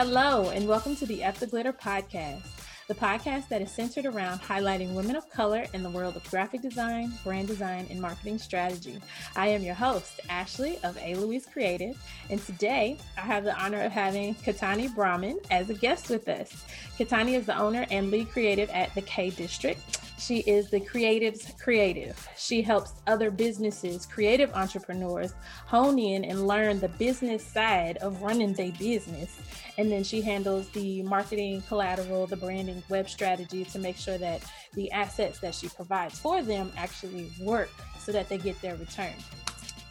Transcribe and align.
Hello, 0.00 0.50
and 0.50 0.68
welcome 0.68 0.94
to 0.94 1.06
the 1.06 1.24
F 1.24 1.40
the 1.40 1.46
Glitter 1.48 1.72
podcast, 1.72 2.44
the 2.86 2.94
podcast 2.94 3.48
that 3.48 3.60
is 3.60 3.68
centered 3.68 4.06
around 4.06 4.38
highlighting 4.38 4.94
women 4.94 5.16
of 5.16 5.28
color 5.28 5.66
in 5.74 5.82
the 5.82 5.90
world 5.90 6.14
of 6.14 6.22
graphic 6.30 6.62
design, 6.62 7.12
brand 7.24 7.48
design, 7.48 7.84
and 7.90 8.00
marketing 8.00 8.38
strategy. 8.38 9.00
I 9.34 9.48
am 9.48 9.64
your 9.64 9.74
host, 9.74 10.20
Ashley 10.28 10.78
of 10.84 10.96
A. 10.98 11.16
Louise 11.16 11.46
Creative, 11.46 12.00
and 12.30 12.40
today 12.40 12.96
I 13.16 13.22
have 13.22 13.42
the 13.42 13.60
honor 13.60 13.82
of 13.82 13.90
having 13.90 14.36
Katani 14.36 14.94
Brahman 14.94 15.40
as 15.50 15.68
a 15.68 15.74
guest 15.74 16.10
with 16.10 16.28
us. 16.28 16.64
Katani 16.96 17.32
is 17.32 17.46
the 17.46 17.58
owner 17.58 17.84
and 17.90 18.12
lead 18.12 18.30
creative 18.30 18.70
at 18.70 18.94
the 18.94 19.02
K 19.02 19.30
District. 19.30 19.97
She 20.18 20.40
is 20.40 20.68
the 20.68 20.80
creative's 20.80 21.52
creative. 21.62 22.28
She 22.36 22.60
helps 22.60 22.94
other 23.06 23.30
businesses, 23.30 24.04
creative 24.04 24.52
entrepreneurs, 24.52 25.32
hone 25.66 25.98
in 25.98 26.24
and 26.24 26.46
learn 26.46 26.80
the 26.80 26.88
business 26.88 27.44
side 27.44 27.98
of 27.98 28.20
running 28.20 28.52
their 28.52 28.72
business. 28.72 29.38
And 29.78 29.90
then 29.90 30.02
she 30.02 30.20
handles 30.20 30.68
the 30.70 31.02
marketing 31.02 31.62
collateral, 31.68 32.26
the 32.26 32.36
branding, 32.36 32.82
web 32.88 33.08
strategy 33.08 33.64
to 33.66 33.78
make 33.78 33.96
sure 33.96 34.18
that 34.18 34.42
the 34.74 34.90
assets 34.90 35.38
that 35.38 35.54
she 35.54 35.68
provides 35.68 36.18
for 36.18 36.42
them 36.42 36.72
actually 36.76 37.30
work 37.40 37.70
so 38.00 38.10
that 38.10 38.28
they 38.28 38.38
get 38.38 38.60
their 38.60 38.74
return. 38.76 39.14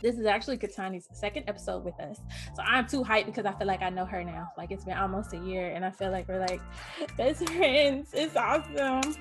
This 0.07 0.19
is 0.19 0.25
actually 0.25 0.57
Katani's 0.57 1.09
second 1.11 1.43
episode 1.49 1.83
with 1.83 1.99
us. 1.99 2.21
So 2.55 2.63
I'm 2.63 2.87
too 2.87 3.03
hyped 3.03 3.25
because 3.25 3.45
I 3.45 3.51
feel 3.51 3.67
like 3.67 3.81
I 3.81 3.89
know 3.89 4.05
her 4.05 4.23
now. 4.23 4.47
Like 4.57 4.71
it's 4.71 4.85
been 4.85 4.95
almost 4.95 5.33
a 5.33 5.37
year 5.37 5.73
and 5.75 5.83
I 5.83 5.91
feel 5.91 6.11
like 6.11 6.29
we're 6.29 6.39
like 6.39 6.61
best 7.17 7.45
friends. 7.49 8.11
It's 8.13 8.37
awesome. 8.37 9.13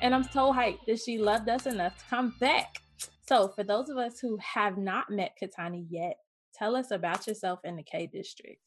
And 0.00 0.14
I'm 0.14 0.22
so 0.22 0.52
hyped 0.52 0.86
that 0.86 1.00
she 1.00 1.18
loved 1.18 1.48
us 1.48 1.66
enough 1.66 1.98
to 1.98 2.04
come 2.04 2.36
back. 2.38 2.76
So 3.26 3.48
for 3.48 3.64
those 3.64 3.88
of 3.88 3.96
us 3.96 4.20
who 4.20 4.36
have 4.36 4.78
not 4.78 5.10
met 5.10 5.32
Katani 5.42 5.86
yet, 5.90 6.18
tell 6.54 6.76
us 6.76 6.92
about 6.92 7.26
yourself 7.26 7.58
in 7.64 7.74
the 7.74 7.82
K 7.82 8.06
district. 8.06 8.60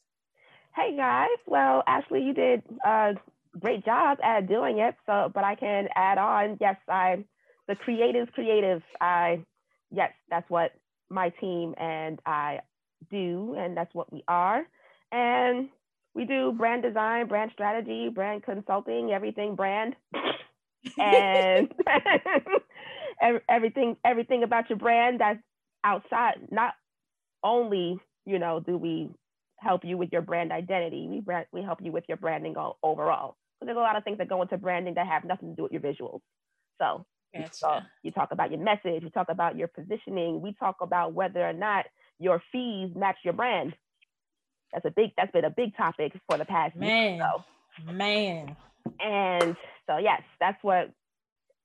Hey 0.76 0.98
guys. 0.98 1.30
Well, 1.48 1.84
Ashley, 1.88 2.22
you 2.22 2.34
did 2.34 2.64
a 2.86 3.14
great 3.58 3.86
job 3.86 4.18
at 4.22 4.50
doing 4.50 4.80
it. 4.80 4.96
So, 5.06 5.31
but 5.34 5.46
I 5.46 5.56
can 5.56 5.88
add 5.96 6.18
on. 6.18 6.58
Yes, 6.59 6.76
I, 6.90 7.24
the 7.70 7.78
creatives, 7.78 8.30
creative. 8.34 8.81
I, 9.00 9.46
yes, 9.90 10.12
that's 10.30 10.50
what 10.50 10.72
my 11.12 11.30
team 11.30 11.76
and 11.78 12.20
I 12.26 12.59
do, 13.09 13.56
and 13.58 13.76
that's 13.76 13.94
what 13.94 14.12
we 14.12 14.23
are. 14.28 14.66
And 15.12 15.70
we 16.14 16.26
do 16.26 16.53
brand 16.53 16.84
design, 16.84 17.28
brand 17.28 17.52
strategy, 17.53 18.09
brand 18.09 18.44
consulting, 18.44 19.12
everything 19.12 19.56
brand, 19.56 19.95
and 21.00 21.73
everything 23.50 23.98
everything 24.06 24.44
about 24.44 24.70
your 24.70 24.80
brand 24.80 25.20
that's 25.20 25.40
outside. 25.84 26.36
Not 26.50 26.73
only 27.44 28.00
you 28.25 28.40
know 28.40 28.59
do 28.59 28.78
we 28.78 29.09
help 29.58 29.86
you 29.86 29.98
with 29.98 30.09
your 30.12 30.22
brand 30.22 30.52
identity, 30.52 31.08
we 31.09 31.20
brand, 31.20 31.46
we 31.52 31.62
help 31.62 31.80
you 31.81 31.92
with 31.92 32.03
your 32.08 32.18
branding 32.18 32.58
all 32.58 32.78
overall. 32.84 33.36
So 33.59 33.66
there's 33.66 33.78
a 33.78 33.81
lot 33.81 33.96
of 33.96 34.03
things 34.03 34.18
that 34.18 34.28
go 34.28 34.42
into 34.42 34.58
branding 34.58 34.96
that 34.96 35.06
have 35.06 35.23
nothing 35.23 35.50
to 35.50 35.56
do 35.56 35.64
with 35.64 35.72
your 35.72 35.81
visuals. 35.81 36.22
So 36.80 37.06
Gotcha. 37.34 37.54
So 37.54 37.80
you 38.04 38.12
talk 38.12 38.32
about 38.32 38.52
your 38.52 38.60
message, 38.60 39.04
you 39.04 39.10
talk 39.10 39.30
about 39.30 39.56
your 39.56 39.68
positioning, 39.68 40.42
we 40.42 40.54
talk 40.54 40.78
about 40.82 41.14
whether 41.14 41.48
or 41.48 41.54
not 41.54 41.86
your 42.20 42.42
fees 42.52 42.92
match 42.96 43.18
your 43.24 43.34
brand. 43.34 43.74
That's 44.74 44.86
a 44.86 44.92
big 44.92 45.12
that's 45.18 45.32
been 45.32 45.46
a 45.46 45.50
big 45.50 45.76
topic 45.76 46.14
for 46.30 46.38
the 46.38 46.46
past 46.46 46.76
man. 46.76 47.16
Year, 47.16 47.30
so. 47.86 47.92
Man. 47.92 48.56
And 49.00 49.56
so 49.88 49.98
yes, 49.98 50.22
that's 50.40 50.62
what 50.64 50.92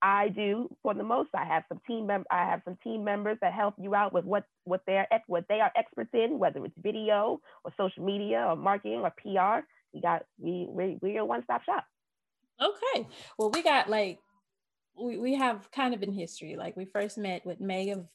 I 0.03 0.29
do 0.29 0.69
for 0.83 0.95
the 0.95 1.03
most. 1.03 1.31
I 1.35 1.45
have 1.45 1.65
some 1.69 1.81
team 1.87 2.07
mem- 2.07 2.27
I 2.31 2.49
have 2.49 2.63
some 2.65 2.77
team 2.85 3.05
members 3.05 3.39
that 3.41 3.53
help 3.53 3.75
you 3.79 3.95
out 3.95 4.13
with 4.13 4.25
what 4.25 4.45
what 4.65 4.83
they're 4.87 5.07
what 5.27 5.45
they 5.49 5.61
are 5.61 5.73
experts 5.77 6.11
in, 6.13 6.39
whether 6.39 6.65
it's 6.65 6.75
video 6.81 7.41
or 7.65 7.73
social 7.77 8.05
media 8.05 8.47
or 8.49 8.57
marketing 8.57 9.01
or 9.01 9.11
PR. 9.11 9.67
We 9.93 10.01
got 10.01 10.25
we 10.39 10.67
we 10.69 10.99
we're 11.01 11.13
your 11.13 11.25
one 11.25 11.43
stop 11.45 11.65
shop. 11.65 11.85
Okay. 12.61 13.07
Well, 13.39 13.51
we 13.51 13.63
got 13.63 13.89
like 13.89 14.19
we, 14.99 15.19
we 15.19 15.35
have 15.35 15.71
kind 15.71 15.95
of 15.95 16.03
in 16.03 16.13
history. 16.13 16.57
Like 16.57 16.77
we 16.77 16.85
first 16.85 17.19
met 17.19 17.45
with 17.45 17.61
May 17.61 17.91
of 17.91 18.07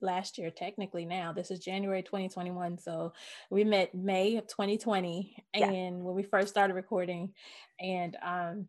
last 0.00 0.38
year, 0.38 0.50
technically 0.50 1.04
now. 1.04 1.32
This 1.32 1.50
is 1.50 1.58
January 1.58 2.02
2021. 2.02 2.78
So 2.78 3.12
we 3.50 3.64
met 3.64 3.94
May 3.94 4.36
of 4.36 4.46
2020 4.46 5.44
yeah. 5.54 5.70
and 5.70 6.04
when 6.04 6.14
we 6.14 6.22
first 6.22 6.48
started 6.48 6.74
recording 6.74 7.32
and 7.80 8.16
um 8.24 8.68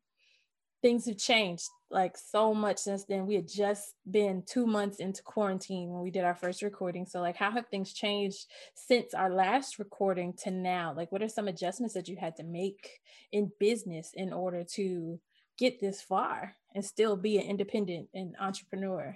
things 0.81 1.05
have 1.05 1.17
changed 1.17 1.67
like 1.91 2.15
so 2.17 2.53
much 2.53 2.77
since 2.77 3.05
then. 3.05 3.25
We 3.25 3.35
had 3.35 3.47
just 3.47 3.95
been 4.09 4.43
two 4.45 4.65
months 4.65 4.99
into 4.99 5.23
quarantine 5.23 5.89
when 5.89 6.03
we 6.03 6.11
did 6.11 6.23
our 6.23 6.35
first 6.35 6.61
recording. 6.61 7.05
So, 7.05 7.19
like, 7.19 7.35
how 7.35 7.51
have 7.51 7.67
things 7.67 7.93
changed 7.93 8.45
since 8.75 9.13
our 9.13 9.29
last 9.29 9.79
recording 9.79 10.33
to 10.43 10.51
now? 10.51 10.93
Like, 10.95 11.11
what 11.11 11.23
are 11.23 11.29
some 11.29 11.47
adjustments 11.47 11.95
that 11.95 12.07
you 12.07 12.15
had 12.15 12.35
to 12.37 12.43
make 12.43 12.99
in 13.31 13.51
business 13.59 14.11
in 14.13 14.31
order 14.31 14.63
to 14.75 15.19
get 15.59 15.79
this 15.79 16.01
far 16.01 16.55
and 16.73 16.83
still 16.83 17.15
be 17.15 17.37
an 17.37 17.43
independent 17.43 18.07
and 18.13 18.35
entrepreneur? 18.39 19.15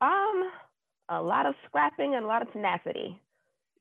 Um, 0.00 0.50
a 1.08 1.20
lot 1.20 1.46
of 1.46 1.54
scrapping 1.66 2.14
and 2.14 2.24
a 2.24 2.28
lot 2.28 2.42
of 2.42 2.52
tenacity. 2.52 3.20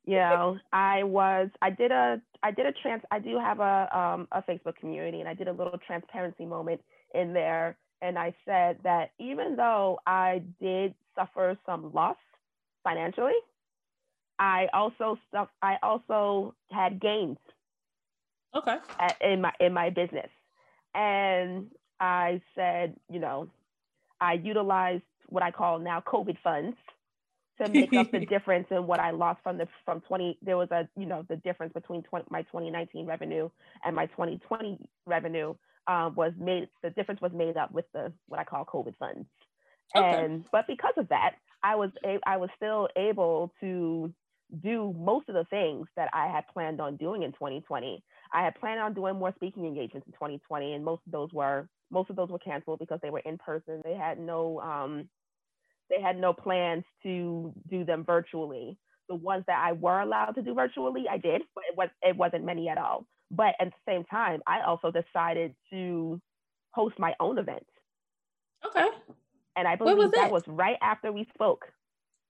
You 0.05 0.15
know, 0.15 0.57
I 0.73 1.03
was 1.03 1.49
I 1.61 1.69
did 1.69 1.91
a 1.91 2.21
I 2.43 2.51
did 2.51 2.65
a 2.65 2.71
trans 2.71 3.03
I 3.11 3.19
do 3.19 3.39
have 3.39 3.59
a 3.59 3.97
um 3.97 4.27
a 4.31 4.41
Facebook 4.41 4.75
community 4.75 5.19
and 5.19 5.29
I 5.29 5.33
did 5.33 5.47
a 5.47 5.51
little 5.51 5.79
transparency 5.85 6.45
moment 6.45 6.81
in 7.13 7.33
there 7.33 7.77
and 8.01 8.17
I 8.17 8.33
said 8.45 8.77
that 8.83 9.11
even 9.19 9.55
though 9.55 9.99
I 10.05 10.43
did 10.61 10.93
suffer 11.15 11.57
some 11.65 11.91
loss 11.93 12.17
financially, 12.83 13.33
I 14.39 14.67
also 14.73 15.17
stuff 15.29 15.49
I 15.61 15.77
also 15.81 16.53
had 16.71 17.01
gains. 17.01 17.37
Okay. 18.55 18.77
At, 18.99 19.17
in 19.21 19.41
my 19.41 19.51
in 19.59 19.73
my 19.73 19.89
business. 19.89 20.29
And 20.93 21.67
I 21.99 22.41
said, 22.55 22.95
you 23.09 23.19
know, 23.19 23.49
I 24.19 24.33
utilized 24.33 25.03
what 25.27 25.43
I 25.43 25.51
call 25.51 25.79
now 25.79 26.01
COVID 26.01 26.37
funds 26.43 26.77
to 27.61 27.69
make 27.69 27.93
up 27.93 28.11
the 28.11 28.25
difference 28.25 28.67
in 28.71 28.87
what 28.87 28.99
I 28.99 29.11
lost 29.11 29.39
from 29.43 29.57
the 29.57 29.67
from 29.85 30.01
20. 30.01 30.37
There 30.41 30.57
was 30.57 30.69
a 30.71 30.87
you 30.97 31.05
know 31.05 31.25
the 31.27 31.37
difference 31.37 31.73
between 31.73 32.03
20, 32.03 32.25
my 32.29 32.43
2019 32.43 33.05
revenue 33.05 33.49
and 33.85 33.95
my 33.95 34.05
2020 34.07 34.77
revenue 35.05 35.55
um, 35.87 36.15
was 36.15 36.33
made. 36.39 36.69
The 36.83 36.89
difference 36.91 37.21
was 37.21 37.31
made 37.33 37.57
up 37.57 37.71
with 37.71 37.85
the 37.93 38.11
what 38.27 38.39
I 38.39 38.43
call 38.43 38.65
COVID 38.65 38.95
funds. 38.97 39.27
Okay. 39.95 40.23
And 40.23 40.45
but 40.51 40.67
because 40.67 40.93
of 40.97 41.09
that, 41.09 41.35
I 41.63 41.75
was 41.75 41.91
a, 42.05 42.19
I 42.25 42.37
was 42.37 42.49
still 42.55 42.87
able 42.95 43.53
to 43.61 44.13
do 44.63 44.95
most 44.97 45.27
of 45.29 45.35
the 45.35 45.45
things 45.45 45.87
that 45.95 46.09
I 46.13 46.27
had 46.27 46.47
planned 46.47 46.79
on 46.79 46.95
doing 46.95 47.23
in 47.23 47.31
2020. 47.33 48.03
I 48.33 48.43
had 48.43 48.55
planned 48.55 48.79
on 48.79 48.93
doing 48.93 49.15
more 49.15 49.33
speaking 49.35 49.65
engagements 49.65 50.07
in 50.07 50.13
2020, 50.13 50.73
and 50.73 50.83
most 50.83 51.01
of 51.05 51.11
those 51.11 51.31
were 51.33 51.67
most 51.89 52.09
of 52.09 52.15
those 52.15 52.29
were 52.29 52.39
canceled 52.39 52.79
because 52.79 52.99
they 53.01 53.09
were 53.09 53.21
in 53.25 53.37
person. 53.37 53.81
They 53.83 53.95
had 53.95 54.19
no 54.19 54.59
um, 54.59 55.09
they 55.89 56.01
had 56.01 56.17
no 56.17 56.33
plans 56.33 56.83
to 57.03 57.53
do 57.69 57.85
them 57.85 58.03
virtually. 58.03 58.77
The 59.09 59.15
ones 59.15 59.45
that 59.47 59.63
I 59.63 59.71
were 59.71 60.01
allowed 60.01 60.31
to 60.31 60.41
do 60.41 60.53
virtually, 60.53 61.05
I 61.09 61.17
did, 61.17 61.41
but 61.55 61.63
it 61.69 61.77
was 61.77 61.89
it 62.01 62.15
wasn't 62.15 62.45
many 62.45 62.69
at 62.69 62.77
all. 62.77 63.05
But 63.31 63.55
at 63.59 63.67
the 63.67 63.91
same 63.91 64.03
time, 64.05 64.41
I 64.47 64.61
also 64.61 64.91
decided 64.91 65.55
to 65.71 66.21
host 66.71 66.95
my 66.99 67.13
own 67.19 67.37
event. 67.37 67.65
Okay. 68.65 68.87
And 69.55 69.67
I 69.67 69.75
believe 69.75 69.97
was 69.97 70.11
that 70.11 70.31
was 70.31 70.43
right 70.47 70.77
after 70.81 71.11
we 71.11 71.27
spoke. 71.33 71.65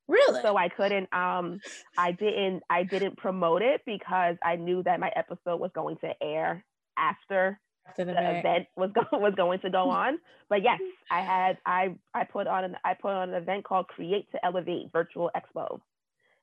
Really? 0.08 0.42
So 0.42 0.56
I 0.56 0.70
couldn't 0.70 1.14
um 1.14 1.60
I 1.98 2.12
didn't 2.14 2.64
I 2.70 2.84
didn't 2.84 3.18
promote 3.18 3.62
it 3.62 3.82
because 3.86 4.38
I 4.44 4.56
knew 4.56 4.84
that 4.84 5.00
my 5.00 5.12
episode 5.16 5.60
was 5.60 5.72
going 5.74 5.98
to 5.98 6.14
air 6.22 6.64
after, 6.98 7.60
after 7.88 8.06
the, 8.06 8.14
the 8.14 8.40
event 8.40 8.68
was 8.76 8.92
going 8.94 9.08
was 9.22 9.34
going 9.36 9.60
to 9.60 9.70
go 9.70 9.90
on. 9.90 10.20
But 10.50 10.64
yes, 10.64 10.80
I 11.12 11.22
had 11.22 11.58
I 11.66 11.96
I 12.14 12.24
put 12.24 12.48
on 12.48 12.64
an 12.64 12.76
I 12.86 12.94
put 12.94 13.12
on 13.12 13.30
an 13.30 13.36
event 13.36 13.66
called 13.66 13.88
Create 13.88 14.32
to 14.32 14.46
Elevate 14.46 14.92
Virtual 14.94 15.30
Expo. 15.36 15.80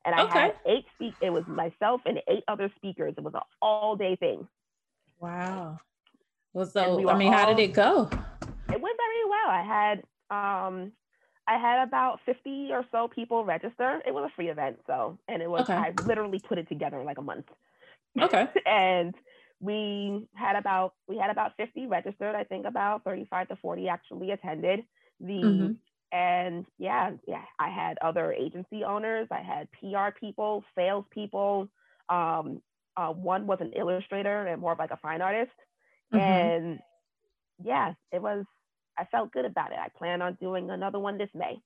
And 0.05 0.13
I 0.13 0.23
okay. 0.25 0.39
had 0.39 0.55
eight 0.67 0.85
speak 0.93 1.15
it 1.19 1.31
was 1.31 1.47
myself 1.47 2.01
and 2.05 2.19
eight 2.27 2.43
other 2.47 2.71
speakers. 2.75 3.15
It 3.17 3.23
was 3.23 3.33
an 3.33 3.41
all 3.63 3.95
day 3.95 4.15
thing. 4.15 4.47
Wow. 5.19 5.79
Well 6.53 6.67
so 6.67 6.97
we 6.97 7.07
I 7.07 7.17
mean 7.17 7.33
all, 7.33 7.39
how 7.39 7.45
did 7.53 7.59
it 7.59 7.73
go? 7.73 8.09
It 8.11 8.81
went 8.81 8.97
very 8.97 9.25
well. 9.27 9.49
I 9.49 9.63
had 9.63 10.03
um 10.29 10.91
I 11.47 11.57
had 11.57 11.83
about 11.87 12.19
50 12.25 12.69
or 12.71 12.85
so 12.91 13.07
people 13.07 13.45
register. 13.45 14.01
It 14.05 14.13
was 14.13 14.29
a 14.31 14.35
free 14.35 14.49
event, 14.49 14.79
so 14.87 15.17
and 15.27 15.41
it 15.41 15.49
was 15.49 15.63
okay. 15.63 15.73
I 15.73 15.93
literally 16.05 16.39
put 16.39 16.57
it 16.57 16.67
together 16.67 16.99
in 16.99 17.05
like 17.05 17.17
a 17.17 17.23
month. 17.23 17.45
Okay. 18.19 18.47
and 18.65 19.13
we 19.59 20.27
had 20.33 20.55
about 20.55 20.93
we 21.07 21.17
had 21.17 21.29
about 21.29 21.53
50 21.57 21.87
registered. 21.87 22.35
I 22.35 22.43
think 22.43 22.65
about 22.65 23.03
35 23.03 23.49
to 23.49 23.55
40 23.57 23.87
actually 23.87 24.31
attended 24.31 24.83
the 25.19 25.33
mm-hmm. 25.33 25.71
and 26.11 26.65
yeah, 26.77 27.11
yeah, 27.27 27.43
I 27.59 27.69
had 27.69 27.97
other 28.01 28.33
agency 28.33 28.83
owners, 28.83 29.27
I 29.31 29.41
had 29.41 29.69
PR 29.71 30.17
people, 30.19 30.63
sales 30.75 31.05
people. 31.11 31.69
Um, 32.09 32.61
uh, 32.97 33.11
one 33.11 33.45
was 33.45 33.59
an 33.61 33.73
illustrator 33.75 34.45
and 34.45 34.61
more 34.61 34.71
of 34.71 34.79
like 34.79 34.91
a 34.91 34.97
fine 34.97 35.21
artist. 35.21 35.51
Mm-hmm. 36.13 36.17
And 36.17 36.79
yeah, 37.63 37.93
it 38.11 38.21
was 38.21 38.45
I 38.97 39.05
felt 39.05 39.31
good 39.31 39.45
about 39.45 39.71
it. 39.71 39.77
I 39.79 39.89
plan 39.97 40.21
on 40.21 40.37
doing 40.39 40.69
another 40.69 40.99
one 40.99 41.17
this 41.17 41.29
May. 41.33 41.59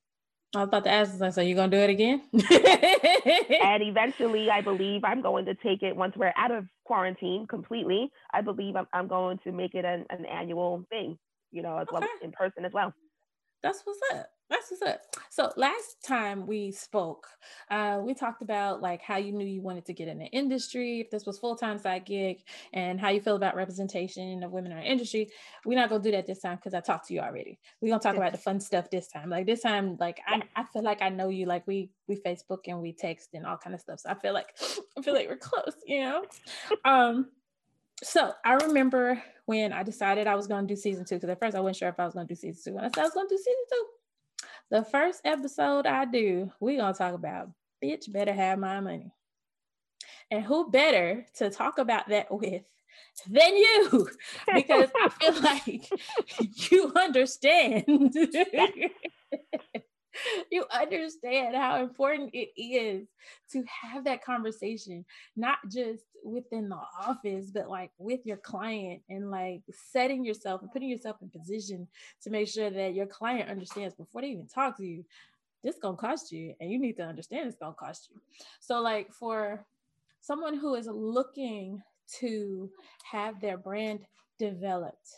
I 0.54 0.58
was 0.58 0.68
about 0.68 0.84
to 0.84 0.90
ask, 0.90 1.34
so 1.34 1.40
you're 1.40 1.54
gonna 1.54 1.70
do 1.70 1.76
it 1.76 1.90
again? 1.90 2.22
and 2.32 3.82
eventually, 3.84 4.50
I 4.50 4.60
believe 4.62 5.04
I'm 5.04 5.22
going 5.22 5.44
to 5.44 5.54
take 5.54 5.84
it 5.84 5.94
once 5.94 6.16
we're 6.16 6.32
out 6.36 6.50
of 6.50 6.66
quarantine 6.84 7.46
completely. 7.46 8.10
I 8.32 8.40
believe 8.40 8.74
I'm, 8.74 8.88
I'm 8.92 9.06
going 9.06 9.38
to 9.44 9.52
make 9.52 9.76
it 9.76 9.84
an, 9.84 10.06
an 10.10 10.26
annual 10.26 10.84
thing, 10.90 11.18
you 11.52 11.62
know, 11.62 11.78
as 11.78 11.86
okay. 11.88 11.98
well 12.00 12.08
in 12.22 12.32
person 12.32 12.64
as 12.64 12.72
well. 12.72 12.92
That's 13.62 13.82
what's 13.84 14.00
up. 14.12 14.26
That's 14.50 14.68
what's 14.68 14.82
up. 14.82 15.02
So 15.30 15.52
last 15.56 16.04
time 16.04 16.44
we 16.44 16.72
spoke, 16.72 17.28
uh, 17.70 18.00
we 18.02 18.14
talked 18.14 18.42
about 18.42 18.82
like 18.82 19.00
how 19.00 19.16
you 19.16 19.30
knew 19.30 19.46
you 19.46 19.62
wanted 19.62 19.86
to 19.86 19.92
get 19.92 20.08
in 20.08 20.18
the 20.18 20.26
industry, 20.26 21.00
if 21.00 21.08
this 21.08 21.24
was 21.24 21.38
full 21.38 21.54
time 21.54 21.78
side 21.78 22.04
gig, 22.04 22.42
and 22.72 23.00
how 23.00 23.10
you 23.10 23.20
feel 23.20 23.36
about 23.36 23.54
representation 23.54 24.42
of 24.42 24.50
women 24.50 24.72
in 24.72 24.78
our 24.78 24.84
industry. 24.84 25.30
We're 25.64 25.78
not 25.78 25.88
gonna 25.88 26.02
do 26.02 26.10
that 26.10 26.26
this 26.26 26.40
time 26.40 26.56
because 26.56 26.74
I 26.74 26.80
talked 26.80 27.06
to 27.08 27.14
you 27.14 27.20
already. 27.20 27.60
We're 27.80 27.90
gonna 27.90 28.00
talk 28.00 28.16
about 28.16 28.32
the 28.32 28.38
fun 28.38 28.58
stuff 28.58 28.90
this 28.90 29.06
time. 29.06 29.30
Like 29.30 29.46
this 29.46 29.60
time, 29.60 29.96
like 30.00 30.18
I, 30.26 30.42
I 30.56 30.64
feel 30.64 30.82
like 30.82 31.00
I 31.00 31.10
know 31.10 31.28
you. 31.28 31.46
Like 31.46 31.64
we 31.68 31.90
we 32.08 32.16
Facebook 32.16 32.66
and 32.66 32.80
we 32.80 32.92
text 32.92 33.30
and 33.34 33.46
all 33.46 33.56
kind 33.56 33.74
of 33.74 33.80
stuff. 33.80 34.00
So 34.00 34.10
I 34.10 34.14
feel 34.14 34.34
like 34.34 34.48
I 34.98 35.02
feel 35.02 35.14
like 35.14 35.28
we're 35.28 35.36
close. 35.36 35.76
You 35.86 36.00
know. 36.00 36.24
um. 36.84 37.28
So 38.02 38.32
I 38.44 38.54
remember 38.54 39.22
when 39.44 39.72
I 39.72 39.82
decided 39.82 40.26
I 40.26 40.34
was 40.34 40.46
going 40.46 40.66
to 40.66 40.74
do 40.74 40.80
season 40.80 41.04
two 41.04 41.16
because 41.16 41.28
at 41.28 41.38
first 41.38 41.54
I 41.54 41.60
wasn't 41.60 41.76
sure 41.76 41.88
if 41.90 42.00
I 42.00 42.06
was 42.06 42.14
going 42.14 42.26
to 42.26 42.34
do 42.34 42.38
season 42.38 42.72
two. 42.72 42.78
And 42.78 42.86
I 42.86 42.88
said 42.88 43.02
I 43.02 43.04
was 43.04 43.12
going 43.12 43.28
to 43.28 43.34
do 43.34 43.38
season 43.38 43.64
two 43.70 43.84
the 44.70 44.84
first 44.84 45.20
episode 45.24 45.86
I 45.86 46.04
do, 46.04 46.50
we're 46.60 46.80
going 46.80 46.92
to 46.92 46.98
talk 46.98 47.14
about 47.14 47.50
bitch 47.82 48.10
better 48.12 48.32
have 48.32 48.58
my 48.58 48.80
money. 48.80 49.12
And 50.30 50.44
who 50.44 50.70
better 50.70 51.26
to 51.36 51.50
talk 51.50 51.78
about 51.78 52.08
that 52.08 52.30
with 52.30 52.62
than 53.28 53.56
you? 53.56 54.08
Because 54.54 54.90
I 54.94 55.08
feel 55.08 55.42
like 55.42 55.90
you 56.70 56.92
understand. 56.96 58.14
you 60.50 60.64
understand 60.72 61.56
how 61.56 61.82
important 61.82 62.30
it 62.32 62.50
is 62.60 63.08
to 63.52 63.64
have 63.66 64.04
that 64.04 64.24
conversation, 64.24 65.04
not 65.36 65.58
just 65.70 66.04
within 66.24 66.68
the 66.68 66.78
office, 67.00 67.50
but 67.52 67.68
like 67.68 67.90
with 67.98 68.20
your 68.24 68.36
client 68.38 69.02
and 69.08 69.30
like 69.30 69.62
setting 69.70 70.24
yourself 70.24 70.62
and 70.62 70.72
putting 70.72 70.88
yourself 70.88 71.16
in 71.22 71.28
position 71.30 71.86
to 72.22 72.30
make 72.30 72.48
sure 72.48 72.70
that 72.70 72.94
your 72.94 73.06
client 73.06 73.50
understands 73.50 73.94
before 73.94 74.22
they 74.22 74.28
even 74.28 74.46
talk 74.46 74.76
to 74.76 74.84
you, 74.84 75.04
this 75.62 75.78
gonna 75.80 75.96
cost 75.96 76.32
you, 76.32 76.54
and 76.60 76.70
you 76.70 76.78
need 76.78 76.96
to 76.96 77.02
understand 77.02 77.46
it's 77.46 77.58
gonna 77.58 77.74
cost 77.74 78.08
you. 78.10 78.20
So, 78.60 78.80
like 78.80 79.12
for 79.12 79.64
someone 80.20 80.56
who 80.56 80.74
is 80.74 80.86
looking 80.86 81.82
to 82.18 82.70
have 83.10 83.40
their 83.40 83.56
brand 83.56 84.00
developed 84.38 85.08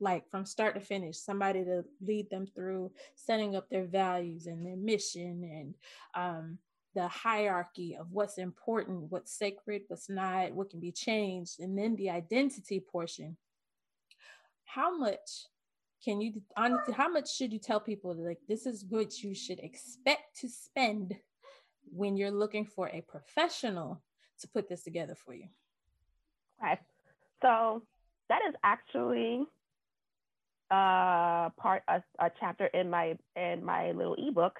like 0.00 0.28
from 0.30 0.44
start 0.44 0.74
to 0.74 0.80
finish, 0.80 1.16
somebody 1.18 1.64
to 1.64 1.84
lead 2.00 2.28
them 2.30 2.46
through 2.46 2.90
setting 3.14 3.56
up 3.56 3.68
their 3.70 3.86
values 3.86 4.46
and 4.46 4.64
their 4.64 4.76
mission 4.76 5.42
and 5.44 5.74
um, 6.14 6.58
the 6.94 7.08
hierarchy 7.08 7.96
of 7.98 8.10
what's 8.10 8.38
important, 8.38 9.10
what's 9.10 9.36
sacred, 9.36 9.82
what's 9.88 10.08
not, 10.08 10.52
what 10.52 10.70
can 10.70 10.80
be 10.80 10.92
changed, 10.92 11.60
and 11.60 11.76
then 11.76 11.96
the 11.96 12.10
identity 12.10 12.80
portion. 12.80 13.36
How 14.64 14.96
much 14.96 15.46
can 16.04 16.20
you 16.20 16.42
honestly 16.56 16.92
how 16.92 17.08
much 17.08 17.34
should 17.34 17.52
you 17.52 17.58
tell 17.58 17.80
people 17.80 18.14
like 18.14 18.38
this 18.46 18.66
is 18.66 18.84
what 18.90 19.22
you 19.22 19.34
should 19.34 19.58
expect 19.60 20.38
to 20.38 20.48
spend 20.48 21.14
when 21.90 22.16
you're 22.16 22.30
looking 22.30 22.66
for 22.66 22.88
a 22.88 23.00
professional 23.02 24.02
to 24.40 24.48
put 24.48 24.68
this 24.68 24.82
together 24.82 25.14
for 25.14 25.34
you? 25.34 25.48
Okay. 26.62 26.78
So 27.40 27.82
that 28.28 28.40
is 28.48 28.54
actually 28.62 29.46
uh, 30.74 31.50
part 31.56 31.82
a, 31.88 32.02
a, 32.18 32.30
chapter 32.40 32.66
in 32.66 32.90
my 32.90 33.16
in 33.36 33.64
my 33.64 33.92
little 33.92 34.16
ebook. 34.18 34.58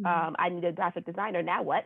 Mm-hmm. 0.00 0.06
Um, 0.06 0.36
I 0.38 0.48
need 0.48 0.64
a 0.64 0.72
graphic 0.72 1.06
designer. 1.06 1.42
Now 1.42 1.62
what? 1.62 1.84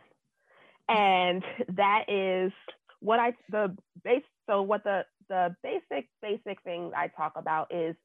And 0.87 1.43
that 1.75 2.05
is 2.09 2.51
what 2.99 3.19
I 3.19 3.33
the 3.49 3.75
base. 4.03 4.23
So 4.49 4.61
what 4.61 4.83
the 4.83 5.05
the 5.29 5.55
basic 5.63 6.09
basic 6.21 6.61
thing 6.63 6.91
I 6.95 7.07
talk 7.07 7.33
about 7.35 7.73
is 7.73 7.95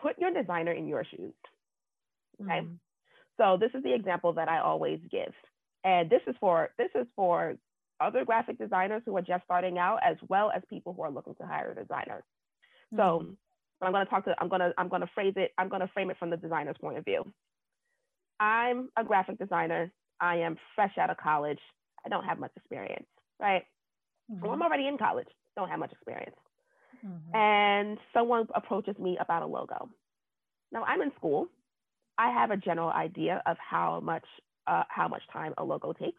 put 0.00 0.18
your 0.18 0.32
designer 0.32 0.72
in 0.72 0.86
your 0.86 1.04
shoes. 1.04 1.34
Okay. 2.42 2.60
Mm-hmm. 2.60 2.74
So 3.38 3.58
this 3.58 3.70
is 3.74 3.82
the 3.82 3.94
example 3.94 4.34
that 4.34 4.48
I 4.48 4.60
always 4.60 5.00
give, 5.10 5.32
and 5.84 6.08
this 6.08 6.22
is 6.26 6.34
for 6.40 6.70
this 6.78 6.90
is 6.94 7.06
for 7.16 7.56
other 7.98 8.24
graphic 8.24 8.58
designers 8.58 9.02
who 9.06 9.16
are 9.16 9.22
just 9.22 9.44
starting 9.44 9.78
out, 9.78 9.98
as 10.04 10.16
well 10.28 10.52
as 10.54 10.62
people 10.68 10.92
who 10.94 11.02
are 11.02 11.10
looking 11.10 11.34
to 11.36 11.46
hire 11.46 11.72
a 11.72 11.82
designer. 11.82 12.22
Mm-hmm. 12.94 13.32
But 13.80 13.86
I'm 13.86 13.92
going 13.92 14.04
to 14.04 14.10
talk 14.10 14.24
to, 14.24 14.34
I'm 14.38 14.48
going 14.48 14.60
to, 14.60 14.72
I'm 14.78 14.88
going 14.88 15.02
to 15.02 15.10
phrase 15.14 15.34
it, 15.36 15.52
I'm 15.58 15.68
going 15.68 15.80
to 15.80 15.88
frame 15.88 16.10
it 16.10 16.16
from 16.18 16.30
the 16.30 16.36
designer's 16.36 16.76
point 16.80 16.98
of 16.98 17.04
view. 17.04 17.24
I'm 18.40 18.88
a 18.96 19.04
graphic 19.04 19.38
designer. 19.38 19.90
I 20.20 20.36
am 20.36 20.56
fresh 20.74 20.96
out 20.98 21.10
of 21.10 21.16
college. 21.18 21.60
I 22.04 22.08
don't 22.08 22.24
have 22.24 22.38
much 22.38 22.52
experience, 22.56 23.06
right? 23.40 23.64
Mm-hmm. 24.30 24.42
Well, 24.42 24.52
I'm 24.52 24.62
already 24.62 24.86
in 24.86 24.98
college, 24.98 25.28
don't 25.56 25.68
have 25.68 25.78
much 25.78 25.92
experience. 25.92 26.36
Mm-hmm. 27.04 27.36
And 27.36 27.98
someone 28.14 28.46
approaches 28.54 28.98
me 28.98 29.18
about 29.20 29.42
a 29.42 29.46
logo. 29.46 29.90
Now 30.72 30.84
I'm 30.84 31.02
in 31.02 31.12
school. 31.16 31.48
I 32.18 32.30
have 32.30 32.50
a 32.50 32.56
general 32.56 32.90
idea 32.90 33.42
of 33.46 33.56
how 33.58 34.00
much 34.00 34.24
uh, 34.66 34.82
how 34.88 35.06
much 35.06 35.22
time 35.32 35.54
a 35.58 35.64
logo 35.64 35.92
takes, 35.92 36.18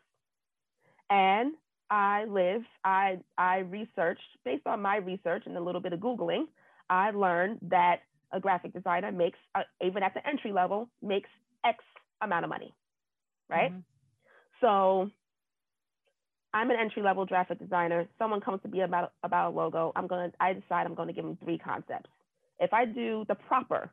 and 1.10 1.54
I 1.90 2.26
live. 2.26 2.62
I 2.84 3.18
I 3.38 3.60
researched 3.60 4.22
based 4.46 4.68
on 4.68 4.82
my 4.82 4.98
research 4.98 5.44
and 5.46 5.58
a 5.58 5.62
little 5.62 5.82
bit 5.82 5.94
of 5.94 6.00
googling. 6.00 6.46
I 6.90 7.12
learned 7.12 7.60
that 7.70 8.02
a 8.32 8.40
graphic 8.40 8.74
designer 8.74 9.12
makes, 9.12 9.40
uh, 9.56 9.62
even 9.84 10.04
at 10.04 10.14
the 10.14 10.26
entry 10.28 10.52
level, 10.52 10.90
makes 11.02 11.30
X 11.66 11.84
amount 12.22 12.46
of 12.46 12.50
money, 12.50 12.74
right? 13.50 13.72
Mm-hmm. 13.72 13.80
So 14.62 15.10
I'm 16.54 16.72
an 16.72 16.78
entry 16.80 17.04
level 17.04 17.26
graphic 17.26 17.60
designer. 17.60 18.08
Someone 18.18 18.42
comes 18.42 18.62
to 18.64 18.68
me 18.68 18.82
about 18.82 19.14
about 19.24 19.52
a 19.52 19.56
logo. 19.56 19.92
I'm 19.96 20.08
gonna. 20.08 20.32
I 20.40 20.54
decide 20.54 20.86
I'm 20.86 20.96
going 20.96 21.08
to 21.08 21.14
give 21.14 21.24
them 21.24 21.38
three 21.44 21.58
concepts. 21.58 22.10
If 22.60 22.74
I 22.74 22.86
do 22.86 23.26
the 23.28 23.36
proper, 23.36 23.92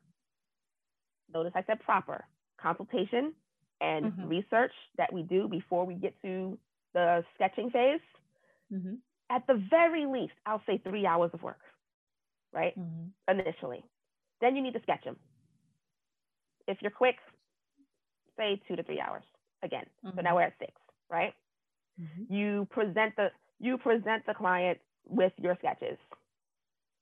notice 1.33 1.53
I 1.55 1.63
said 1.67 1.79
proper 1.81 2.25
consultation 2.59 3.33
and 3.81 4.05
mm-hmm. 4.05 4.27
research 4.27 4.71
that 4.97 5.13
we 5.13 5.21
do 5.21 5.47
before 5.47 5.85
we 5.85 5.93
get 5.95 6.19
to 6.23 6.57
the 6.93 7.23
sketching 7.35 7.69
phase. 7.69 7.99
Mm-hmm. 8.73 8.95
At 9.29 9.45
the 9.47 9.61
very 9.69 10.05
least, 10.05 10.33
I'll 10.45 10.61
say 10.65 10.79
three 10.83 11.05
hours 11.05 11.31
of 11.33 11.43
work 11.43 11.59
right? 12.55 12.77
Mm-hmm. 12.79 13.39
Initially. 13.39 13.83
Then 14.41 14.55
you 14.55 14.63
need 14.63 14.73
to 14.73 14.81
sketch 14.81 15.03
them. 15.03 15.17
If 16.67 16.77
you're 16.81 16.91
quick, 16.91 17.17
say 18.37 18.61
two 18.67 18.75
to 18.75 18.83
three 18.83 18.99
hours 18.99 19.23
again. 19.61 19.85
Mm-hmm. 20.05 20.17
So 20.17 20.21
now 20.21 20.35
we're 20.35 20.43
at 20.43 20.53
six, 20.59 20.71
right? 21.11 21.33
Mm-hmm. 22.01 22.33
You 22.33 22.67
present 22.71 23.15
the 23.15 23.27
you 23.59 23.77
present 23.77 24.25
the 24.25 24.33
client 24.33 24.79
with 25.07 25.33
your 25.37 25.55
sketches. 25.59 25.97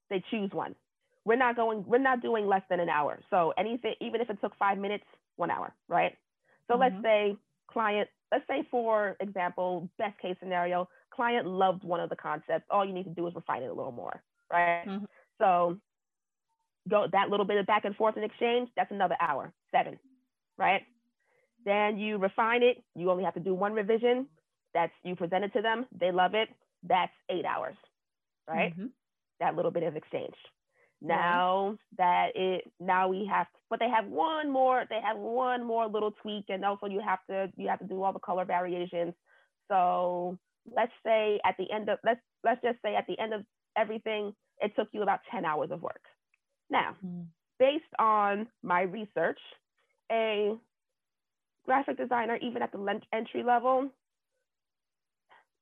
They 0.10 0.24
choose 0.30 0.52
one. 0.52 0.76
We're 1.26 1.38
not 1.38 1.56
going, 1.56 1.86
we're 1.88 2.00
not 2.00 2.22
doing 2.22 2.46
less 2.46 2.62
than 2.70 2.80
an 2.80 2.90
hour. 2.90 3.20
So 3.30 3.54
anything, 3.58 3.96
even 4.02 4.22
if 4.22 4.30
it 4.30 4.38
took 4.42 4.56
five 4.58 4.78
minutes, 4.78 5.06
one 5.38 5.50
hour, 5.50 5.74
right? 5.88 6.16
So 6.68 6.78
let's 6.78 6.94
mm-hmm. 6.96 7.04
say 7.04 7.38
client, 7.72 8.10
let's 8.32 8.46
say 8.48 8.68
for 8.70 9.16
example, 9.20 9.90
best 9.98 10.20
case 10.20 10.36
scenario, 10.40 10.88
client 11.12 11.48
loved 11.48 11.84
one 11.84 12.00
of 12.00 12.10
the 12.10 12.16
concepts. 12.16 12.66
All 12.70 12.86
you 12.86 12.94
need 12.94 13.06
to 13.06 13.10
do 13.10 13.26
is 13.28 13.34
refine 13.36 13.64
it 13.64 13.68
a 13.68 13.74
little 13.74 13.92
more, 13.92 14.22
right? 14.52 14.86
Mm-hmm. 14.88 15.06
So 15.44 15.78
go 16.90 17.08
that 17.12 17.30
little 17.30 17.46
bit 17.46 17.58
of 17.58 17.66
back 17.66 17.86
and 17.86 17.96
forth 17.96 18.18
in 18.18 18.24
exchange, 18.24 18.70
that's 18.76 18.92
another 18.92 19.16
hour, 19.20 19.52
seven, 19.72 20.00
right? 20.58 20.82
Then 21.66 21.98
you 21.98 22.18
refine 22.18 22.64
it. 22.64 22.84
You 22.96 23.12
only 23.12 23.24
have 23.24 23.34
to 23.36 23.40
do 23.40 23.54
one 23.54 23.74
revision. 23.74 24.28
That's 24.74 24.92
you 25.04 25.16
present 25.16 25.44
it 25.44 25.54
to 25.54 25.62
them. 25.62 25.86
They 25.98 26.12
love 26.12 26.34
it. 26.34 26.50
That's 26.88 27.12
eight 27.30 27.46
hours, 27.46 27.76
right? 28.48 28.72
Mm-hmm. 28.72 28.88
That 29.40 29.56
little 29.56 29.72
bit 29.72 29.84
of 29.84 29.96
exchange. 29.96 30.36
Now 31.02 31.78
that 31.98 32.30
it 32.34 32.72
now 32.80 33.10
we 33.10 33.30
have, 33.30 33.48
but 33.70 33.80
they 33.80 33.90
have 33.90 34.06
one 34.08 34.50
more. 34.50 34.86
They 34.90 35.02
have 35.04 35.18
one 35.18 35.66
more 35.66 35.86
little 35.86 36.12
tweak, 36.12 36.46
and 36.48 36.64
also 36.64 36.86
you 36.86 37.02
have 37.06 37.20
to 37.30 37.52
you 37.58 37.68
have 37.68 37.80
to 37.80 37.86
do 37.86 38.02
all 38.02 38.14
the 38.14 38.20
color 38.20 38.46
variations. 38.46 39.14
So 39.70 40.38
let's 40.74 40.94
say 41.06 41.42
at 41.46 41.56
the 41.60 41.70
end 41.74 41.90
of 41.90 42.00
let's 42.06 42.22
let's 42.46 42.62
just 42.62 42.78
say 42.82 42.96
at 42.96 43.06
the 43.08 43.20
end 43.20 43.34
of 43.34 43.42
everything, 43.78 44.34
it 44.60 44.74
took 44.76 44.90
you 44.92 45.02
about 45.02 45.20
10 45.32 45.46
hours 45.46 45.70
of 45.72 45.82
work. 45.82 46.02
Now, 46.70 46.96
mm. 47.06 47.26
based 47.60 47.84
on 48.00 48.48
my 48.62 48.82
research, 48.82 49.40
a 50.12 50.54
graphic 51.66 51.98
designer, 51.98 52.38
even 52.42 52.62
at 52.62 52.72
the 52.72 53.00
entry 53.14 53.44
level, 53.44 53.90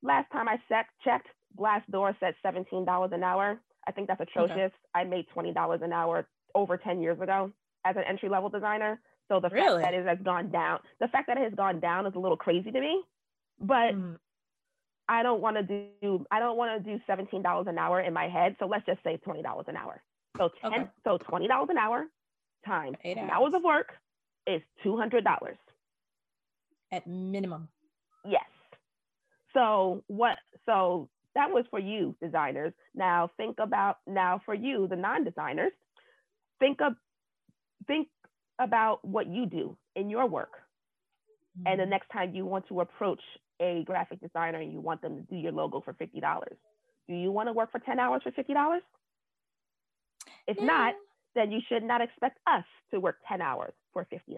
last 0.02 0.30
time 0.32 0.48
I 0.48 0.56
checked, 1.04 1.28
Glassdoor 1.58 2.14
said 2.20 2.34
$17 2.44 3.12
an 3.12 3.22
hour. 3.22 3.60
I 3.86 3.92
think 3.92 4.08
that's 4.08 4.20
atrocious. 4.20 4.56
Okay. 4.56 4.72
I 4.94 5.04
made 5.04 5.26
$20 5.36 5.82
an 5.82 5.92
hour 5.92 6.26
over 6.54 6.76
10 6.76 7.00
years 7.00 7.20
ago 7.20 7.52
as 7.84 7.96
an 7.96 8.04
entry 8.08 8.28
level 8.28 8.48
designer. 8.48 9.00
So 9.28 9.40
the 9.40 9.48
really? 9.50 9.82
fact 9.82 9.92
that 9.92 10.00
it 10.00 10.06
has 10.06 10.18
gone 10.24 10.50
down, 10.50 10.80
the 11.00 11.08
fact 11.08 11.26
that 11.28 11.36
it 11.38 11.44
has 11.44 11.54
gone 11.54 11.80
down 11.80 12.06
is 12.06 12.14
a 12.14 12.18
little 12.18 12.36
crazy 12.36 12.70
to 12.70 12.80
me. 12.80 13.02
But 13.60 13.94
mm. 13.94 14.16
I 15.12 15.22
don't 15.22 15.42
want 15.42 15.56
to 15.58 15.62
do 15.62 16.26
I 16.30 16.40
don't 16.40 16.56
want 16.56 16.82
to 16.82 16.90
do 16.90 16.98
seventeen 17.06 17.42
dollars 17.42 17.66
an 17.68 17.78
hour 17.78 18.00
in 18.00 18.14
my 18.14 18.28
head. 18.28 18.56
So 18.58 18.66
let's 18.66 18.86
just 18.86 19.02
say 19.04 19.18
twenty 19.18 19.42
dollars 19.42 19.66
an 19.68 19.76
hour. 19.76 20.02
So 20.38 20.48
ten 20.62 20.72
okay. 20.72 20.90
so 21.04 21.18
twenty 21.18 21.48
dollars 21.48 21.68
an 21.70 21.76
hour 21.76 22.06
times 22.64 22.96
eight 23.04 23.18
hours. 23.18 23.30
hours 23.34 23.52
of 23.54 23.62
work 23.62 23.92
is 24.46 24.62
two 24.82 24.96
hundred 24.96 25.24
dollars. 25.24 25.58
at 26.92 27.06
minimum. 27.06 27.68
Yes. 28.24 28.44
So 29.54 30.04
what 30.06 30.38
so 30.66 31.08
that 31.34 31.50
was 31.50 31.64
for 31.70 31.78
you 31.78 32.14
designers. 32.22 32.72
Now 32.94 33.30
think 33.36 33.56
about 33.58 33.96
now 34.06 34.40
for 34.44 34.54
you 34.54 34.86
the 34.88 34.96
non-designers, 34.96 35.72
think 36.60 36.80
of 36.80 36.94
think 37.86 38.08
about 38.58 39.04
what 39.04 39.26
you 39.26 39.46
do 39.46 39.76
in 39.96 40.08
your 40.10 40.26
work. 40.26 40.52
Mm-hmm. 41.58 41.66
And 41.66 41.80
the 41.80 41.84
mm-hmm. 41.84 41.90
next 41.90 42.08
time 42.12 42.34
you 42.34 42.46
want 42.46 42.68
to 42.68 42.80
approach 42.80 43.20
a 43.62 43.84
graphic 43.84 44.20
designer 44.20 44.58
and 44.58 44.72
you 44.72 44.80
want 44.80 45.00
them 45.00 45.16
to 45.16 45.22
do 45.22 45.36
your 45.36 45.52
logo 45.52 45.80
for 45.80 45.94
$50, 45.94 46.20
do 47.08 47.14
you 47.14 47.30
want 47.30 47.48
to 47.48 47.52
work 47.52 47.70
for 47.70 47.78
10 47.78 47.98
hours 47.98 48.22
for 48.22 48.32
$50? 48.32 48.80
If 50.46 50.60
not, 50.60 50.94
then 51.34 51.50
you 51.52 51.60
should 51.68 51.82
not 51.82 52.00
expect 52.00 52.38
us 52.46 52.64
to 52.92 53.00
work 53.00 53.16
10 53.28 53.40
hours 53.40 53.72
for 53.92 54.06
$50. 54.12 54.36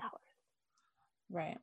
Right. 1.33 1.59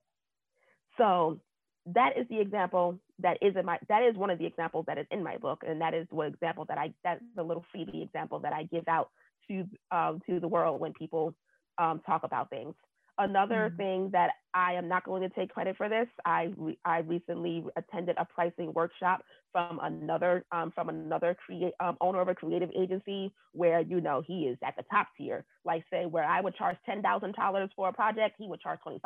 So 0.98 1.40
that 1.88 2.18
is 2.18 2.28
the 2.30 2.40
example 2.40 3.00
that 3.20 3.38
is 3.42 3.56
in 3.56 3.66
my 3.66 3.78
that 3.88 4.04
is 4.04 4.16
one 4.16 4.30
of 4.30 4.40
the 4.40 4.46
examples 4.46 4.86
that 4.88 4.98
is 4.98 5.06
in 5.12 5.24
my 5.24 5.38
book 5.38 5.64
and 5.68 5.82
that 5.82 5.94
is 5.94 6.06
what 6.12 6.28
example 6.28 6.64
that 6.68 6.78
i 6.78 6.94
that's 7.04 7.24
the 7.36 7.42
little 7.42 7.66
freebie 7.76 8.04
example 8.04 8.40
that 8.40 8.54
i 8.54 8.64
give 8.64 8.88
out 8.88 9.10
to 9.48 9.66
um, 9.90 10.20
to 10.28 10.40
the 10.40 10.48
world 10.48 10.80
when 10.80 10.94
people 10.94 11.34
um, 11.80 12.00
talk 12.06 12.24
about 12.24 12.52
things 12.52 12.76
another 13.22 13.68
mm-hmm. 13.70 13.78
thing 13.78 14.10
that 14.12 14.32
i 14.54 14.74
am 14.74 14.88
not 14.88 15.04
going 15.06 15.22
to 15.22 15.30
take 15.30 15.50
credit 15.50 15.76
for 15.78 15.90
this 15.90 16.08
i 16.26 16.50
re- 16.58 16.78
i 16.86 17.00
recently 17.00 17.64
attended 17.76 18.16
a 18.20 18.26
pricing 18.26 18.72
workshop 18.74 19.24
from 19.52 19.80
another 19.84 20.46
um, 20.52 20.72
from 20.74 20.90
another 20.90 21.36
create 21.46 21.74
um, 21.80 21.98
owner 22.02 22.22
of 22.22 22.28
a 22.28 22.36
creative 22.36 22.70
agency 22.78 23.34
where 23.54 23.82
you 23.82 24.02
know 24.02 24.22
he 24.26 24.44
is 24.44 24.58
at 24.66 24.76
the 24.76 24.84
top 24.92 25.08
tier 25.18 25.46
like 25.66 25.84
say 25.92 26.06
where 26.06 26.26
i 26.26 26.42
would 26.42 26.56
charge 26.56 26.78
$10000 26.88 27.70
for 27.76 27.90
a 27.90 27.94
project 27.94 28.36
he 28.38 28.48
would 28.48 28.60
charge 28.60 28.80
$25000 28.86 29.00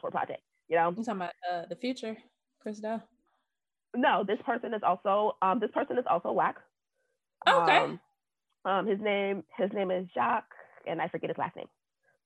for 0.00 0.08
a 0.08 0.10
project 0.10 0.40
you 0.68 0.76
know, 0.76 0.94
you 0.96 1.04
talking 1.04 1.20
about 1.20 1.32
uh, 1.50 1.62
the 1.68 1.76
Futur, 1.76 2.16
Chris 2.60 2.80
Do? 2.80 3.00
No, 3.94 4.24
this 4.26 4.38
person 4.44 4.74
is 4.74 4.82
also 4.82 5.36
um, 5.42 5.60
this 5.60 5.70
person 5.72 5.98
is 5.98 6.04
also 6.08 6.32
whack. 6.32 6.56
okay. 7.46 7.78
Um, 7.78 8.00
um, 8.64 8.86
his 8.86 8.98
name 9.00 9.44
his 9.56 9.70
name 9.72 9.90
is 9.90 10.06
Jacques, 10.14 10.54
and 10.86 11.00
I 11.00 11.08
forget 11.08 11.30
his 11.30 11.38
last 11.38 11.56
name. 11.56 11.68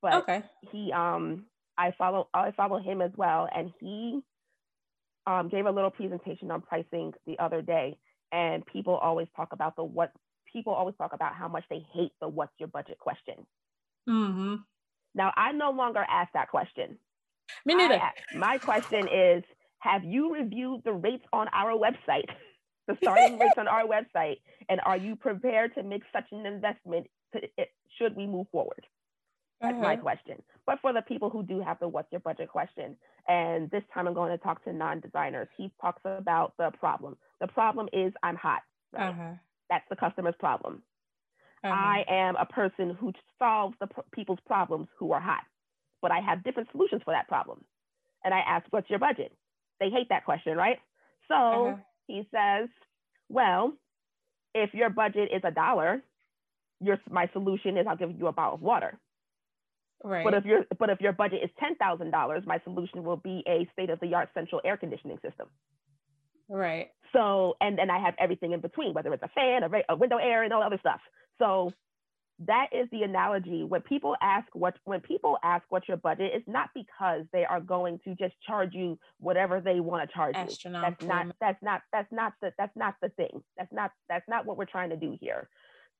But 0.00 0.14
okay. 0.14 0.43
he 0.71 0.93
um 0.93 1.47
I 1.76 1.93
follow 1.97 2.28
I 2.35 2.50
follow 2.52 2.78
him 2.78 3.00
as 3.00 3.12
well, 3.17 3.49
and 3.55 3.73
he 3.81 4.21
um, 5.26 5.49
gave 5.49 5.67
a 5.67 5.71
little 5.71 5.90
presentation 5.90 6.50
on 6.50 6.62
pricing 6.62 7.12
the 7.26 7.38
other 7.38 7.62
day, 7.62 7.99
and 8.33 8.64
people 8.67 8.97
always 8.97 9.28
talk 9.37 9.52
about 9.52 9.76
the 9.76 9.85
what 9.85 10.12
people 10.52 10.73
always 10.73 10.97
talk 10.97 11.12
about 11.12 11.35
how 11.35 11.49
much 11.49 11.64
they 11.71 11.85
hate 11.93 12.12
the 12.21 12.28
what's 12.28 12.52
your 12.59 12.69
budget 12.69 12.99
question. 12.99 13.47
Mm-hmm. 14.09 14.57
Now 15.14 15.33
I 15.37 15.52
no 15.52 15.71
longer 15.71 16.05
ask 16.09 16.33
that 16.33 16.49
question. 16.49 16.99
Me 17.64 17.75
neither. 17.75 18.00
I, 18.00 18.12
my 18.37 18.59
question 18.59 19.07
is 19.09 19.45
Have 19.81 20.05
you 20.05 20.35
reviewed 20.35 20.83
the 20.85 20.93
rates 20.93 21.25
on 21.33 21.49
our 21.52 21.73
website, 21.73 22.28
the 22.88 22.97
starting 23.02 23.38
rates 23.38 23.55
on 23.57 23.69
our 23.69 23.85
website? 23.85 24.38
And 24.69 24.81
are 24.85 24.97
you 24.97 25.14
prepared 25.14 25.75
to 25.75 25.83
make 25.83 26.02
such 26.12 26.26
an 26.33 26.47
investment 26.47 27.07
to, 27.35 27.43
it, 27.57 27.69
should 27.99 28.17
we 28.17 28.26
move 28.26 28.47
forward? 28.50 28.85
That's 29.61 29.75
uh-huh. 29.75 29.83
my 29.83 29.97
question. 29.97 30.43
But 30.67 30.79
for 30.81 30.93
the 30.93 31.03
people 31.03 31.31
who 31.31 31.43
do 31.43 31.61
have 31.61 31.79
the 31.81 31.88
what's 31.88 32.11
your 32.12 32.21
budget 32.21 32.49
question, 32.49 32.97
and 33.27 33.71
this 33.71 33.83
time 33.93 34.07
I'm 34.07 34.15
going 34.15 34.31
to 34.31 34.38
talk 34.38 34.62
to 34.65 34.73
non 34.73 35.00
designers, 35.00 35.49
he 35.57 35.73
talks 35.81 36.00
about 36.05 36.55
the 36.59 36.71
problem. 36.79 37.17
The 37.41 37.49
problem 37.49 37.88
is 37.93 38.12
I'm 38.23 38.37
hot. 38.37 38.62
Right? 38.93 39.09
Uh-huh. 39.09 39.33
That's 39.71 39.85
the 39.91 39.97
customer's 39.97 40.35
problem. 40.38 40.83
Uh-huh. 41.65 41.75
I 41.75 42.05
am 42.09 42.37
a 42.37 42.47
person 42.47 42.97
who 42.99 43.12
solves 43.38 43.75
the 43.81 43.88
people's 44.12 44.38
problems 44.47 44.88
who 44.99 45.12
are 45.12 45.21
hot 45.21 45.43
but 46.00 46.11
I 46.11 46.21
have 46.21 46.45
different 46.45 46.69
solutions 46.73 47.03
for 47.05 47.12
that 47.12 47.29
problem. 47.29 47.65
And 48.25 48.35
I 48.35 48.41
ask, 48.41 48.67
what's 48.71 48.91
your 48.91 48.99
budget? 48.99 49.33
They 49.81 49.91
hate 49.91 50.09
that 50.11 50.25
question, 50.25 50.57
right? 50.57 50.79
So 51.29 51.35
uh-huh. 51.35 51.77
he 52.07 52.29
says, 52.33 52.69
well, 53.29 53.73
if 54.55 54.75
your 54.75 54.91
budget 54.91 55.31
is 55.35 55.43
a 55.45 55.50
dollar, 55.50 56.03
your 56.81 56.99
my 57.11 57.29
solution 57.33 57.77
is 57.77 57.87
I'll 57.88 57.97
give 57.97 58.17
you 58.17 58.27
a 58.27 58.33
bottle 58.33 58.55
of 58.55 58.62
water. 58.62 58.99
Right. 60.05 60.25
But 60.25 60.35
if 60.35 60.45
your 60.45 60.64
but 60.78 60.90
if 60.90 61.00
your 61.00 61.12
budget 61.12 61.40
is 61.43 61.50
ten 61.59 61.75
thousand 61.76 62.11
dollars, 62.11 62.45
my 62.47 62.61
solution 62.64 63.02
will 63.02 63.17
be 63.17 63.43
a 63.49 63.69
state 63.73 63.90
of 63.90 63.99
the 64.00 64.14
art 64.14 64.31
central 64.35 64.61
air 64.64 64.76
conditioning 64.76 65.19
system. 65.23 65.49
Right. 66.49 66.88
So 67.12 67.57
and 67.61 67.76
then 67.76 67.90
I 67.90 67.99
have 67.99 68.14
everything 68.19 68.52
in 68.52 68.61
between, 68.61 68.95
whether 68.95 69.12
it's 69.12 69.23
a 69.23 69.28
fan, 69.28 69.62
a, 69.64 69.93
a 69.93 69.97
window 69.97 70.19
air, 70.19 70.45
and 70.45 70.52
all 70.52 70.62
other 70.62 70.78
stuff. 70.78 71.00
So 71.38 71.73
that 72.47 72.69
is 72.73 72.88
the 72.93 73.02
analogy 73.02 73.64
when 73.64 73.81
people 73.81 74.14
ask 74.23 74.47
what 74.52 74.75
when 74.85 75.00
people 75.00 75.37
ask 75.43 75.64
what 75.71 75.88
your 75.88 75.97
budget 75.97 76.33
is 76.37 76.43
not 76.47 76.69
because 76.75 77.25
they 77.33 77.45
are 77.45 77.61
going 77.61 77.99
to 78.05 78.14
just 78.14 78.35
charge 78.47 78.75
you 78.75 78.97
whatever 79.19 79.61
they 79.61 79.81
want 79.81 80.09
to 80.09 80.14
charge 80.14 80.37
you 80.37 80.71
that's 80.71 81.02
not 81.02 81.26
that's 81.40 81.62
not 81.62 81.83
that's 81.93 82.12
not 82.12 82.33
the 82.40 82.52
that's 82.57 82.76
not 82.76 82.95
the 83.02 83.09
thing 83.11 83.43
that's 83.57 83.73
not 83.73 83.90
that's 84.09 84.28
not 84.28 84.47
what 84.47 84.57
we're 84.57 84.64
trying 84.64 84.90
to 84.90 84.97
do 84.97 85.17
here 85.21 85.49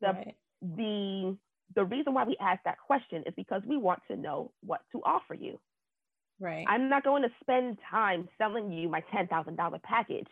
the 0.01 0.09
right. 0.09 0.37
the 0.77 1.37
the 1.75 1.85
reason 1.85 2.15
why 2.15 2.25
we 2.25 2.37
ask 2.41 2.63
that 2.65 2.79
question 2.79 3.23
is 3.27 3.35
because 3.37 3.63
we 3.67 3.77
want 3.77 4.01
to 4.09 4.17
know 4.17 4.51
what 4.63 4.81
to 4.93 5.01
offer 5.05 5.35
you 5.35 5.59
right 6.41 6.67
i'm 6.69 6.89
not 6.89 7.05
going 7.05 7.23
to 7.23 7.31
spend 7.41 7.79
time 7.91 8.29
selling 8.39 8.73
you 8.73 8.89
my 8.89 9.03
$10000 9.13 9.83
package 9.83 10.29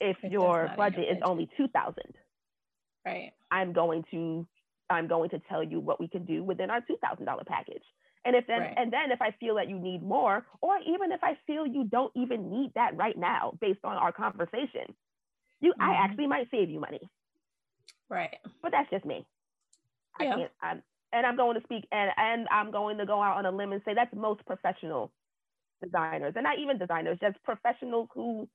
if 0.00 0.16
it 0.22 0.32
your 0.32 0.72
budget 0.76 1.06
is 1.10 1.18
only 1.22 1.48
2000 1.56 1.94
right 3.06 3.32
i'm 3.50 3.72
going 3.72 4.04
to 4.10 4.46
I'm 4.92 5.08
going 5.08 5.30
to 5.30 5.40
tell 5.48 5.62
you 5.62 5.80
what 5.80 6.00
we 6.00 6.08
can 6.08 6.24
do 6.24 6.44
within 6.44 6.70
our 6.70 6.80
$2,000 6.80 7.46
package. 7.46 7.82
And 8.24 8.36
if 8.36 8.46
then, 8.46 8.60
right. 8.60 8.74
and 8.76 8.92
then 8.92 9.10
if 9.10 9.20
I 9.20 9.34
feel 9.40 9.56
that 9.56 9.68
you 9.68 9.78
need 9.78 10.02
more, 10.02 10.46
or 10.60 10.78
even 10.86 11.10
if 11.10 11.24
I 11.24 11.36
feel 11.46 11.66
you 11.66 11.84
don't 11.84 12.12
even 12.14 12.50
need 12.50 12.70
that 12.76 12.96
right 12.96 13.18
now, 13.18 13.54
based 13.60 13.80
on 13.82 13.96
our 13.96 14.12
conversation, 14.12 14.94
you, 15.60 15.72
mm-hmm. 15.72 15.82
I 15.82 15.94
actually 15.94 16.28
might 16.28 16.48
save 16.50 16.70
you 16.70 16.78
money. 16.78 17.00
Right. 18.08 18.36
But 18.62 18.70
that's 18.70 18.88
just 18.90 19.04
me. 19.04 19.26
I 20.18 20.24
yeah. 20.24 20.36
can't, 20.36 20.50
I'm, 20.62 20.82
and 21.12 21.26
I'm 21.26 21.36
going 21.36 21.58
to 21.58 21.62
speak, 21.64 21.86
and, 21.92 22.10
and 22.16 22.46
I'm 22.50 22.70
going 22.70 22.98
to 22.98 23.06
go 23.06 23.22
out 23.22 23.36
on 23.36 23.46
a 23.46 23.50
limb 23.50 23.72
and 23.72 23.82
say 23.84 23.94
that's 23.94 24.14
most 24.14 24.44
professional 24.46 25.12
designers, 25.82 26.32
and 26.36 26.44
not 26.44 26.58
even 26.58 26.78
designers, 26.78 27.18
just 27.20 27.42
professionals 27.42 28.08
who, 28.14 28.48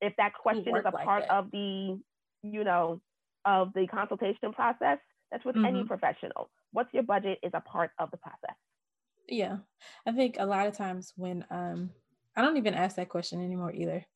if 0.00 0.14
that 0.16 0.32
question 0.34 0.76
is 0.76 0.84
a 0.84 0.90
like 0.94 1.04
part 1.04 1.24
of 1.28 1.50
the, 1.50 1.98
you 2.42 2.64
know, 2.64 3.00
of 3.44 3.72
the 3.74 3.86
consultation 3.86 4.52
process, 4.52 4.98
that's 5.30 5.44
with 5.44 5.56
mm-hmm. 5.56 5.66
any 5.66 5.84
professional. 5.84 6.50
What's 6.72 6.92
your 6.92 7.02
budget 7.02 7.38
is 7.42 7.52
a 7.54 7.60
part 7.60 7.90
of 7.98 8.10
the 8.10 8.16
process. 8.16 8.56
Yeah. 9.28 9.58
I 10.06 10.12
think 10.12 10.36
a 10.38 10.46
lot 10.46 10.66
of 10.66 10.76
times 10.76 11.12
when 11.16 11.44
um 11.50 11.90
I 12.36 12.42
don't 12.42 12.56
even 12.56 12.74
ask 12.74 12.96
that 12.96 13.08
question 13.08 13.42
anymore 13.42 13.72
either. 13.72 14.06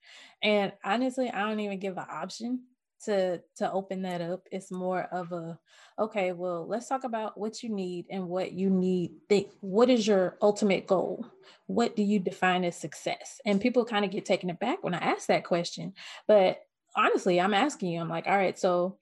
And 0.42 0.72
honestly, 0.84 1.28
I 1.28 1.40
don't 1.48 1.60
even 1.60 1.80
give 1.80 1.96
an 1.98 2.06
option 2.08 2.62
to 3.04 3.40
to 3.56 3.72
open 3.72 4.02
that 4.02 4.20
up. 4.20 4.46
It's 4.50 4.70
more 4.70 5.02
of 5.12 5.32
a 5.32 5.58
okay, 5.98 6.32
well, 6.32 6.66
let's 6.66 6.88
talk 6.88 7.04
about 7.04 7.38
what 7.38 7.62
you 7.62 7.68
need 7.68 8.06
and 8.10 8.28
what 8.28 8.52
you 8.52 8.70
need. 8.70 9.12
Think 9.28 9.48
what 9.60 9.90
is 9.90 10.06
your 10.06 10.36
ultimate 10.40 10.86
goal? 10.86 11.26
What 11.66 11.96
do 11.96 12.02
you 12.02 12.18
define 12.18 12.64
as 12.64 12.76
success? 12.76 13.40
And 13.44 13.60
people 13.60 13.84
kind 13.84 14.04
of 14.04 14.10
get 14.10 14.24
taken 14.24 14.50
aback 14.50 14.82
when 14.82 14.94
I 14.94 14.98
ask 14.98 15.26
that 15.26 15.44
question. 15.44 15.94
But 16.26 16.60
honestly, 16.96 17.40
I'm 17.40 17.54
asking 17.54 17.90
you, 17.90 18.00
I'm 18.00 18.08
like, 18.08 18.26
all 18.26 18.36
right, 18.36 18.58
so 18.58 18.98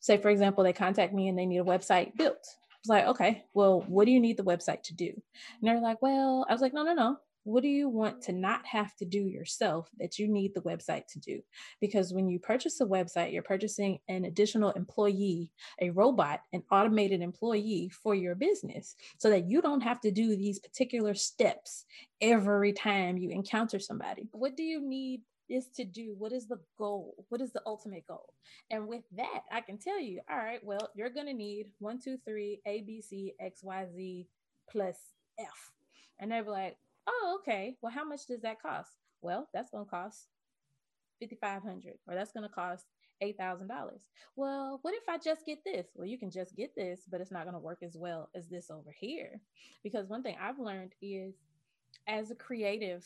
say 0.00 0.16
for 0.18 0.30
example 0.30 0.64
they 0.64 0.72
contact 0.72 1.12
me 1.12 1.28
and 1.28 1.38
they 1.38 1.46
need 1.46 1.58
a 1.58 1.64
website 1.64 2.16
built 2.16 2.46
i 2.70 2.76
was 2.82 2.88
like 2.88 3.06
okay 3.06 3.44
well 3.54 3.84
what 3.88 4.04
do 4.04 4.12
you 4.12 4.20
need 4.20 4.36
the 4.36 4.44
website 4.44 4.82
to 4.82 4.94
do 4.94 5.06
and 5.08 5.62
they're 5.62 5.80
like 5.80 6.00
well 6.00 6.46
i 6.48 6.52
was 6.52 6.62
like 6.62 6.72
no 6.72 6.84
no 6.84 6.94
no 6.94 7.16
what 7.46 7.62
do 7.62 7.68
you 7.68 7.88
want 7.88 8.20
to 8.22 8.32
not 8.32 8.66
have 8.66 8.96
to 8.96 9.04
do 9.04 9.20
yourself 9.20 9.88
that 9.98 10.18
you 10.18 10.26
need 10.26 10.52
the 10.52 10.60
website 10.62 11.06
to 11.06 11.20
do? 11.20 11.40
Because 11.80 12.12
when 12.12 12.28
you 12.28 12.40
purchase 12.40 12.80
a 12.80 12.84
website 12.84 13.32
you're 13.32 13.42
purchasing 13.42 14.00
an 14.08 14.24
additional 14.24 14.72
employee 14.72 15.52
a 15.80 15.90
robot 15.90 16.40
an 16.52 16.64
automated 16.72 17.20
employee 17.22 17.88
for 18.02 18.16
your 18.16 18.34
business 18.34 18.96
so 19.18 19.30
that 19.30 19.48
you 19.48 19.62
don't 19.62 19.82
have 19.82 20.00
to 20.00 20.10
do 20.10 20.36
these 20.36 20.58
particular 20.58 21.14
steps 21.14 21.84
every 22.20 22.72
time 22.72 23.16
you 23.16 23.30
encounter 23.30 23.78
somebody. 23.78 24.28
What 24.32 24.56
do 24.56 24.64
you 24.64 24.80
need 24.80 25.22
is 25.48 25.68
to 25.76 25.84
do? 25.84 26.16
What 26.18 26.32
is 26.32 26.48
the 26.48 26.58
goal? 26.76 27.24
What 27.28 27.40
is 27.40 27.52
the 27.52 27.62
ultimate 27.64 28.08
goal? 28.08 28.34
And 28.72 28.88
with 28.88 29.04
that 29.16 29.42
i 29.52 29.60
can 29.60 29.78
tell 29.78 30.00
you 30.00 30.20
all 30.28 30.36
right 30.36 30.60
well 30.64 30.90
you're 30.96 31.10
going 31.10 31.26
to 31.26 31.32
need 31.32 31.66
one 31.78 32.00
two 32.00 32.16
three 32.24 32.60
a 32.66 32.82
b 32.82 33.00
c 33.00 33.34
x 33.40 33.60
y 33.62 33.86
z 33.94 34.26
plus 34.70 34.98
f. 35.38 35.72
And 36.18 36.30
they're 36.32 36.42
like 36.42 36.76
oh 37.06 37.38
okay 37.40 37.76
well 37.82 37.92
how 37.92 38.04
much 38.04 38.26
does 38.26 38.40
that 38.42 38.60
cost 38.60 38.90
well 39.22 39.48
that's 39.52 39.70
going 39.70 39.84
to 39.84 39.90
cost 39.90 40.28
5500 41.20 41.94
or 42.06 42.14
that's 42.14 42.32
going 42.32 42.46
to 42.46 42.54
cost 42.54 42.84
$8,000. 43.22 43.68
Well, 44.36 44.78
what 44.82 44.94
if 44.94 45.08
I 45.08 45.18
just 45.18 45.46
get 45.46 45.58
this? 45.64 45.86
Well, 45.94 46.06
you 46.06 46.18
can 46.18 46.30
just 46.30 46.54
get 46.54 46.74
this, 46.76 47.02
but 47.10 47.20
it's 47.20 47.30
not 47.30 47.44
going 47.44 47.54
to 47.54 47.60
work 47.60 47.78
as 47.82 47.96
well 47.96 48.28
as 48.34 48.48
this 48.48 48.70
over 48.70 48.94
here. 48.98 49.40
Because 49.82 50.08
one 50.08 50.22
thing 50.22 50.36
I've 50.40 50.58
learned 50.58 50.92
is 51.00 51.34
as 52.06 52.30
a 52.30 52.34
creative 52.34 53.04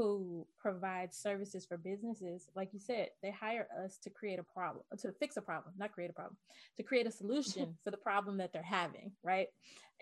who 0.00 0.46
provide 0.58 1.12
services 1.12 1.66
for 1.66 1.76
businesses, 1.76 2.48
like 2.56 2.72
you 2.72 2.78
said, 2.80 3.10
they 3.22 3.30
hire 3.30 3.68
us 3.84 3.98
to 3.98 4.08
create 4.08 4.38
a 4.38 4.42
problem, 4.42 4.82
to 4.98 5.12
fix 5.12 5.36
a 5.36 5.42
problem, 5.42 5.74
not 5.76 5.92
create 5.92 6.08
a 6.08 6.14
problem, 6.14 6.38
to 6.78 6.82
create 6.82 7.06
a 7.06 7.10
solution 7.10 7.76
for 7.84 7.90
the 7.90 7.98
problem 7.98 8.38
that 8.38 8.50
they're 8.50 8.62
having, 8.62 9.12
right? 9.22 9.48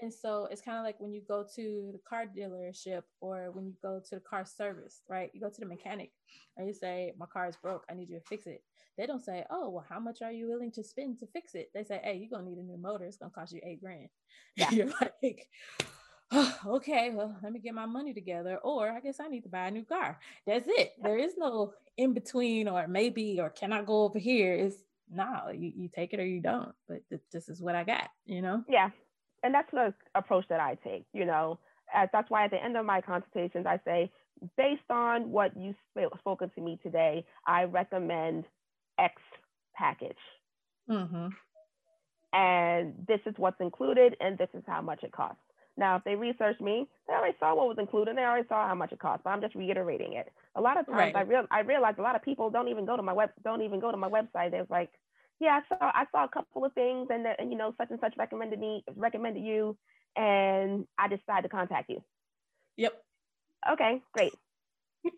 And 0.01 0.15
so 0.15 0.47
it's 0.53 0.61
kind 0.61 0.79
of 0.79 0.85
like 0.85 1.01
when 1.01 1.13
you 1.13 1.21
go 1.27 1.45
to 1.57 1.91
the 1.93 1.99
car 2.09 2.27
dealership 2.27 3.03
or 3.21 3.51
when 3.51 3.67
you 3.67 3.75
go 3.83 4.01
to 4.09 4.15
the 4.15 4.21
car 4.21 4.45
service, 4.45 5.03
right? 5.09 5.31
You 5.35 5.41
go 5.41 5.51
to 5.51 5.61
the 5.61 5.67
mechanic 5.67 6.13
and 6.57 6.69
you 6.69 6.75
say, 6.75 7.13
My 7.19 7.27
car 7.27 7.49
is 7.49 7.57
broke, 7.57 7.85
I 7.91 7.95
need 7.95 8.09
you 8.09 8.21
to 8.21 8.25
fix 8.25 8.47
it. 8.47 8.63
They 8.97 9.07
don't 9.07 9.25
say, 9.25 9.45
Oh, 9.51 9.69
well, 9.71 9.85
how 9.89 9.99
much 9.99 10.23
are 10.23 10.31
you 10.31 10.49
willing 10.49 10.71
to 10.73 10.85
spend 10.85 11.19
to 11.19 11.27
fix 11.27 11.57
it? 11.57 11.71
They 11.75 11.83
say, 11.83 12.01
Hey, 12.05 12.15
you're 12.15 12.31
gonna 12.31 12.49
need 12.49 12.59
a 12.59 12.63
new 12.63 12.79
motor, 12.79 13.05
it's 13.07 13.17
gonna 13.17 13.33
cost 13.33 13.53
you 13.53 13.61
eight 13.65 13.81
grand. 13.81 14.11
Yeah. 14.55 14.71
You're 14.71 14.93
like, 15.01 15.49
oh, 16.33 16.59
okay, 16.67 17.11
well, 17.15 17.37
let 17.43 17.53
me 17.53 17.59
get 17.59 17.75
my 17.75 17.87
money 17.87 18.15
together, 18.15 18.59
or 18.63 18.91
I 18.91 19.01
guess 19.01 19.21
I 19.21 19.29
need 19.29 19.43
to 19.43 19.49
buy 19.49 19.69
a 19.69 19.71
new 19.71 19.85
car. 19.85 20.19
That's 20.47 20.69
it. 20.69 20.93
There 21.03 21.19
is 21.19 21.35
no 21.37 21.75
in 21.97 22.15
between, 22.15 22.69
or 22.69 22.87
maybe, 22.87 23.41
or 23.41 23.51
can 23.51 23.73
I 23.73 23.83
go 23.83 24.05
over 24.05 24.19
here? 24.19 24.55
It's 24.55 24.77
no, 25.11 25.51
you, 25.53 25.73
you 25.75 25.89
take 25.89 26.13
it 26.13 26.21
or 26.21 26.27
you 26.27 26.41
don't. 26.41 26.75
But 26.89 27.01
th- 27.09 27.23
this 27.33 27.49
is 27.49 27.61
what 27.61 27.75
I 27.75 27.85
got, 27.85 28.11
you 28.27 28.43
know? 28.43 28.65
Yeah. 28.69 28.91
And 29.43 29.55
that's 29.55 29.71
the 29.71 29.95
approach 30.15 30.47
that 30.49 30.61
I 30.61 30.77
take, 30.85 31.05
you 31.13 31.25
know. 31.25 31.59
As, 31.95 32.09
that's 32.13 32.31
why 32.31 32.45
at 32.45 32.51
the 32.51 32.63
end 32.63 32.77
of 32.77 32.85
my 32.85 33.01
consultations, 33.01 33.67
I 33.67 33.81
say, 33.85 34.11
based 34.57 34.91
on 34.91 35.31
what 35.31 35.53
you've 35.57 35.77
spoken 36.19 36.51
to 36.55 36.61
me 36.61 36.79
today, 36.83 37.25
I 37.47 37.65
recommend 37.65 38.45
X 38.99 39.15
package. 39.75 40.17
Mm-hmm. 40.91 41.29
And 42.33 42.95
this 43.07 43.21
is 43.27 43.35
what's 43.39 43.61
included, 43.61 44.17
and 44.21 44.37
this 44.37 44.51
is 44.55 44.63
how 44.67 44.83
much 44.83 45.03
it 45.03 45.13
costs. 45.13 45.41
Now, 45.79 45.97
if 45.97 46.05
they 46.05 46.17
researched 46.17 46.61
me, 46.61 46.89
they 47.07 47.15
already 47.15 47.37
saw 47.39 47.55
what 47.55 47.69
was 47.69 47.79
included. 47.79 48.17
They 48.17 48.23
already 48.23 48.49
saw 48.49 48.67
how 48.67 48.75
much 48.75 48.91
it 48.91 48.99
cost. 48.99 49.23
But 49.23 49.31
I'm 49.31 49.41
just 49.41 49.55
reiterating 49.55 50.15
it. 50.15 50.27
A 50.57 50.61
lot 50.61 50.79
of 50.79 50.87
times, 50.87 51.15
right. 51.15 51.17
I 51.17 51.21
real 51.23 51.47
I 51.53 51.61
realize 51.61 51.95
a 51.99 52.03
lot 52.03 52.17
of 52.17 52.23
people 52.23 52.51
don't 52.51 52.67
even 52.67 52.85
go 52.85 52.97
to 52.97 53.03
my 53.03 53.13
web 53.13 53.31
don't 53.45 53.63
even 53.63 53.79
go 53.79 53.93
to 53.93 53.97
my 53.97 54.09
website. 54.09 54.51
They're 54.51 54.67
like, 54.69 54.91
yeah, 55.39 55.61
I 55.61 55.69
saw 55.69 55.93
I 55.95 56.05
saw 56.11 56.25
a 56.25 56.29
couple 56.29 56.65
of 56.65 56.73
things, 56.73 57.07
and, 57.11 57.25
and 57.39 57.53
you 57.53 57.57
know, 57.57 57.73
such 57.79 57.91
and 57.91 58.01
such 58.01 58.15
recommended 58.19 58.59
me 58.59 58.83
recommended 58.97 59.45
you, 59.45 59.79
and 60.17 60.85
I 60.99 61.07
decided 61.07 61.43
to 61.45 61.49
contact 61.49 61.89
you. 61.89 62.03
Yep. 62.77 62.95
Okay, 63.73 64.03
great. 64.13 64.33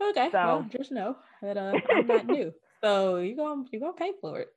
okay. 0.00 0.28
So 0.30 0.38
well, 0.38 0.66
just 0.70 0.92
know 0.92 1.16
that 1.42 1.56
uh, 1.56 1.80
I'm 1.92 2.06
not 2.06 2.26
new, 2.26 2.54
so 2.84 3.16
you're 3.16 3.36
gonna 3.36 3.64
you're 3.72 3.80
gonna 3.80 3.94
pay 3.94 4.12
for 4.20 4.38
it. 4.38 4.48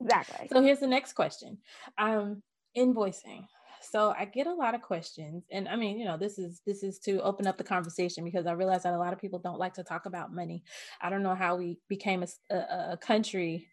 Exactly. 0.00 0.48
So 0.50 0.62
here's 0.62 0.80
the 0.80 0.86
next 0.86 1.12
question. 1.12 1.58
Um, 1.98 2.42
invoicing. 2.76 3.46
So 3.82 4.14
i 4.18 4.26
get 4.26 4.46
a 4.46 4.52
lot 4.52 4.74
of 4.74 4.82
questions 4.82 5.44
and 5.50 5.66
i 5.66 5.74
mean 5.74 5.98
you 5.98 6.04
know 6.04 6.18
this 6.18 6.38
is 6.38 6.60
this 6.66 6.82
is 6.82 6.98
to 7.00 7.20
open 7.22 7.46
up 7.46 7.56
the 7.56 7.64
conversation 7.64 8.24
because 8.24 8.46
i 8.46 8.52
realize 8.52 8.82
that 8.82 8.92
a 8.92 8.98
lot 8.98 9.14
of 9.14 9.18
people 9.18 9.38
don't 9.38 9.58
like 9.58 9.72
to 9.74 9.82
talk 9.82 10.04
about 10.04 10.34
money. 10.34 10.62
I 11.00 11.08
don't 11.08 11.22
know 11.22 11.34
how 11.34 11.56
we 11.56 11.78
became 11.88 12.22
a, 12.22 12.54
a, 12.54 12.92
a 12.92 12.98
country 13.00 13.68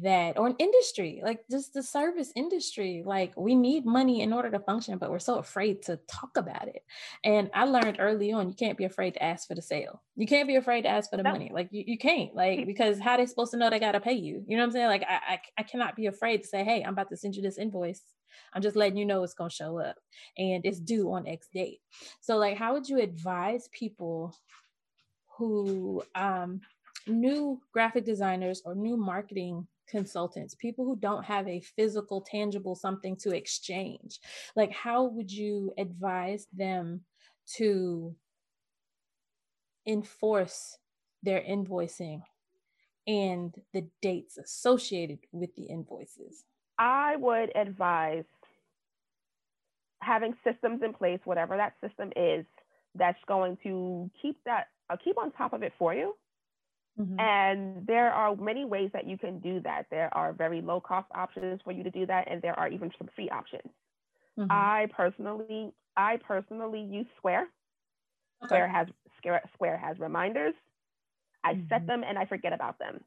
that 0.00 0.36
or 0.36 0.48
an 0.48 0.56
industry 0.58 1.20
like 1.22 1.44
just 1.48 1.72
the 1.72 1.82
service 1.82 2.32
industry 2.34 3.04
like 3.06 3.32
we 3.36 3.54
need 3.54 3.86
money 3.86 4.22
in 4.22 4.32
order 4.32 4.50
to 4.50 4.58
function 4.58 4.98
but 4.98 5.08
we're 5.08 5.20
so 5.20 5.36
afraid 5.36 5.82
to 5.82 5.96
talk 6.08 6.36
about 6.36 6.66
it. 6.66 6.82
And 7.22 7.48
i 7.54 7.64
learned 7.64 7.98
early 8.00 8.32
on 8.32 8.48
you 8.48 8.54
can't 8.54 8.76
be 8.76 8.84
afraid 8.84 9.12
to 9.14 9.22
ask 9.22 9.46
for 9.46 9.54
the 9.54 9.62
sale. 9.62 10.02
You 10.16 10.26
can't 10.26 10.48
be 10.48 10.56
afraid 10.56 10.82
to 10.82 10.88
ask 10.88 11.10
for 11.10 11.16
the 11.16 11.22
no. 11.22 11.30
money. 11.30 11.50
Like 11.52 11.68
you, 11.70 11.84
you 11.86 11.98
can't 11.98 12.34
like 12.34 12.66
because 12.66 12.98
how 12.98 13.16
they 13.16 13.26
supposed 13.26 13.52
to 13.52 13.56
know 13.56 13.70
they 13.70 13.78
got 13.78 13.92
to 13.92 14.00
pay 14.00 14.14
you? 14.14 14.44
You 14.48 14.56
know 14.56 14.62
what 14.62 14.68
i'm 14.68 14.72
saying? 14.72 14.86
Like 14.88 15.04
I, 15.08 15.34
I 15.34 15.40
i 15.58 15.62
cannot 15.62 15.94
be 15.94 16.06
afraid 16.06 16.42
to 16.42 16.48
say 16.48 16.64
hey 16.64 16.82
i'm 16.82 16.94
about 16.94 17.10
to 17.10 17.16
send 17.16 17.36
you 17.36 17.42
this 17.42 17.58
invoice. 17.58 18.02
I'm 18.52 18.62
just 18.62 18.76
letting 18.76 18.98
you 18.98 19.06
know 19.06 19.22
it's 19.22 19.34
going 19.34 19.50
to 19.50 19.56
show 19.56 19.78
up 19.78 19.96
and 20.36 20.64
it's 20.66 20.80
due 20.80 21.12
on 21.12 21.26
X 21.28 21.48
date. 21.52 21.78
So, 22.20 22.36
like, 22.36 22.56
how 22.56 22.72
would 22.72 22.88
you 22.88 23.00
advise 23.00 23.68
people 23.72 24.34
who, 25.38 26.02
um, 26.16 26.60
new 27.06 27.60
graphic 27.72 28.04
designers 28.04 28.62
or 28.64 28.74
new 28.74 28.96
marketing 28.96 29.66
consultants, 29.88 30.54
people 30.54 30.84
who 30.84 30.96
don't 30.96 31.24
have 31.24 31.46
a 31.48 31.60
physical, 31.60 32.20
tangible 32.20 32.74
something 32.74 33.16
to 33.16 33.34
exchange? 33.34 34.20
Like, 34.56 34.72
how 34.72 35.04
would 35.04 35.30
you 35.30 35.72
advise 35.78 36.46
them 36.52 37.02
to 37.56 38.14
enforce 39.86 40.78
their 41.22 41.40
invoicing 41.40 42.22
and 43.06 43.54
the 43.72 43.86
dates 44.00 44.38
associated 44.38 45.18
with 45.32 45.54
the 45.56 45.64
invoices? 45.64 46.44
I 46.78 47.16
would 47.16 47.54
advise 47.56 48.24
having 50.00 50.34
systems 50.44 50.82
in 50.82 50.92
place, 50.92 51.20
whatever 51.24 51.56
that 51.56 51.74
system 51.80 52.12
is, 52.16 52.44
that's 52.94 53.18
going 53.26 53.58
to 53.62 54.10
keep 54.20 54.36
that 54.44 54.68
uh, 54.90 54.96
keep 55.02 55.18
on 55.18 55.32
top 55.32 55.52
of 55.52 55.62
it 55.62 55.72
for 55.78 55.94
you. 55.94 56.14
Mm-hmm. 56.98 57.18
And 57.18 57.86
there 57.86 58.12
are 58.12 58.36
many 58.36 58.64
ways 58.64 58.90
that 58.92 59.06
you 59.06 59.18
can 59.18 59.40
do 59.40 59.60
that. 59.60 59.86
There 59.90 60.08
are 60.12 60.32
very 60.32 60.60
low 60.60 60.80
cost 60.80 61.08
options 61.14 61.60
for 61.64 61.72
you 61.72 61.82
to 61.82 61.90
do 61.90 62.06
that, 62.06 62.30
and 62.30 62.40
there 62.40 62.58
are 62.58 62.68
even 62.68 62.90
some 62.98 63.08
free 63.16 63.28
options. 63.30 63.72
Mm-hmm. 64.38 64.50
I 64.50 64.86
personally, 64.96 65.72
I 65.96 66.18
personally 66.26 66.80
use 66.80 67.06
Square. 67.16 67.48
Okay. 68.44 68.48
Square 68.48 68.68
has 68.68 68.86
Square, 69.18 69.42
Square 69.54 69.78
has 69.78 69.98
reminders. 69.98 70.54
I 71.42 71.54
mm-hmm. 71.54 71.68
set 71.68 71.86
them 71.86 72.04
and 72.06 72.18
I 72.18 72.26
forget 72.26 72.52
about 72.52 72.78
them. 72.78 73.00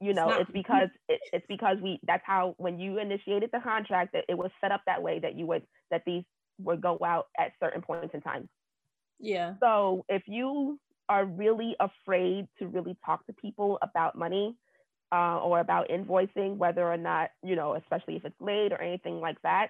you 0.00 0.14
know, 0.14 0.30
it's, 0.30 0.42
it's 0.42 0.50
because 0.52 0.88
it, 1.08 1.20
it's 1.32 1.46
because 1.48 1.78
we 1.82 2.00
that's 2.06 2.22
how 2.24 2.54
when 2.58 2.78
you 2.78 2.98
initiated 2.98 3.50
the 3.52 3.60
contract 3.60 4.12
that 4.14 4.24
it 4.28 4.36
was 4.36 4.50
set 4.60 4.72
up 4.72 4.82
that 4.86 5.02
way 5.02 5.18
that 5.18 5.36
you 5.36 5.46
would 5.46 5.62
that 5.90 6.02
these 6.06 6.24
would 6.58 6.80
go 6.80 6.98
out 7.04 7.26
at 7.38 7.52
certain 7.62 7.82
points 7.82 8.14
in 8.14 8.20
time. 8.20 8.48
Yeah. 9.18 9.54
So 9.60 10.04
if 10.08 10.22
you 10.26 10.78
are 11.08 11.24
really 11.24 11.76
afraid 11.80 12.46
to 12.58 12.68
really 12.68 12.96
talk 13.04 13.26
to 13.26 13.32
people 13.34 13.78
about 13.82 14.16
money 14.16 14.56
uh, 15.12 15.38
or 15.40 15.60
about 15.60 15.88
invoicing, 15.88 16.56
whether 16.56 16.86
or 16.90 16.96
not 16.96 17.30
you 17.42 17.56
know, 17.56 17.74
especially 17.74 18.16
if 18.16 18.24
it's 18.24 18.40
late 18.40 18.72
or 18.72 18.80
anything 18.80 19.20
like 19.20 19.40
that, 19.42 19.68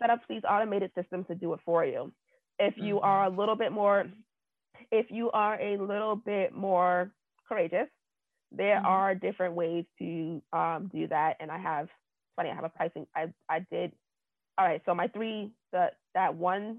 set 0.00 0.10
up 0.10 0.20
these 0.28 0.42
automated 0.48 0.92
systems 0.94 1.26
to 1.26 1.34
do 1.34 1.52
it 1.54 1.60
for 1.64 1.84
you 1.84 2.12
if 2.58 2.74
you 2.76 2.96
mm-hmm. 2.96 3.04
are 3.04 3.24
a 3.26 3.30
little 3.30 3.56
bit 3.56 3.72
more 3.72 4.06
if 4.90 5.06
you 5.10 5.30
are 5.32 5.60
a 5.60 5.76
little 5.76 6.16
bit 6.16 6.54
more 6.54 7.10
courageous 7.48 7.88
there 8.52 8.76
mm-hmm. 8.76 8.86
are 8.86 9.14
different 9.14 9.54
ways 9.54 9.84
to 9.98 10.42
um, 10.52 10.90
do 10.92 11.06
that 11.06 11.36
and 11.40 11.50
i 11.50 11.58
have 11.58 11.88
funny 12.36 12.50
i 12.50 12.54
have 12.54 12.64
a 12.64 12.68
pricing 12.68 13.06
i 13.14 13.26
i 13.48 13.58
did 13.70 13.92
all 14.56 14.66
right 14.66 14.82
so 14.86 14.94
my 14.94 15.08
three 15.08 15.50
the 15.72 15.88
that 16.14 16.34
one 16.34 16.78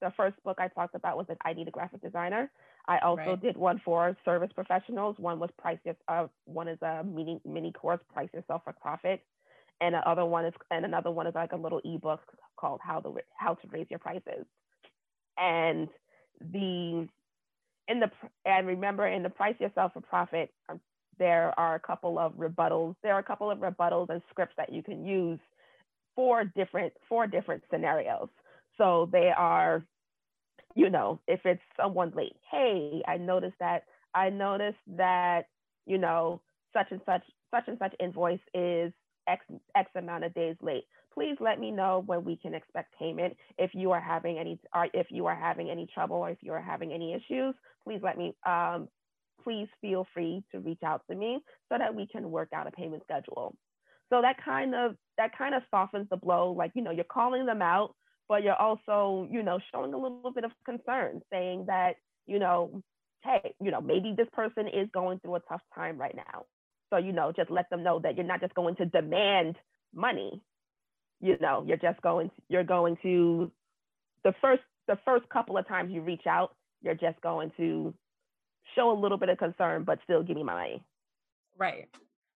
the 0.00 0.12
first 0.16 0.36
book 0.44 0.58
i 0.60 0.68
talked 0.68 0.94
about 0.94 1.16
was 1.16 1.26
that 1.28 1.38
i 1.44 1.52
need 1.52 1.68
a 1.68 1.70
graphic 1.70 2.00
designer 2.00 2.50
i 2.88 2.98
also 2.98 3.22
right. 3.22 3.42
did 3.42 3.56
one 3.56 3.80
for 3.84 4.16
service 4.24 4.50
professionals 4.54 5.16
one 5.18 5.38
was 5.38 5.50
price 5.58 5.78
uh, 6.08 6.26
one 6.44 6.68
is 6.68 6.78
a 6.82 7.02
mini 7.04 7.40
mini 7.44 7.72
course 7.72 8.00
price 8.12 8.28
yourself 8.32 8.62
for 8.64 8.72
profit 8.80 9.22
and 9.80 9.94
the 9.94 10.08
other 10.08 10.24
one 10.24 10.44
is 10.44 10.54
and 10.70 10.84
another 10.84 11.10
one 11.10 11.26
is 11.26 11.34
like 11.34 11.52
a 11.52 11.56
little 11.56 11.80
ebook 11.84 12.20
called 12.56 12.80
how 12.82 13.00
to 13.00 13.14
how 13.36 13.54
to 13.54 13.68
raise 13.68 13.86
your 13.90 13.98
prices 13.98 14.46
and 15.38 15.88
the 16.52 17.08
in 17.92 18.00
the 18.00 18.10
and 18.44 18.66
remember 18.66 19.06
in 19.06 19.22
the 19.22 19.30
price 19.30 19.56
yourself 19.60 19.92
for 19.94 20.00
profit 20.00 20.52
um, 20.68 20.80
there 21.18 21.54
are 21.58 21.76
a 21.76 21.80
couple 21.80 22.18
of 22.18 22.32
rebuttals 22.34 22.96
there 23.02 23.14
are 23.14 23.20
a 23.20 23.24
couple 23.24 23.50
of 23.50 23.58
rebuttals 23.58 24.10
and 24.10 24.22
scripts 24.30 24.54
that 24.56 24.72
you 24.72 24.82
can 24.82 25.04
use 25.06 25.38
for 26.16 26.44
different 26.44 26.92
for 27.08 27.26
different 27.26 27.62
scenarios. 27.70 28.28
So 28.78 29.08
they 29.12 29.30
are 29.36 29.84
you 30.74 30.90
know 30.90 31.20
if 31.28 31.40
it's 31.44 31.62
someone 31.76 32.12
late 32.16 32.36
hey 32.50 33.02
i 33.06 33.18
noticed 33.18 33.56
that 33.60 33.84
i 34.14 34.30
noticed 34.30 34.78
that 34.96 35.42
you 35.86 35.98
know 35.98 36.40
such 36.72 36.86
and 36.90 37.00
such 37.04 37.22
such 37.54 37.64
and 37.68 37.78
such 37.78 37.94
invoice 38.00 38.40
is 38.54 38.92
x 39.28 39.44
x 39.76 39.90
amount 39.96 40.24
of 40.24 40.32
days 40.34 40.56
late 40.62 40.84
please 41.14 41.36
let 41.40 41.60
me 41.60 41.70
know 41.70 42.02
when 42.06 42.24
we 42.24 42.36
can 42.36 42.54
expect 42.54 42.94
payment. 42.98 43.36
If 43.58 43.70
you 43.74 43.92
are 43.92 44.00
having 44.00 44.38
any, 44.38 44.58
or 44.74 44.88
if 44.94 45.06
you 45.10 45.26
are 45.26 45.36
having 45.36 45.70
any 45.70 45.86
trouble, 45.92 46.16
or 46.16 46.30
if 46.30 46.38
you 46.40 46.52
are 46.52 46.62
having 46.62 46.92
any 46.92 47.14
issues, 47.14 47.54
please 47.84 48.00
let 48.02 48.18
me. 48.18 48.34
Um, 48.46 48.88
please 49.42 49.68
feel 49.80 50.06
free 50.14 50.42
to 50.52 50.60
reach 50.60 50.82
out 50.84 51.02
to 51.10 51.16
me 51.16 51.40
so 51.68 51.76
that 51.78 51.94
we 51.94 52.06
can 52.06 52.30
work 52.30 52.48
out 52.54 52.66
a 52.66 52.70
payment 52.70 53.02
schedule. 53.02 53.56
So 54.10 54.22
that 54.22 54.36
kind 54.44 54.74
of 54.74 54.94
that 55.18 55.36
kind 55.36 55.54
of 55.54 55.62
softens 55.70 56.06
the 56.10 56.16
blow. 56.16 56.52
Like, 56.52 56.72
you 56.74 56.82
know, 56.82 56.90
you're 56.90 57.04
calling 57.04 57.46
them 57.46 57.62
out, 57.62 57.94
but 58.28 58.42
you're 58.42 58.60
also, 58.60 59.26
you 59.30 59.42
know, 59.42 59.58
showing 59.72 59.94
a 59.94 59.96
little 59.96 60.32
bit 60.34 60.44
of 60.44 60.52
concern, 60.64 61.22
saying 61.32 61.64
that, 61.66 61.94
you 62.26 62.38
know, 62.38 62.82
hey, 63.24 63.54
you 63.60 63.70
know, 63.70 63.80
maybe 63.80 64.14
this 64.16 64.28
person 64.32 64.68
is 64.68 64.88
going 64.92 65.18
through 65.20 65.36
a 65.36 65.40
tough 65.48 65.62
time 65.74 65.98
right 65.98 66.14
now. 66.14 66.44
So, 66.90 66.98
you 66.98 67.12
know, 67.12 67.32
just 67.34 67.50
let 67.50 67.70
them 67.70 67.82
know 67.82 68.00
that 68.00 68.16
you're 68.16 68.26
not 68.26 68.40
just 68.40 68.54
going 68.54 68.76
to 68.76 68.86
demand 68.86 69.56
money. 69.94 70.42
You 71.22 71.36
know, 71.40 71.64
you're 71.66 71.78
just 71.78 72.02
going 72.02 72.28
to, 72.28 72.34
you're 72.48 72.64
going 72.64 72.98
to 73.02 73.50
the 74.24 74.34
first 74.40 74.62
the 74.88 74.98
first 75.04 75.28
couple 75.28 75.56
of 75.56 75.66
times 75.66 75.92
you 75.92 76.02
reach 76.02 76.26
out, 76.26 76.54
you're 76.82 76.94
just 76.94 77.20
going 77.20 77.52
to 77.56 77.94
show 78.74 78.90
a 78.90 78.98
little 78.98 79.18
bit 79.18 79.28
of 79.28 79.38
concern, 79.38 79.84
but 79.84 79.98
still 80.04 80.22
give 80.22 80.36
me 80.36 80.42
my 80.42 80.54
money. 80.54 80.82
Right. 81.56 81.88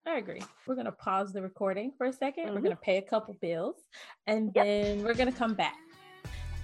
I 0.07 0.19
agree. 0.19 0.43
We're 0.67 0.77
going 0.77 0.87
to 0.87 0.93
pause 0.93 1.33
the 1.33 1.43
recording 1.43 1.93
for 1.99 2.07
a 2.07 2.13
2nd 2.13 2.21
we 2.21 2.43
mm-hmm. 2.43 2.55
We're 2.55 2.61
going 2.61 2.77
to 2.77 2.83
pay 2.83 2.99
a 2.99 3.03
couple 3.03 3.35
bills 3.41 3.75
and 4.29 4.53
yep. 4.55 4.65
then 4.65 5.03
we're 5.03 5.15
going 5.15 5.33
to 5.33 5.37
come 5.37 5.55
back. 5.55 5.75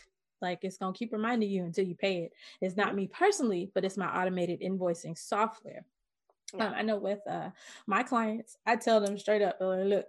like 0.42 0.60
it's 0.62 0.76
gonna 0.76 0.92
keep 0.92 1.12
reminding 1.12 1.50
you 1.50 1.64
until 1.64 1.86
you 1.86 1.94
pay 1.94 2.24
it. 2.24 2.32
It's 2.60 2.76
not 2.76 2.94
me 2.94 3.06
personally, 3.06 3.70
but 3.74 3.84
it's 3.84 3.96
my 3.96 4.06
automated 4.06 4.60
invoicing 4.60 5.16
software. 5.16 5.84
Yeah. 6.54 6.66
Um, 6.66 6.74
I 6.76 6.82
know 6.82 6.98
with 6.98 7.20
uh, 7.28 7.50
my 7.86 8.02
clients, 8.02 8.58
I 8.66 8.76
tell 8.76 9.00
them 9.00 9.18
straight 9.18 9.42
up, 9.42 9.56
oh, 9.60 9.82
look, 9.82 10.06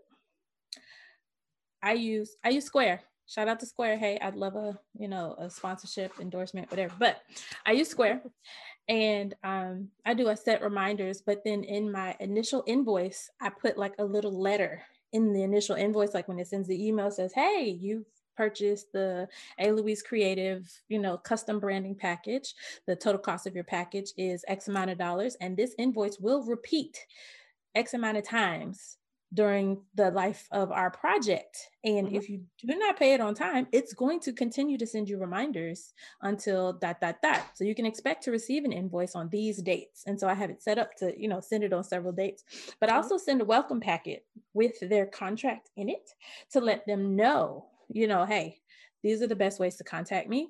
I 1.82 1.94
use 1.94 2.38
I 2.44 2.50
use 2.50 2.66
Square. 2.66 3.02
Shout 3.28 3.48
out 3.48 3.60
to 3.60 3.66
Square. 3.66 3.98
Hey, 3.98 4.18
I'd 4.22 4.36
love 4.36 4.56
a 4.56 4.80
you 4.98 5.08
know 5.08 5.36
a 5.38 5.50
sponsorship 5.50 6.14
endorsement, 6.20 6.72
whatever. 6.72 6.94
But 6.98 7.22
I 7.66 7.74
use 7.74 7.90
Square, 7.90 8.24
and 8.88 9.34
um, 9.44 9.90
I 10.06 10.14
do 10.14 10.30
a 10.30 10.36
set 10.36 10.62
reminders. 10.62 11.22
But 11.22 11.44
then 11.44 11.64
in 11.64 11.92
my 11.92 12.16
initial 12.20 12.64
invoice, 12.66 13.30
I 13.42 13.50
put 13.50 13.78
like 13.78 13.94
a 14.00 14.06
little 14.06 14.38
letter 14.40 14.82
in 15.12 15.32
the 15.32 15.44
initial 15.44 15.76
invoice, 15.76 16.14
like 16.14 16.28
when 16.28 16.40
it 16.40 16.48
sends 16.48 16.68
the 16.68 16.88
email, 16.88 17.12
says, 17.12 17.34
"Hey, 17.34 17.78
you've 17.80 18.06
purchase 18.36 18.86
the 18.94 19.28
A. 19.60 19.72
Louise 19.72 20.02
Creative, 20.02 20.70
you 20.90 21.00
know, 21.00 21.18
custom 21.18 21.60
branding 21.60 21.96
package. 21.96 22.54
The 22.88 22.96
total 22.96 23.20
cost 23.20 23.48
of 23.48 23.56
your 23.56 23.64
package 23.64 24.12
is 24.18 24.44
X 24.48 24.68
amount 24.68 24.92
of 24.92 24.98
dollars, 24.98 25.36
and 25.42 25.56
this 25.56 25.76
invoice 25.78 26.20
will 26.20 26.44
repeat 26.44 27.06
X 27.76 27.94
amount 27.94 28.18
of 28.18 28.28
times 28.28 28.98
during 29.34 29.82
the 29.96 30.12
life 30.12 30.48
of 30.52 30.72
our 30.72 30.92
project. 30.92 31.58
And 31.84 32.06
mm-hmm. 32.06 32.16
if 32.18 32.30
you 32.30 32.44
do 32.60 32.78
not 32.78 33.00
pay 33.00 33.16
it 33.16 33.20
on 33.20 33.34
time, 33.34 33.66
it's 33.72 33.92
going 33.94 34.20
to 34.20 34.32
continue 34.32 34.78
to 34.78 34.86
send 34.86 35.10
you 35.10 35.18
reminders 35.18 35.94
until 36.22 36.74
dot 36.74 37.02
dot 37.02 37.16
dot. 37.24 37.42
So 37.56 37.64
you 37.64 37.74
can 37.74 37.88
expect 37.88 38.24
to 38.26 38.32
receive 38.32 38.64
an 38.64 38.72
invoice 38.72 39.16
on 39.16 39.30
these 39.30 39.60
dates. 39.60 40.04
And 40.06 40.20
so 40.20 40.28
I 40.28 40.36
have 40.36 40.52
it 40.52 40.62
set 40.62 40.78
up 40.78 40.96
to, 40.98 41.20
you 41.20 41.28
know, 41.28 41.40
send 41.40 41.64
it 41.64 41.74
on 41.74 41.84
several 41.84 42.14
dates, 42.14 42.44
but 42.80 42.90
mm-hmm. 42.90 42.96
also 42.96 43.18
send 43.18 43.42
a 43.42 43.46
welcome 43.46 43.80
packet 43.80 44.24
with 44.54 44.80
their 44.88 45.08
contract 45.08 45.72
in 45.78 45.90
it 45.90 46.12
to 46.52 46.62
let 46.62 46.86
them 46.86 47.16
know 47.16 47.66
you 47.94 48.08
know, 48.08 48.26
hey, 48.26 48.58
these 49.04 49.22
are 49.22 49.28
the 49.28 49.36
best 49.36 49.60
ways 49.60 49.76
to 49.78 49.84
contact 49.84 50.28
me. 50.28 50.50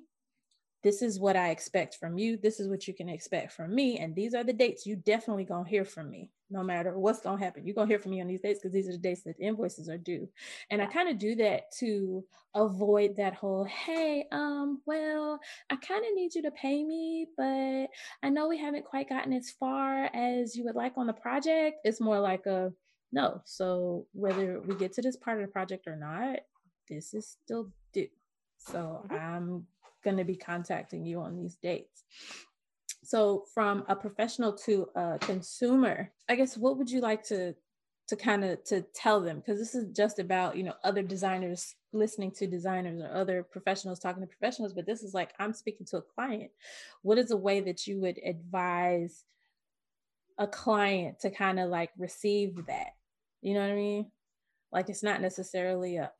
This 0.82 1.00
is 1.00 1.18
what 1.18 1.34
I 1.34 1.48
expect 1.48 1.96
from 1.96 2.18
you. 2.18 2.36
This 2.36 2.60
is 2.60 2.68
what 2.68 2.86
you 2.86 2.92
can 2.92 3.08
expect 3.08 3.52
from 3.52 3.74
me. 3.74 3.98
And 3.98 4.14
these 4.14 4.34
are 4.34 4.44
the 4.44 4.52
dates 4.52 4.84
you 4.84 4.96
definitely 4.96 5.44
gonna 5.44 5.66
hear 5.66 5.84
from 5.84 6.10
me, 6.10 6.30
no 6.50 6.62
matter 6.62 6.98
what's 6.98 7.20
gonna 7.20 7.42
happen. 7.42 7.66
You're 7.66 7.74
gonna 7.74 7.88
hear 7.88 7.98
from 7.98 8.10
me 8.10 8.20
on 8.20 8.26
these 8.26 8.42
dates 8.42 8.60
because 8.60 8.74
these 8.74 8.88
are 8.88 8.92
the 8.92 8.98
dates 8.98 9.22
that 9.22 9.38
the 9.38 9.44
invoices 9.44 9.88
are 9.88 9.96
due. 9.96 10.28
And 10.70 10.82
I 10.82 10.86
kind 10.86 11.08
of 11.08 11.18
do 11.18 11.36
that 11.36 11.72
to 11.78 12.22
avoid 12.54 13.16
that 13.16 13.34
whole, 13.34 13.64
hey, 13.64 14.26
um, 14.30 14.82
well, 14.84 15.40
I 15.70 15.76
kind 15.76 16.04
of 16.04 16.14
need 16.14 16.34
you 16.34 16.42
to 16.42 16.50
pay 16.50 16.84
me, 16.84 17.28
but 17.36 17.88
I 18.22 18.28
know 18.28 18.48
we 18.48 18.58
haven't 18.58 18.84
quite 18.84 19.08
gotten 19.08 19.32
as 19.32 19.50
far 19.58 20.10
as 20.14 20.54
you 20.54 20.64
would 20.64 20.76
like 20.76 20.92
on 20.98 21.06
the 21.06 21.14
project. 21.14 21.78
It's 21.84 22.00
more 22.00 22.20
like 22.20 22.44
a 22.44 22.72
no. 23.10 23.40
So 23.46 24.06
whether 24.12 24.60
we 24.60 24.74
get 24.74 24.92
to 24.94 25.02
this 25.02 25.16
part 25.16 25.40
of 25.40 25.46
the 25.46 25.52
project 25.52 25.86
or 25.86 25.96
not, 25.96 26.40
this 26.88 27.14
is 27.14 27.36
still 27.44 27.70
due. 27.92 28.08
So 28.58 29.04
mm-hmm. 29.06 29.14
I'm 29.14 29.66
going 30.02 30.16
to 30.16 30.24
be 30.24 30.36
contacting 30.36 31.04
you 31.04 31.20
on 31.20 31.36
these 31.36 31.56
dates. 31.56 32.04
So 33.02 33.44
from 33.52 33.84
a 33.88 33.96
professional 33.96 34.52
to 34.64 34.88
a 34.94 35.18
consumer, 35.18 36.10
I 36.28 36.36
guess 36.36 36.56
what 36.56 36.78
would 36.78 36.90
you 36.90 37.00
like 37.00 37.22
to 37.24 37.54
to 38.06 38.16
kind 38.16 38.44
of 38.44 38.62
to 38.64 38.82
tell 38.94 39.20
them 39.20 39.38
because 39.38 39.58
this 39.58 39.74
is 39.74 39.86
just 39.96 40.18
about 40.18 40.56
you 40.56 40.62
know 40.62 40.74
other 40.84 41.02
designers 41.02 41.74
listening 41.92 42.30
to 42.30 42.46
designers 42.46 43.00
or 43.00 43.10
other 43.14 43.42
professionals 43.42 43.98
talking 43.98 44.22
to 44.22 44.26
professionals 44.26 44.72
but 44.72 44.84
this 44.84 45.02
is 45.02 45.14
like 45.14 45.32
i'm 45.38 45.54
speaking 45.54 45.86
to 45.86 45.96
a 45.96 46.02
client 46.02 46.50
what 47.02 47.18
is 47.18 47.30
a 47.30 47.36
way 47.36 47.60
that 47.60 47.86
you 47.86 48.00
would 48.00 48.18
advise 48.26 49.24
a 50.38 50.46
client 50.46 51.18
to 51.20 51.30
kind 51.30 51.58
of 51.58 51.70
like 51.70 51.90
receive 51.96 52.66
that 52.66 52.94
you 53.40 53.54
know 53.54 53.60
what 53.60 53.70
i 53.70 53.74
mean 53.74 54.10
like 54.74 54.88
it's 54.88 55.04
not 55.04 55.22
necessarily 55.22 55.96
a, 55.96 56.10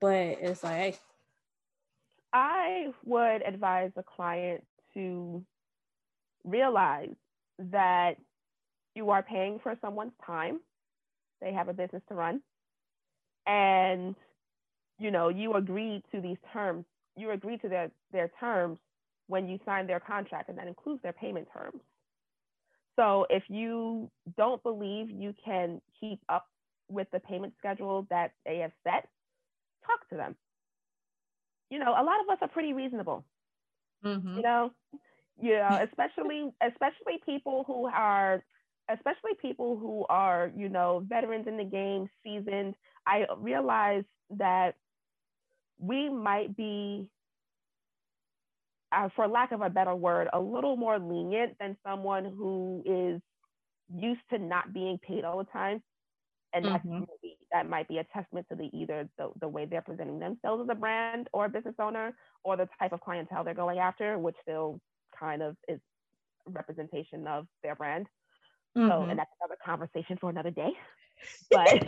but 0.00 0.14
it's 0.14 0.62
like, 0.62 0.76
hey. 0.76 0.96
I 2.32 2.86
would 3.04 3.42
advise 3.42 3.90
a 3.96 4.04
client 4.04 4.64
to 4.94 5.44
realize 6.44 7.14
that 7.58 8.12
you 8.94 9.10
are 9.10 9.22
paying 9.22 9.58
for 9.62 9.76
someone's 9.82 10.12
time. 10.24 10.60
They 11.40 11.52
have 11.52 11.68
a 11.68 11.74
business 11.74 12.02
to 12.08 12.14
run. 12.14 12.40
And, 13.46 14.14
you 14.98 15.10
know, 15.10 15.28
you 15.28 15.54
agree 15.54 16.02
to 16.14 16.20
these 16.20 16.38
terms. 16.52 16.84
You 17.16 17.32
agree 17.32 17.58
to 17.58 17.68
their, 17.68 17.90
their 18.12 18.30
terms 18.38 18.78
when 19.26 19.48
you 19.48 19.58
sign 19.66 19.86
their 19.88 20.00
contract, 20.00 20.48
and 20.48 20.56
that 20.58 20.68
includes 20.68 21.02
their 21.02 21.12
payment 21.12 21.48
terms. 21.52 21.80
So 22.96 23.26
if 23.28 23.42
you 23.48 24.10
don't 24.36 24.62
believe 24.62 25.10
you 25.10 25.34
can 25.44 25.80
keep 25.98 26.20
up 26.28 26.46
with 26.92 27.08
the 27.12 27.20
payment 27.20 27.54
schedule 27.58 28.06
that 28.10 28.32
they 28.44 28.58
have 28.58 28.72
set, 28.84 29.08
talk 29.86 30.08
to 30.10 30.16
them. 30.16 30.36
You 31.70 31.78
know, 31.78 31.90
a 31.90 32.04
lot 32.04 32.20
of 32.20 32.28
us 32.30 32.38
are 32.42 32.48
pretty 32.48 32.72
reasonable. 32.72 33.24
Mm-hmm. 34.04 34.36
You 34.36 34.42
know, 34.42 34.70
you 35.40 35.54
know, 35.56 35.86
especially 35.88 36.50
especially 36.62 37.20
people 37.24 37.64
who 37.66 37.86
are 37.86 38.42
especially 38.90 39.32
people 39.40 39.78
who 39.78 40.04
are, 40.08 40.50
you 40.56 40.68
know, 40.68 41.04
veterans 41.08 41.46
in 41.46 41.56
the 41.56 41.64
game, 41.64 42.08
seasoned. 42.22 42.74
I 43.06 43.26
realize 43.38 44.04
that 44.38 44.74
we 45.78 46.08
might 46.08 46.56
be 46.56 47.08
uh, 48.92 49.08
for 49.16 49.26
lack 49.26 49.52
of 49.52 49.62
a 49.62 49.70
better 49.70 49.94
word, 49.94 50.28
a 50.32 50.40
little 50.40 50.76
more 50.76 50.98
lenient 50.98 51.56
than 51.58 51.76
someone 51.86 52.24
who 52.24 52.82
is 52.84 53.20
used 53.94 54.20
to 54.30 54.38
not 54.38 54.72
being 54.72 54.98
paid 54.98 55.24
all 55.24 55.38
the 55.38 55.44
time 55.44 55.82
and 56.54 56.64
mm-hmm. 56.64 57.00
that, 57.00 57.08
that 57.52 57.68
might 57.68 57.88
be 57.88 57.98
a 57.98 58.04
testament 58.04 58.46
to 58.50 58.56
the 58.56 58.70
either 58.72 59.08
the, 59.18 59.30
the 59.40 59.48
way 59.48 59.64
they're 59.64 59.82
presenting 59.82 60.18
themselves 60.18 60.62
as 60.62 60.68
a 60.70 60.74
brand 60.74 61.28
or 61.32 61.46
a 61.46 61.48
business 61.48 61.74
owner 61.78 62.14
or 62.44 62.56
the 62.56 62.68
type 62.78 62.92
of 62.92 63.00
clientele 63.00 63.44
they're 63.44 63.54
going 63.54 63.78
after 63.78 64.18
which 64.18 64.36
still 64.42 64.80
kind 65.18 65.42
of 65.42 65.56
is 65.68 65.80
representation 66.46 67.26
of 67.26 67.46
their 67.62 67.74
brand 67.74 68.06
mm-hmm. 68.76 68.88
so 68.88 69.02
and 69.02 69.18
that's 69.18 69.30
another 69.40 69.58
conversation 69.64 70.16
for 70.20 70.30
another 70.30 70.50
day 70.50 70.70
But 71.50 71.86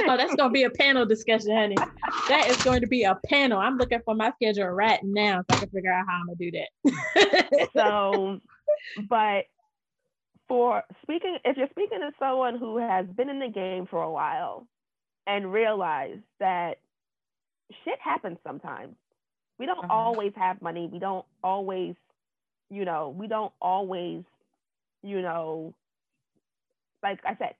oh, 0.00 0.16
that's 0.16 0.34
gonna 0.34 0.50
be 0.50 0.64
a 0.64 0.70
panel 0.70 1.06
discussion, 1.06 1.54
honey. 1.54 1.76
That 2.28 2.48
is 2.48 2.62
going 2.62 2.80
to 2.80 2.86
be 2.86 3.04
a 3.04 3.18
panel. 3.26 3.58
I'm 3.58 3.78
looking 3.78 4.00
for 4.04 4.14
my 4.14 4.32
schedule 4.32 4.68
right 4.68 5.00
now 5.02 5.42
so 5.50 5.56
I 5.56 5.60
can 5.60 5.70
figure 5.70 5.92
out 5.92 6.04
how 6.06 6.20
I'm 6.20 6.26
gonna 6.26 6.36
do 6.36 6.50
that. 6.50 7.68
so, 7.72 8.40
but 9.08 9.44
for 10.48 10.82
speaking, 11.02 11.38
if 11.44 11.56
you're 11.56 11.68
speaking 11.70 12.00
to 12.00 12.10
someone 12.18 12.58
who 12.58 12.78
has 12.78 13.06
been 13.06 13.28
in 13.28 13.38
the 13.38 13.48
game 13.48 13.86
for 13.86 14.02
a 14.02 14.10
while 14.10 14.66
and 15.26 15.52
realize 15.52 16.18
that 16.40 16.78
shit 17.84 17.98
happens 18.00 18.38
sometimes. 18.46 18.94
We 19.58 19.66
don't 19.66 19.84
uh-huh. 19.84 19.92
always 19.92 20.32
have 20.36 20.62
money. 20.62 20.88
We 20.90 20.98
don't 20.98 21.26
always, 21.44 21.94
you 22.70 22.84
know, 22.84 23.14
we 23.16 23.26
don't 23.26 23.52
always, 23.60 24.22
you 25.02 25.20
know, 25.20 25.74
like 27.02 27.20
I 27.24 27.36
said, 27.36 27.54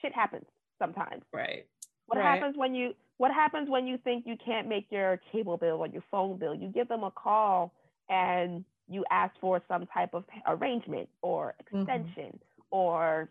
shit 0.00 0.14
happens 0.14 0.46
sometimes. 0.78 1.22
Right. 1.32 1.66
What 2.06 2.18
right. 2.18 2.24
happens 2.24 2.56
when 2.56 2.74
you 2.74 2.94
what 3.18 3.32
happens 3.32 3.68
when 3.68 3.86
you 3.86 3.98
think 3.98 4.24
you 4.26 4.36
can't 4.44 4.68
make 4.68 4.86
your 4.90 5.20
cable 5.30 5.56
bill 5.56 5.76
or 5.76 5.86
your 5.86 6.02
phone 6.10 6.38
bill? 6.38 6.54
You 6.54 6.68
give 6.68 6.88
them 6.88 7.04
a 7.04 7.10
call 7.10 7.72
and 8.08 8.64
you 8.88 9.04
ask 9.10 9.34
for 9.40 9.62
some 9.68 9.86
type 9.86 10.10
of 10.14 10.24
arrangement 10.46 11.08
or 11.22 11.54
mm-hmm. 11.72 11.78
extension 11.78 12.26
mm-hmm. 12.26 12.62
or 12.70 13.28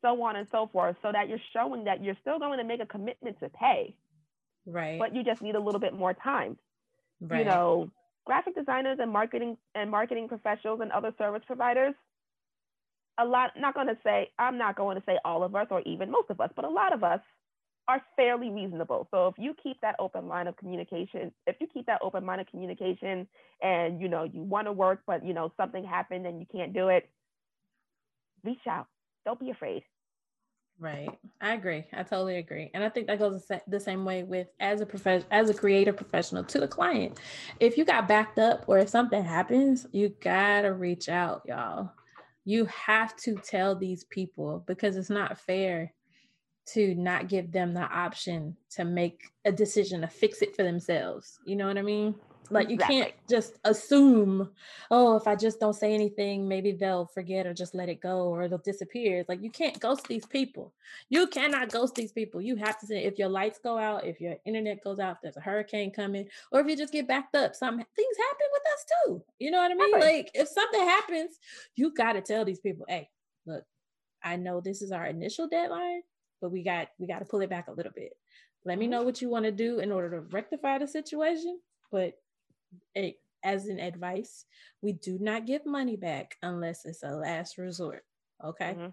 so 0.00 0.20
on 0.22 0.36
and 0.36 0.48
so 0.50 0.68
forth 0.72 0.96
so 1.02 1.10
that 1.12 1.28
you're 1.28 1.40
showing 1.52 1.84
that 1.84 2.02
you're 2.02 2.16
still 2.20 2.38
going 2.38 2.58
to 2.58 2.64
make 2.64 2.80
a 2.80 2.86
commitment 2.86 3.38
to 3.40 3.48
pay 3.48 3.94
right 4.66 4.98
but 4.98 5.14
you 5.14 5.22
just 5.24 5.42
need 5.42 5.54
a 5.54 5.60
little 5.60 5.80
bit 5.80 5.94
more 5.94 6.14
time 6.14 6.56
right. 7.20 7.40
you 7.40 7.44
know 7.44 7.90
graphic 8.26 8.54
designers 8.54 8.98
and 9.00 9.10
marketing 9.10 9.56
and 9.74 9.90
marketing 9.90 10.28
professionals 10.28 10.80
and 10.80 10.92
other 10.92 11.12
service 11.18 11.42
providers 11.46 11.94
a 13.18 13.24
lot 13.24 13.50
not 13.58 13.74
going 13.74 13.88
to 13.88 13.96
say 14.04 14.30
i'm 14.38 14.58
not 14.58 14.76
going 14.76 14.96
to 14.96 15.02
say 15.06 15.18
all 15.24 15.42
of 15.42 15.54
us 15.54 15.66
or 15.70 15.80
even 15.82 16.10
most 16.10 16.30
of 16.30 16.40
us 16.40 16.50
but 16.54 16.64
a 16.64 16.68
lot 16.68 16.92
of 16.92 17.02
us 17.02 17.20
are 17.88 18.02
fairly 18.16 18.50
reasonable 18.50 19.08
so 19.10 19.28
if 19.28 19.34
you 19.38 19.54
keep 19.62 19.80
that 19.80 19.96
open 19.98 20.28
line 20.28 20.46
of 20.46 20.56
communication 20.56 21.32
if 21.46 21.56
you 21.60 21.66
keep 21.72 21.86
that 21.86 22.00
open 22.02 22.26
line 22.26 22.40
of 22.40 22.46
communication 22.46 23.26
and 23.62 24.00
you 24.00 24.08
know 24.08 24.24
you 24.24 24.42
want 24.42 24.66
to 24.66 24.72
work 24.72 25.00
but 25.06 25.24
you 25.24 25.32
know 25.32 25.52
something 25.56 25.84
happened 25.84 26.26
and 26.26 26.38
you 26.40 26.46
can't 26.52 26.74
do 26.74 26.88
it 26.88 27.08
reach 28.44 28.66
out 28.68 28.86
don't 29.24 29.40
be 29.40 29.50
afraid 29.50 29.82
Right. 30.80 31.18
I 31.40 31.54
agree. 31.54 31.84
I 31.92 32.04
totally 32.04 32.36
agree. 32.36 32.70
And 32.72 32.84
I 32.84 32.88
think 32.88 33.08
that 33.08 33.18
goes 33.18 33.50
the 33.66 33.80
same 33.80 34.04
way 34.04 34.22
with 34.22 34.46
as 34.60 34.80
a 34.80 34.86
profession 34.86 35.26
as 35.32 35.50
a 35.50 35.54
creative 35.54 35.96
professional 35.96 36.44
to 36.44 36.60
the 36.60 36.68
client. 36.68 37.18
If 37.58 37.76
you 37.76 37.84
got 37.84 38.06
backed 38.06 38.38
up 38.38 38.64
or 38.68 38.78
if 38.78 38.88
something 38.88 39.24
happens, 39.24 39.86
you 39.92 40.10
got 40.20 40.62
to 40.62 40.74
reach 40.74 41.08
out, 41.08 41.42
y'all. 41.46 41.90
You 42.44 42.66
have 42.66 43.16
to 43.16 43.34
tell 43.36 43.74
these 43.74 44.04
people 44.04 44.62
because 44.68 44.96
it's 44.96 45.10
not 45.10 45.38
fair 45.40 45.92
to 46.74 46.94
not 46.94 47.28
give 47.28 47.52
them 47.52 47.74
the 47.74 47.80
option 47.82 48.56
to 48.70 48.84
make 48.84 49.22
a 49.44 49.52
decision 49.52 50.00
to 50.02 50.08
fix 50.08 50.42
it 50.42 50.54
for 50.54 50.62
themselves. 50.62 51.38
You 51.44 51.56
know 51.56 51.66
what 51.66 51.78
I 51.78 51.82
mean? 51.82 52.14
Like 52.50 52.68
you 52.68 52.74
exactly. 52.74 53.00
can't 53.00 53.14
just 53.28 53.58
assume, 53.64 54.50
oh, 54.90 55.16
if 55.16 55.26
I 55.26 55.36
just 55.36 55.60
don't 55.60 55.74
say 55.74 55.92
anything, 55.92 56.48
maybe 56.48 56.72
they'll 56.72 57.06
forget 57.06 57.46
or 57.46 57.52
just 57.52 57.74
let 57.74 57.88
it 57.88 58.00
go 58.00 58.28
or 58.28 58.48
they'll 58.48 58.58
disappear. 58.58 59.18
It's 59.18 59.28
like 59.28 59.42
you 59.42 59.50
can't 59.50 59.78
ghost 59.80 60.06
these 60.08 60.24
people. 60.26 60.72
You 61.10 61.26
cannot 61.26 61.70
ghost 61.70 61.94
these 61.94 62.12
people. 62.12 62.40
You 62.40 62.56
have 62.56 62.78
to 62.80 62.86
say 62.86 63.04
if 63.04 63.18
your 63.18 63.28
lights 63.28 63.58
go 63.62 63.78
out, 63.78 64.06
if 64.06 64.20
your 64.20 64.36
internet 64.46 64.82
goes 64.82 64.98
out, 64.98 65.16
if 65.16 65.18
there's 65.22 65.36
a 65.36 65.40
hurricane 65.40 65.90
coming, 65.90 66.26
or 66.50 66.60
if 66.60 66.66
you 66.66 66.76
just 66.76 66.92
get 66.92 67.08
backed 67.08 67.34
up. 67.34 67.54
Some 67.54 67.76
things 67.76 68.16
happen 68.16 68.46
with 68.52 68.62
us 68.72 68.84
too. 69.04 69.22
You 69.38 69.50
know 69.50 69.58
what 69.58 69.70
I 69.70 69.74
mean? 69.74 69.94
Right. 69.94 70.16
Like 70.16 70.30
if 70.34 70.48
something 70.48 70.80
happens, 70.80 71.38
you 71.76 71.92
got 71.92 72.14
to 72.14 72.22
tell 72.22 72.44
these 72.44 72.60
people, 72.60 72.86
hey, 72.88 73.10
look, 73.46 73.64
I 74.22 74.36
know 74.36 74.60
this 74.60 74.82
is 74.82 74.90
our 74.92 75.06
initial 75.06 75.48
deadline, 75.48 76.02
but 76.40 76.50
we 76.50 76.62
got 76.62 76.88
we 76.98 77.06
got 77.06 77.20
to 77.20 77.24
pull 77.24 77.40
it 77.40 77.50
back 77.50 77.68
a 77.68 77.72
little 77.72 77.92
bit. 77.94 78.12
Let 78.64 78.78
me 78.78 78.86
know 78.86 79.02
what 79.02 79.22
you 79.22 79.28
want 79.28 79.44
to 79.44 79.52
do 79.52 79.78
in 79.78 79.92
order 79.92 80.10
to 80.10 80.20
rectify 80.20 80.78
the 80.78 80.86
situation, 80.86 81.60
but 81.90 82.14
a, 82.96 83.16
as 83.44 83.66
an 83.66 83.78
advice, 83.78 84.44
we 84.82 84.92
do 84.92 85.18
not 85.20 85.46
give 85.46 85.64
money 85.64 85.96
back 85.96 86.36
unless 86.42 86.84
it's 86.84 87.02
a 87.02 87.10
last 87.10 87.58
resort. 87.58 88.04
Okay. 88.44 88.74
Mm-hmm. 88.76 88.88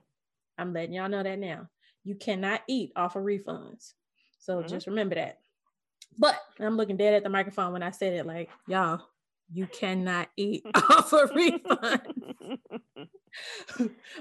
I'm 0.57 0.73
letting 0.73 0.93
y'all 0.93 1.09
know 1.09 1.23
that 1.23 1.39
now. 1.39 1.67
You 2.03 2.15
cannot 2.15 2.61
eat 2.67 2.91
off 2.95 3.15
of 3.15 3.23
refunds. 3.23 3.93
So 4.39 4.57
mm-hmm. 4.57 4.67
just 4.67 4.87
remember 4.87 5.15
that. 5.15 5.39
But 6.17 6.39
I'm 6.59 6.77
looking 6.77 6.97
dead 6.97 7.13
at 7.13 7.23
the 7.23 7.29
microphone 7.29 7.73
when 7.73 7.83
I 7.83 7.91
said 7.91 8.13
it 8.13 8.25
like, 8.25 8.49
y'all, 8.67 9.01
you 9.51 9.67
cannot 9.67 10.29
eat 10.37 10.63
off 10.75 11.11
a 11.13 11.27
refund. 11.33 12.34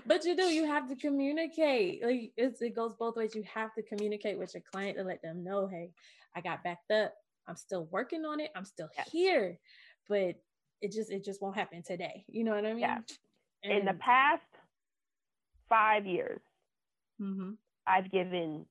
But 0.06 0.24
you 0.24 0.36
do, 0.36 0.44
you 0.44 0.66
have 0.66 0.88
to 0.88 0.96
communicate. 0.96 2.04
Like 2.04 2.32
it 2.36 2.74
goes 2.74 2.94
both 2.94 3.16
ways. 3.16 3.34
You 3.34 3.44
have 3.52 3.74
to 3.74 3.82
communicate 3.82 4.38
with 4.38 4.54
your 4.54 4.62
client 4.72 4.98
to 4.98 5.04
let 5.04 5.22
them 5.22 5.44
know, 5.44 5.66
hey, 5.66 5.90
I 6.34 6.40
got 6.40 6.62
backed 6.64 6.90
up. 6.90 7.14
I'm 7.46 7.56
still 7.56 7.88
working 7.90 8.24
on 8.24 8.40
it. 8.40 8.50
I'm 8.56 8.64
still 8.64 8.88
here, 9.10 9.58
but 10.08 10.36
it 10.80 10.92
just 10.92 11.10
it 11.10 11.24
just 11.24 11.40
won't 11.42 11.56
happen 11.56 11.82
today. 11.82 12.24
You 12.28 12.44
know 12.44 12.52
what 12.54 12.64
I 12.64 12.70
mean? 12.72 12.80
Yeah. 12.80 12.98
And 13.62 13.72
In 13.72 13.84
the 13.86 13.94
past 13.94 14.42
five 15.68 16.06
years, 16.06 16.40
mm-hmm. 17.20 17.52
I've 17.86 18.10
given 18.10 18.66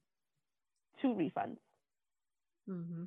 two 1.01 1.09
refunds. 1.09 1.57
Mm-hmm. 2.69 3.03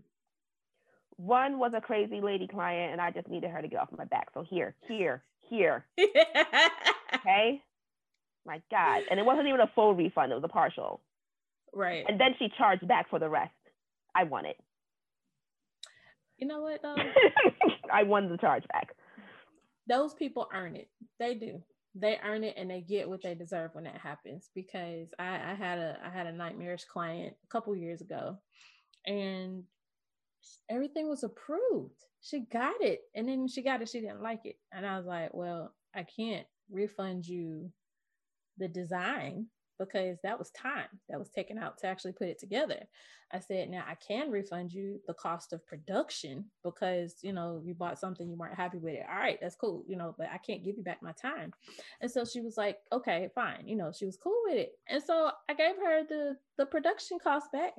One 1.16 1.59
was 1.59 1.72
a 1.75 1.81
crazy 1.81 2.20
lady 2.20 2.46
client, 2.46 2.92
and 2.92 3.01
I 3.01 3.11
just 3.11 3.29
needed 3.29 3.51
her 3.51 3.62
to 3.62 3.68
get 3.68 3.81
off 3.81 3.88
my 3.96 4.05
back. 4.05 4.29
So 4.35 4.42
here, 4.42 4.75
here, 4.87 5.25
here. 5.40 5.87
okay. 7.20 7.62
My 8.46 8.62
God. 8.70 9.02
And 9.11 9.18
it 9.18 9.26
wasn't 9.26 9.48
even 9.48 9.61
a 9.61 9.70
full 9.74 9.94
refund, 9.94 10.33
it 10.33 10.37
was 10.37 10.44
a 10.44 10.48
partial. 10.48 11.00
Right. 11.74 12.05
And 12.09 12.18
then 12.18 12.35
she 12.38 12.48
charged 12.57 12.87
back 12.87 13.11
for 13.11 13.18
the 13.18 13.29
rest. 13.29 13.52
I 14.14 14.24
won 14.24 14.46
it. 14.46 14.57
You 16.38 16.46
know 16.46 16.61
what? 16.62 16.85
Um, 16.85 16.96
I 17.92 18.02
won 18.05 18.31
the 18.31 18.38
charge 18.38 18.64
back. 18.68 18.94
Those 19.88 20.14
people 20.14 20.48
earn 20.52 20.76
it. 20.76 20.88
They 21.18 21.35
do. 21.35 21.62
They 21.94 22.18
earn 22.22 22.44
it 22.44 22.55
and 22.59 22.70
they 22.70 22.81
get 22.83 23.09
what 23.09 23.22
they 23.22 23.35
deserve 23.35 23.70
when 23.74 23.85
that 23.85 23.98
happens. 23.98 24.50
Because 24.55 25.09
I, 25.18 25.52
I 25.52 25.55
had 25.55 25.79
a 25.79 25.98
I 26.05 26.11
had 26.11 26.26
a 26.26 26.33
nightmarish 26.33 26.85
client 26.85 27.35
a 27.44 27.48
couple 27.48 27.74
years 27.74 28.00
ago, 28.00 28.38
and 29.07 29.64
everything 30.68 31.09
was 31.09 31.24
approved. 31.24 31.94
She 32.20 32.40
got 32.52 32.81
it, 32.81 33.00
and 33.14 33.29
then 33.29 33.48
she 33.48 33.62
got 33.62 33.81
it. 33.81 33.88
She 33.88 34.00
didn't 34.00 34.22
like 34.22 34.40
it, 34.44 34.57
and 34.72 34.85
I 34.85 34.98
was 34.98 35.07
like, 35.07 35.33
"Well, 35.33 35.72
I 35.94 36.02
can't 36.02 36.46
refund 36.70 37.26
you 37.26 37.70
the 38.59 38.68
design 38.68 39.46
because 39.79 40.18
that 40.22 40.38
was 40.38 40.50
time 40.50 40.88
that 41.09 41.18
was 41.18 41.29
taken 41.29 41.59
out 41.59 41.79
to 41.79 41.87
actually 41.87 42.12
put 42.12 42.29
it 42.29 42.38
together. 42.38 42.81
I 43.33 43.40
said, 43.40 43.68
now 43.68 43.85
I 43.87 43.94
can 43.96 44.31
refund 44.31 44.72
you 44.72 45.00
the 45.07 45.14
cost 45.14 45.52
of 45.52 45.66
production 45.66 46.46
because, 46.64 47.16
you 47.22 47.33
know, 47.33 47.61
you 47.64 47.74
bought 47.74 47.98
something 47.98 48.29
you 48.29 48.37
weren't 48.37 48.55
happy 48.55 48.79
with 48.79 48.94
it. 48.94 49.05
All 49.11 49.18
right, 49.18 49.38
that's 49.40 49.57
cool, 49.57 49.85
you 49.87 49.96
know, 49.96 50.14
but 50.16 50.29
I 50.33 50.38
can't 50.38 50.64
give 50.64 50.76
you 50.76 50.83
back 50.83 51.02
my 51.02 51.12
time. 51.12 51.52
And 52.00 52.11
so 52.11 52.24
she 52.24 52.40
was 52.40 52.57
like, 52.57 52.79
okay, 52.92 53.29
fine. 53.35 53.66
You 53.66 53.76
know, 53.76 53.92
she 53.96 54.07
was 54.07 54.16
cool 54.16 54.40
with 54.46 54.57
it. 54.57 54.72
And 54.88 55.02
so 55.02 55.31
I 55.48 55.55
gave 55.55 55.76
her 55.76 56.05
the 56.09 56.37
the 56.57 56.66
production 56.66 57.18
cost 57.22 57.52
back 57.52 57.74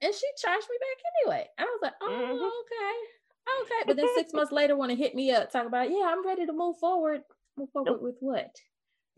and 0.00 0.14
she 0.14 0.26
charged 0.40 0.66
me 0.70 0.76
back 0.80 1.02
anyway. 1.22 1.48
And 1.58 1.66
I 1.66 1.70
was 1.70 1.80
like, 1.82 1.94
oh, 2.02 2.06
mm-hmm. 2.06 2.34
okay. 2.34 3.18
Okay. 3.62 3.82
But 3.86 3.96
then 3.96 4.08
six 4.14 4.32
months 4.32 4.52
later, 4.52 4.76
want 4.76 4.90
to 4.90 4.96
hit 4.96 5.14
me 5.14 5.30
up, 5.30 5.50
talk 5.50 5.66
about, 5.66 5.90
yeah, 5.90 6.04
I'm 6.06 6.26
ready 6.26 6.46
to 6.46 6.52
move 6.52 6.78
forward. 6.78 7.22
Move 7.58 7.70
forward 7.72 7.90
nope. 7.90 8.02
with 8.02 8.16
what? 8.20 8.54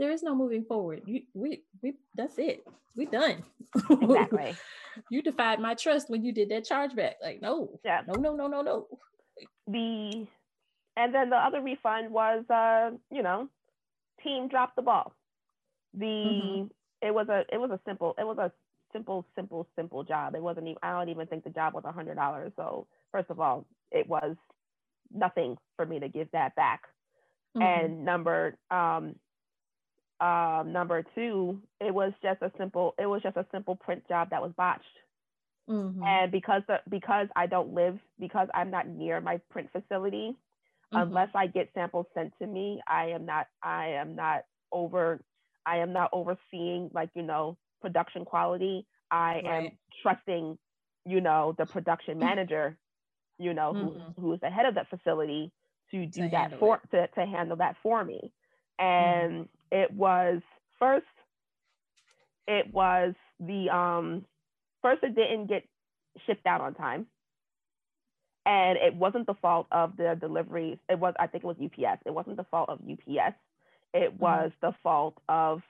there 0.00 0.10
is 0.10 0.22
no 0.22 0.34
moving 0.34 0.64
forward. 0.64 1.02
You, 1.04 1.22
we, 1.34 1.62
we, 1.82 1.92
that's 2.16 2.38
it. 2.38 2.66
We 2.96 3.04
done. 3.04 3.44
Exactly. 3.90 4.56
you 5.10 5.22
defied 5.22 5.60
my 5.60 5.74
trust 5.74 6.08
when 6.08 6.24
you 6.24 6.32
did 6.32 6.48
that 6.48 6.66
chargeback. 6.66 7.14
Like, 7.22 7.42
no, 7.42 7.78
yeah, 7.84 8.00
no, 8.08 8.14
no, 8.14 8.34
no, 8.34 8.46
no, 8.46 8.62
no. 8.62 8.86
The, 9.66 10.26
and 10.96 11.14
then 11.14 11.28
the 11.28 11.36
other 11.36 11.60
refund 11.60 12.10
was, 12.10 12.44
uh, 12.48 12.92
you 13.12 13.22
know, 13.22 13.50
team 14.24 14.48
dropped 14.48 14.76
the 14.76 14.82
ball. 14.82 15.12
The, 15.92 16.06
mm-hmm. 16.06 16.66
it 17.06 17.14
was 17.14 17.28
a, 17.28 17.44
it 17.52 17.60
was 17.60 17.70
a 17.70 17.80
simple, 17.86 18.14
it 18.18 18.26
was 18.26 18.38
a 18.38 18.50
simple, 18.94 19.26
simple, 19.36 19.68
simple 19.76 20.02
job. 20.02 20.34
It 20.34 20.42
wasn't 20.42 20.66
even, 20.66 20.78
I 20.82 20.92
don't 20.92 21.10
even 21.10 21.26
think 21.26 21.44
the 21.44 21.50
job 21.50 21.74
was 21.74 21.84
a 21.84 21.92
hundred 21.92 22.14
dollars. 22.14 22.52
So 22.56 22.86
first 23.12 23.28
of 23.28 23.38
all, 23.38 23.66
it 23.92 24.08
was 24.08 24.34
nothing 25.12 25.58
for 25.76 25.84
me 25.84 26.00
to 26.00 26.08
give 26.08 26.28
that 26.32 26.54
back. 26.54 26.84
Mm-hmm. 27.56 27.62
And 27.62 28.04
number, 28.04 28.56
um, 28.70 29.16
um, 30.20 30.72
number 30.72 31.04
two, 31.14 31.60
it 31.80 31.92
was 31.92 32.12
just 32.22 32.42
a 32.42 32.52
simple 32.58 32.94
it 32.98 33.06
was 33.06 33.22
just 33.22 33.36
a 33.36 33.46
simple 33.50 33.74
print 33.76 34.06
job 34.08 34.30
that 34.30 34.42
was 34.42 34.52
botched. 34.56 34.84
Mm-hmm. 35.68 36.02
And 36.02 36.32
because 36.32 36.62
the, 36.68 36.80
because 36.88 37.28
I 37.34 37.46
don't 37.46 37.74
live 37.74 37.98
because 38.18 38.48
I'm 38.54 38.70
not 38.70 38.88
near 38.88 39.20
my 39.20 39.40
print 39.50 39.70
facility, 39.72 40.36
mm-hmm. 40.92 40.96
unless 40.96 41.30
I 41.34 41.46
get 41.46 41.70
samples 41.74 42.06
sent 42.14 42.32
to 42.40 42.46
me, 42.46 42.80
I 42.86 43.06
am 43.10 43.24
not 43.24 43.46
I 43.62 43.94
am 44.00 44.14
not 44.14 44.44
over 44.72 45.20
I 45.64 45.78
am 45.78 45.92
not 45.92 46.10
overseeing 46.12 46.90
like 46.92 47.10
you 47.14 47.22
know 47.22 47.56
production 47.80 48.24
quality. 48.24 48.86
I 49.10 49.16
right. 49.16 49.44
am 49.46 49.70
trusting 50.02 50.58
you 51.06 51.20
know 51.20 51.54
the 51.56 51.66
production 51.66 52.18
manager, 52.20 52.76
you 53.38 53.54
know 53.54 53.72
mm-hmm. 53.72 54.20
who 54.20 54.20
who 54.20 54.32
is 54.34 54.40
the 54.40 54.50
head 54.50 54.66
of 54.66 54.74
that 54.74 54.88
facility 54.90 55.50
to 55.90 56.06
do 56.06 56.22
to 56.22 56.28
that 56.30 56.58
for 56.58 56.80
to, 56.90 57.06
to 57.06 57.26
handle 57.26 57.56
that 57.56 57.76
for 57.82 58.04
me. 58.04 58.32
Mm-hmm. 58.80 58.84
And 58.84 59.48
it 59.70 59.92
was 59.92 60.40
first 60.78 61.06
it 62.46 62.72
was 62.72 63.14
the 63.38 63.68
um 63.70 64.24
first 64.82 65.02
it 65.02 65.14
didn't 65.14 65.46
get 65.46 65.64
shipped 66.26 66.46
out 66.46 66.60
on 66.60 66.74
time 66.74 67.06
and 68.46 68.78
it 68.78 68.94
wasn't 68.94 69.26
the 69.26 69.34
fault 69.34 69.66
of 69.70 69.96
the 69.96 70.16
deliveries 70.20 70.78
it 70.88 70.98
was 70.98 71.14
i 71.20 71.26
think 71.26 71.44
it 71.44 71.46
was 71.46 71.56
UPS 71.62 72.02
it 72.04 72.12
wasn't 72.12 72.36
the 72.36 72.46
fault 72.50 72.68
of 72.68 72.78
UPS 72.80 73.36
it 73.94 74.12
mm-hmm. 74.12 74.22
was 74.22 74.50
the 74.60 74.72
fault 74.82 75.14
of 75.28 75.60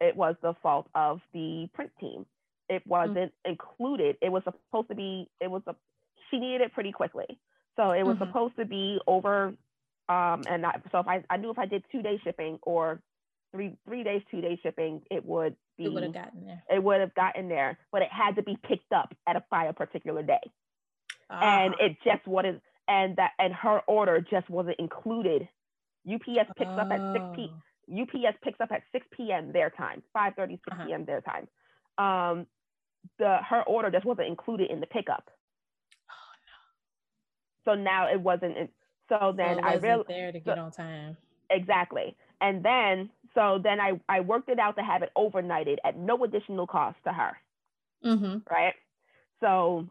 it 0.00 0.16
was 0.16 0.36
the 0.42 0.54
fault 0.62 0.88
of 0.94 1.20
the 1.32 1.68
print 1.74 1.90
team 2.00 2.24
it 2.68 2.80
mm-hmm. 2.82 2.90
wasn't 2.90 3.16
mm-hmm. 3.16 3.50
included 3.50 4.16
it 4.22 4.30
was 4.30 4.42
supposed 4.44 4.88
to 4.88 4.94
be 4.94 5.28
it 5.40 5.50
was 5.50 5.62
a 5.66 5.74
she 6.30 6.38
needed 6.38 6.60
it 6.60 6.72
pretty 6.72 6.92
quickly 6.92 7.26
so 7.76 7.90
it 7.90 8.04
was 8.04 8.16
mm-hmm. 8.16 8.26
supposed 8.26 8.56
to 8.56 8.64
be 8.64 8.98
over 9.06 9.54
um 10.08 10.42
and 10.48 10.64
I, 10.64 10.80
so 10.90 10.98
if 10.98 11.08
I, 11.08 11.22
I 11.30 11.36
knew 11.36 11.50
if 11.50 11.58
i 11.58 11.66
did 11.66 11.84
two 11.92 12.02
day 12.02 12.20
shipping 12.24 12.58
or 12.62 13.00
three 13.52 13.76
three 13.86 14.04
days 14.04 14.22
two 14.30 14.40
day 14.40 14.58
shipping 14.62 15.02
it 15.10 15.24
would 15.24 15.56
be 15.76 15.84
it 15.84 15.92
would 15.92 16.02
have 16.02 16.14
gotten 16.14 16.46
there 16.46 16.62
it 16.70 16.82
would 16.82 17.00
have 17.00 17.14
gotten 17.14 17.48
there 17.48 17.78
but 17.92 18.02
it 18.02 18.08
had 18.10 18.36
to 18.36 18.42
be 18.42 18.58
picked 18.62 18.92
up 18.92 19.14
at 19.26 19.36
a 19.36 19.44
by 19.50 19.66
a 19.66 19.72
particular 19.72 20.22
day 20.22 20.40
uh-huh. 21.30 21.44
and 21.44 21.74
it 21.80 21.96
just 22.04 22.26
wasn't 22.26 22.60
and 22.88 23.16
that 23.16 23.32
and 23.38 23.52
her 23.54 23.80
order 23.86 24.20
just 24.20 24.48
wasn't 24.50 24.78
included 24.78 25.48
ups 26.06 26.50
picks 26.56 26.70
oh. 26.70 26.78
up 26.78 26.90
at 26.90 27.12
6 27.12 27.24
p 27.36 27.50
oh. 27.90 28.28
ups 28.28 28.38
picks 28.42 28.60
up 28.60 28.72
at 28.72 28.82
6 28.92 29.06
p.m 29.16 29.52
their 29.52 29.70
time 29.70 30.02
5 30.12 30.34
30 30.34 30.54
6 30.54 30.62
uh-huh. 30.70 30.86
p.m 30.86 31.04
their 31.04 31.20
time 31.20 31.48
um 31.98 32.46
the 33.18 33.38
her 33.48 33.62
order 33.62 33.90
just 33.90 34.04
wasn't 34.04 34.26
included 34.26 34.70
in 34.70 34.80
the 34.80 34.86
pickup 34.86 35.30
oh, 36.10 36.34
no. 37.66 37.72
so 37.72 37.80
now 37.80 38.10
it 38.10 38.20
wasn't 38.20 38.56
so 39.08 39.32
then 39.36 39.62
i 39.64 39.74
realized 39.74 40.08
there 40.08 40.32
to 40.32 40.40
get 40.40 40.56
so, 40.56 40.62
on 40.62 40.70
time 40.70 41.16
exactly 41.50 42.16
and 42.40 42.64
then 42.64 43.10
so 43.34 43.60
then 43.62 43.80
I, 43.80 44.00
I 44.08 44.20
worked 44.20 44.48
it 44.48 44.58
out 44.58 44.76
to 44.76 44.82
have 44.82 45.02
it 45.02 45.10
overnighted 45.16 45.76
at 45.84 45.96
no 45.96 46.22
additional 46.24 46.66
cost 46.66 46.96
to 47.04 47.12
her. 47.12 47.36
Mm-hmm. 48.04 48.38
Right. 48.50 48.74
So 49.40 49.88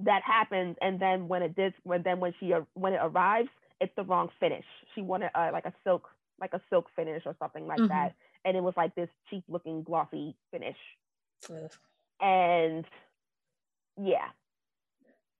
that 0.00 0.22
happens. 0.22 0.76
And 0.80 0.98
then 0.98 1.28
when 1.28 1.42
it 1.42 1.54
did, 1.54 1.74
when 1.82 2.02
then 2.02 2.20
when 2.20 2.34
she, 2.40 2.52
when 2.74 2.92
it 2.92 3.00
arrives, 3.02 3.50
it's 3.80 3.92
the 3.96 4.04
wrong 4.04 4.30
finish. 4.40 4.64
She 4.94 5.02
wanted 5.02 5.30
uh, 5.34 5.50
like 5.52 5.66
a 5.66 5.72
silk, 5.84 6.08
like 6.40 6.54
a 6.54 6.60
silk 6.70 6.86
finish 6.96 7.22
or 7.26 7.36
something 7.38 7.66
like 7.66 7.78
mm-hmm. 7.78 7.88
that. 7.88 8.14
And 8.44 8.56
it 8.56 8.62
was 8.62 8.74
like 8.76 8.94
this 8.94 9.08
cheap 9.30 9.44
looking 9.48 9.82
glossy 9.82 10.34
finish. 10.50 10.76
Ugh. 11.50 11.70
And 12.20 12.84
yeah. 14.00 14.28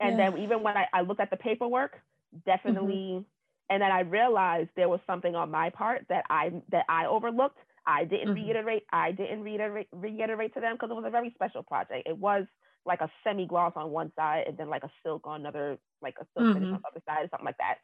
And 0.00 0.18
yeah. 0.18 0.30
then 0.30 0.42
even 0.42 0.62
when 0.62 0.76
I, 0.76 0.86
I 0.92 1.00
looked 1.02 1.20
at 1.20 1.30
the 1.30 1.36
paperwork. 1.36 2.00
Definitely 2.44 2.94
mm-hmm 2.94 3.22
and 3.70 3.82
then 3.82 3.90
I 3.90 4.00
realized 4.00 4.70
there 4.76 4.88
was 4.88 5.00
something 5.06 5.34
on 5.34 5.50
my 5.50 5.70
part 5.70 6.04
that 6.08 6.24
I 6.28 6.52
that 6.70 6.84
I 6.88 7.06
overlooked. 7.06 7.58
I 7.86 8.04
didn't 8.04 8.28
mm-hmm. 8.34 8.46
reiterate. 8.46 8.84
I 8.92 9.12
didn't 9.12 9.42
reiterate 9.42 9.88
reiterate 9.92 10.54
to 10.54 10.60
them 10.60 10.74
because 10.74 10.90
it 10.90 10.94
was 10.94 11.04
a 11.06 11.10
very 11.10 11.32
special 11.34 11.62
project. 11.62 12.06
It 12.06 12.16
was 12.16 12.44
like 12.86 13.00
a 13.00 13.10
semi 13.22 13.46
gloss 13.46 13.72
on 13.76 13.90
one 13.90 14.12
side 14.16 14.44
and 14.46 14.56
then 14.58 14.68
like 14.68 14.84
a 14.84 14.90
silk 15.02 15.22
on 15.24 15.40
another, 15.40 15.78
like 16.02 16.16
a 16.20 16.26
silk 16.34 16.48
mm-hmm. 16.48 16.52
finish 16.54 16.74
on 16.74 16.80
the 16.82 16.88
other 16.88 17.02
side, 17.08 17.24
or 17.24 17.28
something 17.30 17.46
like 17.46 17.58
that. 17.58 17.76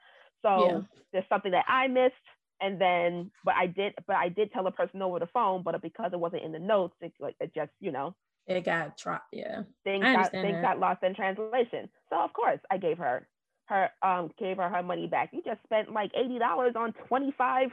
So 0.42 0.66
yeah. 0.66 0.80
there's 1.12 1.28
something 1.30 1.52
that 1.52 1.64
I 1.66 1.88
missed, 1.88 2.14
and 2.60 2.78
then 2.78 3.30
but 3.44 3.54
I 3.54 3.66
did 3.66 3.94
but 4.06 4.16
I 4.16 4.28
did 4.28 4.52
tell 4.52 4.66
a 4.66 4.72
person 4.72 5.00
over 5.00 5.18
the 5.18 5.28
phone, 5.28 5.62
but 5.62 5.80
because 5.80 6.10
it 6.12 6.20
wasn't 6.20 6.44
in 6.44 6.52
the 6.52 6.58
notes, 6.58 6.94
it 7.00 7.12
like 7.18 7.36
it 7.40 7.54
just 7.54 7.72
you 7.80 7.90
know 7.90 8.14
it 8.46 8.62
got 8.66 8.98
dropped. 8.98 9.28
Yeah, 9.32 9.62
things 9.84 10.04
got 10.04 10.30
things 10.30 10.52
that. 10.52 10.62
got 10.62 10.78
lost 10.78 11.02
in 11.02 11.14
translation. 11.14 11.88
So 12.10 12.20
of 12.20 12.34
course 12.34 12.60
I 12.70 12.76
gave 12.76 12.98
her 12.98 13.26
her 13.70 13.90
um 14.02 14.30
gave 14.38 14.58
her 14.58 14.68
her 14.68 14.82
money 14.82 15.06
back. 15.06 15.30
You 15.32 15.42
just 15.42 15.62
spent 15.62 15.92
like 15.92 16.10
eighty 16.14 16.38
dollars 16.38 16.74
on 16.76 16.92
twenty 17.08 17.32
five 17.38 17.70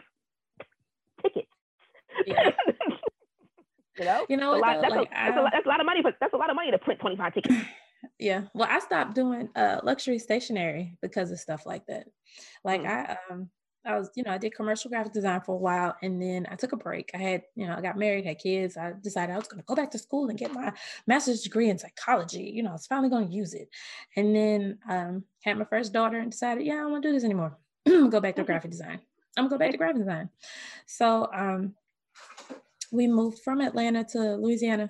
tickets. 1.21 1.47
Yeah. 2.25 2.51
you 3.99 4.05
know, 4.05 4.25
you 4.29 4.37
know, 4.37 4.51
that's, 4.53 4.63
a 4.63 4.65
lot, 4.65 4.81
that's, 4.81 4.95
like, 4.95 5.07
a, 5.07 5.13
that's, 5.13 5.37
a, 5.37 5.49
that's, 5.51 5.65
a, 5.65 5.69
lot 5.69 5.79
of 5.79 5.85
money. 5.85 6.01
But 6.01 6.15
that's 6.21 6.33
a 6.33 6.37
lot 6.37 6.49
of 6.49 6.55
money 6.55 6.71
to 6.71 6.77
print 6.77 6.99
twenty 6.99 7.17
five 7.17 7.33
tickets. 7.33 7.55
Yeah. 8.19 8.43
Well, 8.53 8.67
I 8.69 8.77
stopped 8.79 9.15
doing 9.15 9.49
uh 9.55 9.79
luxury 9.83 10.19
stationery 10.19 10.97
because 11.01 11.31
of 11.31 11.39
stuff 11.39 11.65
like 11.65 11.87
that. 11.87 12.07
Like 12.63 12.81
mm. 12.81 12.87
I 12.87 13.17
um 13.29 13.49
I 13.87 13.97
was, 13.97 14.09
you 14.15 14.23
know, 14.23 14.31
I 14.31 14.37
did 14.37 14.53
commercial 14.53 14.89
graphic 14.89 15.13
design 15.13 15.41
for 15.41 15.55
a 15.55 15.57
while 15.57 15.95
and 16.01 16.21
then 16.21 16.45
I 16.51 16.55
took 16.55 16.73
a 16.73 16.77
break. 16.77 17.11
I 17.13 17.17
had, 17.17 17.43
you 17.55 17.65
know, 17.65 17.75
I 17.75 17.81
got 17.81 17.97
married, 17.97 18.25
had 18.25 18.39
kids. 18.39 18.75
I 18.75 18.93
decided 19.01 19.33
I 19.33 19.37
was 19.37 19.47
going 19.47 19.61
to 19.61 19.65
go 19.65 19.75
back 19.75 19.91
to 19.91 19.99
school 19.99 20.27
and 20.29 20.37
get 20.37 20.53
my 20.53 20.73
master's 21.07 21.41
degree 21.41 21.69
in 21.69 21.77
psychology. 21.77 22.51
You 22.53 22.63
know, 22.63 22.71
I 22.71 22.73
was 22.73 22.87
finally 22.87 23.09
going 23.09 23.29
to 23.29 23.33
use 23.33 23.53
it. 23.53 23.69
And 24.15 24.35
then 24.35 24.77
um, 24.89 25.23
had 25.43 25.57
my 25.57 25.65
first 25.65 25.93
daughter 25.93 26.19
and 26.19 26.31
decided, 26.31 26.65
yeah, 26.65 26.73
I 26.73 26.77
don't 26.77 26.91
want 26.91 27.03
to 27.03 27.09
do 27.09 27.13
this 27.13 27.23
anymore. 27.23 27.57
go 27.87 28.19
back 28.19 28.35
to 28.35 28.43
graphic 28.43 28.71
design. 28.71 28.99
I'm 29.37 29.47
going 29.47 29.49
to 29.49 29.55
go 29.55 29.59
back 29.59 29.71
to 29.71 29.77
graphic 29.77 29.97
design. 29.97 30.29
So 30.85 31.29
um, 31.33 31.73
we 32.91 33.07
moved 33.07 33.39
from 33.43 33.61
Atlanta 33.61 34.03
to 34.11 34.35
Louisiana 34.35 34.89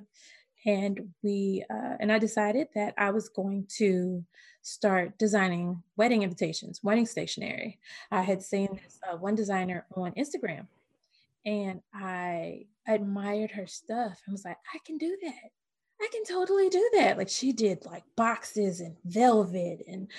and 0.66 1.14
we, 1.24 1.64
uh, 1.70 1.96
and 2.00 2.12
I 2.12 2.20
decided 2.20 2.68
that 2.76 2.94
I 2.98 3.12
was 3.12 3.30
going 3.30 3.68
to 3.78 4.26
start 4.68 5.18
designing 5.18 5.82
wedding 5.96 6.24
invitations, 6.24 6.84
wedding 6.84 7.06
stationery. 7.06 7.80
I 8.12 8.22
had 8.22 8.42
seen 8.42 8.80
this 8.84 9.00
uh, 9.10 9.16
one 9.18 9.36
designer 9.36 9.86
on 9.96 10.12
Instagram 10.14 10.68
and 11.46 11.82
I 11.94 12.66
admired 12.86 13.52
her 13.52 13.68
stuff. 13.68 14.22
I 14.28 14.32
was 14.32 14.44
like, 14.44 14.58
I 14.74 14.80
can 14.86 14.98
do 14.98 15.18
that. 15.24 15.52
I 16.02 16.10
can 16.12 16.26
totally 16.26 16.70
do 16.70 16.90
that. 16.96 17.18
Like 17.18 17.30
she 17.30 17.54
did 17.54 17.86
like 17.86 18.04
boxes 18.18 18.82
and 18.82 18.98
velvet 19.06 19.84
and 19.88 20.10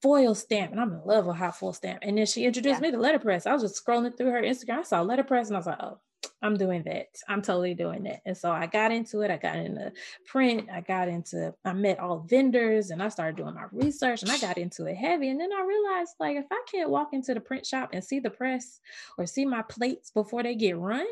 foil 0.00 0.34
stamp, 0.34 0.70
and 0.70 0.80
I'm 0.80 0.92
in 0.92 1.02
love 1.04 1.26
with 1.26 1.36
hot 1.36 1.58
foil 1.58 1.72
stamp. 1.72 1.98
And 2.02 2.16
then 2.16 2.26
she 2.26 2.44
introduced 2.44 2.80
yeah. 2.80 2.88
me 2.88 2.90
to 2.92 2.98
letterpress. 2.98 3.46
I 3.46 3.52
was 3.52 3.62
just 3.62 3.84
scrolling 3.84 4.16
through 4.16 4.30
her 4.30 4.42
Instagram. 4.42 4.78
I 4.78 4.82
saw 4.84 5.00
letterpress, 5.02 5.48
and 5.48 5.56
I 5.56 5.58
was 5.58 5.66
like, 5.66 5.82
oh, 5.82 5.98
I'm 6.46 6.56
doing 6.56 6.82
that. 6.84 7.08
I'm 7.28 7.42
totally 7.42 7.74
doing 7.74 8.04
that. 8.04 8.22
And 8.24 8.36
so 8.36 8.52
I 8.52 8.66
got 8.66 8.92
into 8.92 9.22
it. 9.22 9.30
I 9.30 9.36
got 9.36 9.56
into 9.56 9.92
print. 10.24 10.68
I 10.72 10.80
got 10.80 11.08
into, 11.08 11.52
I 11.64 11.72
met 11.72 11.98
all 11.98 12.20
vendors 12.20 12.90
and 12.90 13.02
I 13.02 13.08
started 13.08 13.36
doing 13.36 13.54
my 13.54 13.64
research 13.72 14.22
and 14.22 14.30
I 14.30 14.38
got 14.38 14.56
into 14.56 14.86
it 14.86 14.96
heavy. 14.96 15.28
And 15.28 15.40
then 15.40 15.52
I 15.52 15.62
realized 15.62 16.12
like, 16.20 16.36
if 16.36 16.46
I 16.50 16.62
can't 16.70 16.90
walk 16.90 17.08
into 17.12 17.34
the 17.34 17.40
print 17.40 17.66
shop 17.66 17.90
and 17.92 18.04
see 18.04 18.20
the 18.20 18.30
press 18.30 18.80
or 19.18 19.26
see 19.26 19.44
my 19.44 19.62
plates 19.62 20.10
before 20.10 20.42
they 20.42 20.54
get 20.54 20.78
run, 20.78 21.06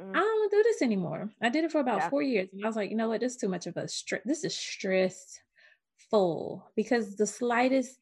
mm. 0.00 0.10
I 0.10 0.18
don't 0.18 0.50
to 0.50 0.56
do 0.56 0.62
this 0.62 0.82
anymore. 0.82 1.30
I 1.40 1.48
did 1.48 1.64
it 1.64 1.72
for 1.72 1.80
about 1.80 2.00
yeah. 2.00 2.10
four 2.10 2.22
years. 2.22 2.48
And 2.52 2.62
I 2.64 2.66
was 2.66 2.76
like, 2.76 2.90
you 2.90 2.96
know 2.96 3.08
what? 3.08 3.20
This 3.20 3.32
is 3.34 3.38
too 3.38 3.48
much 3.48 3.66
of 3.66 3.76
a 3.76 3.88
stress. 3.88 4.22
This 4.24 4.44
is 4.44 4.54
stressful 4.54 5.40
because 6.76 7.16
the 7.16 7.26
slightest, 7.26 7.98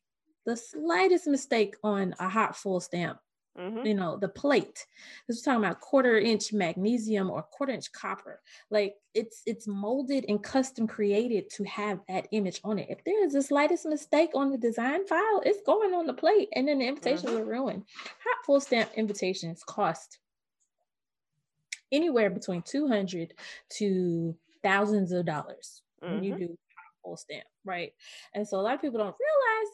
the 0.47 0.57
slightest 0.57 1.27
mistake 1.27 1.77
on 1.85 2.15
a 2.19 2.29
hot 2.29 2.57
foil 2.57 2.81
stamp 2.81 3.19
Mm-hmm. 3.59 3.87
You 3.87 3.95
know, 3.95 4.17
the 4.17 4.29
plate. 4.29 4.87
This 5.29 5.39
is 5.39 5.43
talking 5.43 5.63
about 5.63 5.81
quarter 5.81 6.19
inch 6.19 6.55
magnesium 6.55 7.31
or 7.31 7.43
quarter 7.43 7.75
inch 7.75 7.93
copper. 7.93 8.41
Like 8.71 8.95
it's 9.15 9.43
it's 9.45 9.69
molded 9.69 10.25
and 10.29 10.43
custom 10.43 10.87
created 10.87 11.51
to 11.57 11.65
have 11.65 12.01
that 12.09 12.29
image 12.33 12.61
on 12.65 12.79
it. 12.79 12.87
If 12.89 13.05
there 13.05 13.23
is 13.25 13.35
the 13.35 13.43
slightest 13.43 13.85
mistake 13.85 14.31
on 14.35 14.51
the 14.51 14.57
design 14.57 15.07
file, 15.07 15.43
it's 15.45 15.61
going 15.67 15.93
on 15.93 16.07
the 16.07 16.15
plate 16.15 16.49
and 16.55 16.67
then 16.67 16.79
the 16.79 16.89
invitations 16.89 17.25
mm-hmm. 17.25 17.41
will 17.41 17.45
ruin. 17.45 17.85
Hot 18.25 18.47
foil 18.47 18.61
stamp 18.61 18.91
invitations 18.97 19.63
cost 19.67 20.19
anywhere 21.93 22.31
between 22.31 22.63
200 22.63 23.35
to 23.77 24.35
thousands 24.63 25.13
of 25.13 25.27
dollars 25.27 25.83
mm-hmm. 26.03 26.15
when 26.15 26.25
you 26.25 26.33
mm-hmm. 26.33 26.45
do 26.45 26.49
hot 26.49 27.03
foil 27.05 27.17
stamp, 27.19 27.45
right? 27.67 27.93
And 28.35 28.49
so 28.49 28.59
a 28.59 28.63
lot 28.63 28.77
of 28.77 28.81
people 28.81 28.99
don't 28.99 29.15
realize 29.21 29.73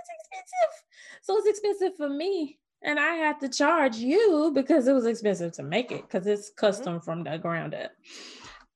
it's 0.00 0.08
expensive. 0.20 0.84
So 1.22 1.36
it's 1.38 1.48
expensive 1.48 1.96
for 1.96 2.08
me 2.08 2.58
and 2.84 2.98
I 2.98 3.14
had 3.14 3.40
to 3.40 3.48
charge 3.48 3.96
you 3.96 4.52
because 4.54 4.86
it 4.88 4.92
was 4.92 5.06
expensive 5.06 5.52
to 5.52 5.62
make 5.62 5.92
it 5.92 6.02
because 6.02 6.26
it's 6.26 6.50
mm-hmm. 6.50 6.66
custom 6.66 6.94
mm-hmm. 6.94 7.04
from 7.04 7.24
the 7.24 7.38
ground 7.38 7.74
up. 7.74 7.92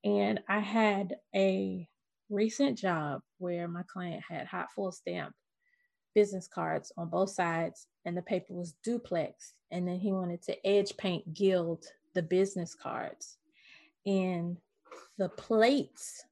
And 0.05 0.41
I 0.49 0.61
had 0.61 1.17
a 1.35 1.89
recent 2.31 2.79
job 2.79 3.21
where 3.39 3.69
my 3.69 3.83
client 3.93 4.23
had 4.29 4.47
hot 4.47 4.71
foil 4.75 4.93
stamp 4.93 5.35
business 6.15 6.49
cards 6.49 6.93
on 6.97 7.09
both 7.09 7.31
sides 7.31 7.89
and 8.05 8.17
the 8.17 8.23
paper 8.23 8.55
was 8.55 8.75
duplex 8.83 9.55
and 9.71 9.87
then 9.87 9.99
he 9.99 10.13
wanted 10.13 10.43
to 10.43 10.67
edge 10.67 10.97
paint 10.97 11.35
gild 11.35 11.85
the 12.15 12.23
business 12.23 12.75
cards 12.75 13.37
and 14.07 14.57
the 15.19 15.29
plates 15.29 16.25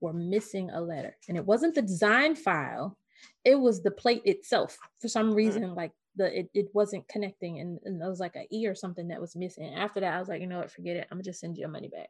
were 0.00 0.12
missing 0.12 0.70
a 0.70 0.80
letter 0.80 1.16
and 1.28 1.36
it 1.36 1.44
wasn't 1.44 1.74
the 1.74 1.82
design 1.82 2.36
file 2.36 2.96
it 3.44 3.56
was 3.56 3.82
the 3.82 3.90
plate 3.90 4.22
itself 4.24 4.78
for 5.00 5.08
some 5.08 5.28
mm-hmm. 5.28 5.36
reason 5.36 5.74
like 5.74 5.92
the 6.16 6.40
it, 6.40 6.50
it 6.54 6.66
wasn't 6.72 7.08
connecting 7.08 7.60
and, 7.60 7.78
and 7.84 8.02
it 8.02 8.08
was 8.08 8.20
like 8.20 8.36
an 8.36 8.46
E 8.52 8.66
or 8.66 8.74
something 8.74 9.08
that 9.08 9.20
was 9.20 9.36
missing. 9.36 9.72
After 9.74 10.00
that, 10.00 10.14
I 10.14 10.18
was 10.18 10.28
like, 10.28 10.40
you 10.40 10.46
know 10.46 10.58
what, 10.58 10.70
forget 10.70 10.96
it. 10.96 11.06
I'm 11.10 11.16
gonna 11.16 11.24
just 11.24 11.40
send 11.40 11.56
you 11.56 11.62
your 11.62 11.70
money 11.70 11.88
back. 11.88 12.08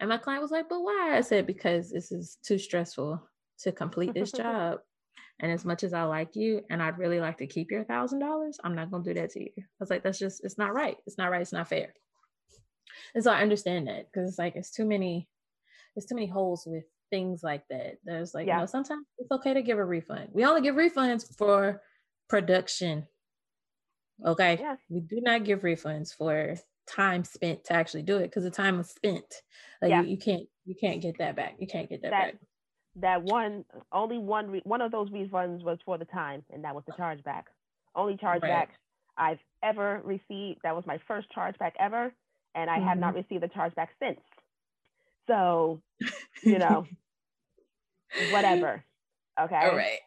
And 0.00 0.08
my 0.08 0.18
client 0.18 0.42
was 0.42 0.50
like, 0.50 0.68
but 0.68 0.80
why? 0.80 1.14
I 1.16 1.20
said, 1.20 1.46
because 1.46 1.90
this 1.90 2.12
is 2.12 2.38
too 2.44 2.58
stressful 2.58 3.22
to 3.60 3.72
complete 3.72 4.14
this 4.14 4.32
job. 4.44 4.80
And 5.40 5.52
as 5.52 5.64
much 5.64 5.84
as 5.84 5.92
I 5.92 6.02
like 6.02 6.34
you 6.34 6.62
and 6.68 6.82
I'd 6.82 6.98
really 6.98 7.20
like 7.20 7.38
to 7.38 7.46
keep 7.46 7.70
your 7.70 7.84
thousand 7.84 8.18
dollars, 8.18 8.58
I'm 8.64 8.74
not 8.74 8.90
gonna 8.90 9.04
do 9.04 9.14
that 9.14 9.30
to 9.30 9.40
you. 9.40 9.52
I 9.56 9.62
was 9.80 9.90
like, 9.90 10.02
that's 10.02 10.18
just 10.18 10.44
it's 10.44 10.58
not 10.58 10.74
right. 10.74 10.96
It's 11.06 11.18
not 11.18 11.30
right, 11.30 11.42
it's 11.42 11.52
not 11.52 11.68
fair. 11.68 11.94
And 13.14 13.22
so 13.22 13.32
I 13.32 13.40
understand 13.40 13.88
that 13.88 14.06
because 14.12 14.28
it's 14.28 14.38
like 14.38 14.56
it's 14.56 14.72
too 14.72 14.84
many, 14.84 15.28
it's 15.96 16.06
too 16.06 16.14
many 16.14 16.26
holes 16.26 16.64
with 16.66 16.84
things 17.10 17.42
like 17.42 17.62
that. 17.70 17.98
There's 18.04 18.34
like, 18.34 18.46
yeah. 18.46 18.56
you 18.56 18.60
know, 18.60 18.66
sometimes 18.66 19.06
it's 19.18 19.30
okay 19.30 19.54
to 19.54 19.62
give 19.62 19.78
a 19.78 19.84
refund. 19.84 20.30
We 20.32 20.44
only 20.44 20.60
give 20.60 20.74
refunds 20.74 21.36
for 21.36 21.82
production 22.28 23.06
Okay. 24.26 24.58
Yeah. 24.60 24.76
We 24.88 25.00
do 25.00 25.20
not 25.20 25.44
give 25.44 25.60
refunds 25.60 26.14
for 26.14 26.56
time 26.88 27.24
spent 27.24 27.64
to 27.64 27.74
actually 27.74 28.02
do 28.02 28.16
it 28.18 28.24
because 28.24 28.44
the 28.44 28.50
time 28.50 28.78
was 28.78 28.90
spent. 28.90 29.42
Like 29.82 29.90
Yeah. 29.90 30.02
you, 30.02 30.08
you 30.10 30.16
can't 30.18 30.42
you 30.64 30.74
can't 30.80 31.00
get 31.00 31.18
that 31.18 31.36
back. 31.36 31.56
You 31.58 31.66
can't 31.66 31.88
get 31.88 32.02
that, 32.02 32.10
That- 32.10 32.32
back. 32.32 32.40
that 32.96 33.22
one 33.22 33.64
only 33.92 34.18
one 34.18 34.50
re- 34.50 34.62
one 34.64 34.80
of 34.80 34.90
those 34.90 35.08
refunds 35.10 35.62
was 35.62 35.78
for 35.84 35.98
the 35.98 36.04
time 36.06 36.42
and 36.52 36.64
that 36.64 36.74
was 36.74 36.84
the 36.86 36.92
chargeback 36.92 37.44
only 37.94 38.16
chargeback 38.16 38.42
Right. 38.42 38.68
i've 39.16 39.38
ever 39.62 40.00
received 40.04 40.60
that 40.64 40.74
was 40.74 40.84
my 40.86 40.98
first 41.06 41.28
chargeback 41.36 41.72
ever 41.78 42.12
and 42.56 42.68
i 42.70 42.78
have 42.80 42.98
not 42.98 43.14
Mm-hmm. 43.14 43.18
received 43.18 43.44
a 43.44 43.48
chargeback 43.48 43.88
since 44.02 44.20
so 45.28 45.80
you 46.42 46.58
know 46.64 46.86
whatever 48.32 48.82
okay 49.40 49.56
All 49.70 49.76
right. 49.76 49.98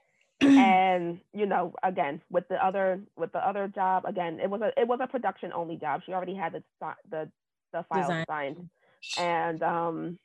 And 0.57 1.19
you 1.33 1.45
know 1.45 1.73
again 1.83 2.21
with 2.29 2.47
the 2.49 2.55
other 2.65 2.99
with 3.17 3.31
the 3.31 3.39
other 3.47 3.67
job 3.67 4.05
again 4.05 4.39
it 4.39 4.49
was 4.49 4.61
a 4.61 4.71
it 4.79 4.87
was 4.87 4.99
a 5.01 5.07
production 5.07 5.51
only 5.53 5.77
job 5.77 6.01
she 6.05 6.13
already 6.13 6.35
had 6.35 6.53
the 6.53 6.63
the 7.11 7.29
the 7.73 7.83
file 7.89 8.17
Design. 8.17 8.25
signed 8.27 8.69
and 9.17 9.61
um 9.63 10.17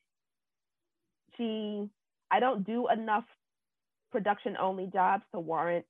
she 1.36 1.88
i 2.30 2.40
don't 2.40 2.66
do 2.66 2.88
enough 2.88 3.24
production 4.12 4.56
only 4.60 4.88
jobs 4.92 5.24
to 5.32 5.40
warrant 5.40 5.84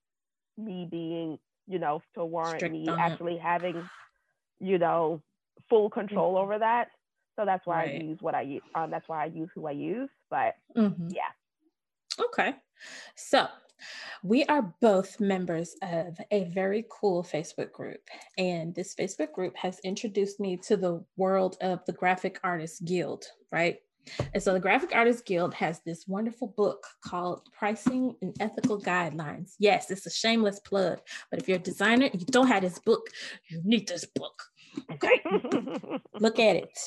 me 0.58 0.86
being 0.90 1.38
you 1.66 1.78
know 1.78 2.02
to 2.14 2.24
warrant 2.24 2.66
Strict 2.66 2.70
me 2.70 2.88
on 2.88 2.94
it. 2.94 3.02
actually 3.04 3.36
having 3.36 3.88
you 4.60 4.78
know 4.78 5.22
full 5.68 5.90
control 5.90 6.36
over 6.36 6.58
that 6.58 6.88
so 7.36 7.44
that's 7.44 7.66
why 7.66 7.82
Right. 7.82 7.90
i 7.92 8.04
use 8.04 8.18
what 8.20 8.34
i 8.34 8.42
use 8.42 8.62
um, 8.74 8.90
that's 8.90 9.08
why 9.08 9.22
i 9.22 9.26
use 9.26 9.48
who 9.54 9.66
i 9.66 9.72
use 9.72 10.10
but 10.30 10.54
Mhm. 10.76 11.14
yeah 11.14 11.30
Okay. 12.20 12.54
So 13.14 13.46
we 14.22 14.44
are 14.46 14.74
both 14.80 15.20
members 15.20 15.76
of 15.82 16.18
a 16.30 16.44
very 16.44 16.84
cool 16.90 17.22
Facebook 17.22 17.72
group. 17.72 18.00
And 18.38 18.74
this 18.74 18.94
Facebook 18.94 19.32
group 19.32 19.56
has 19.56 19.78
introduced 19.80 20.40
me 20.40 20.56
to 20.58 20.76
the 20.76 21.04
world 21.16 21.56
of 21.60 21.84
the 21.86 21.92
Graphic 21.92 22.40
Artists 22.42 22.80
Guild, 22.80 23.24
right? 23.52 23.78
And 24.34 24.42
so 24.42 24.52
the 24.52 24.60
Graphic 24.60 24.94
Artists 24.94 25.22
Guild 25.22 25.52
has 25.54 25.80
this 25.80 26.06
wonderful 26.06 26.48
book 26.56 26.86
called 27.04 27.48
Pricing 27.52 28.14
and 28.22 28.36
Ethical 28.40 28.80
Guidelines. 28.80 29.54
Yes, 29.58 29.90
it's 29.90 30.06
a 30.06 30.10
shameless 30.10 30.60
plug, 30.60 31.00
but 31.30 31.40
if 31.40 31.48
you're 31.48 31.58
a 31.58 31.60
designer 31.60 32.06
and 32.06 32.20
you 32.20 32.26
don't 32.26 32.46
have 32.46 32.62
this 32.62 32.78
book, 32.78 33.08
you 33.48 33.60
need 33.64 33.88
this 33.88 34.04
book. 34.04 34.42
Okay. 34.92 35.20
Look 36.20 36.38
at 36.38 36.56
it. 36.56 36.78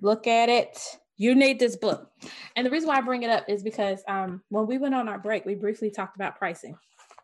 Look 0.00 0.26
at 0.26 0.48
it. 0.48 0.78
You 1.20 1.34
need 1.34 1.58
this 1.58 1.76
book. 1.76 2.10
And 2.56 2.66
the 2.66 2.70
reason 2.70 2.88
why 2.88 2.96
I 2.96 3.02
bring 3.02 3.24
it 3.24 3.28
up 3.30 3.44
is 3.46 3.62
because 3.62 4.02
um, 4.08 4.40
when 4.48 4.66
we 4.66 4.78
went 4.78 4.94
on 4.94 5.06
our 5.06 5.18
break, 5.18 5.44
we 5.44 5.54
briefly 5.54 5.90
talked 5.90 6.16
about 6.16 6.38
pricing. 6.38 6.78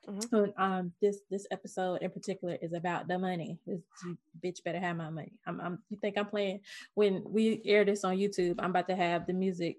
Mhm. 0.06 0.32
And, 0.32 0.52
um, 0.58 0.92
this 1.00 1.20
this 1.30 1.46
episode 1.50 2.02
in 2.02 2.10
particular 2.10 2.58
is 2.60 2.74
about 2.74 3.08
the 3.08 3.18
money. 3.18 3.58
This 3.66 3.80
you 4.04 4.18
bitch 4.44 4.62
better 4.62 4.78
have 4.78 4.98
my 4.98 5.08
money. 5.08 5.32
I'm, 5.46 5.60
I'm 5.62 5.78
you 5.88 5.96
think 5.96 6.18
I'm 6.18 6.26
playing 6.26 6.60
when 6.92 7.24
we 7.26 7.62
air 7.64 7.86
this 7.86 8.04
on 8.04 8.18
YouTube? 8.18 8.56
I'm 8.58 8.68
about 8.68 8.86
to 8.88 8.96
have 8.96 9.26
the 9.26 9.32
music 9.32 9.78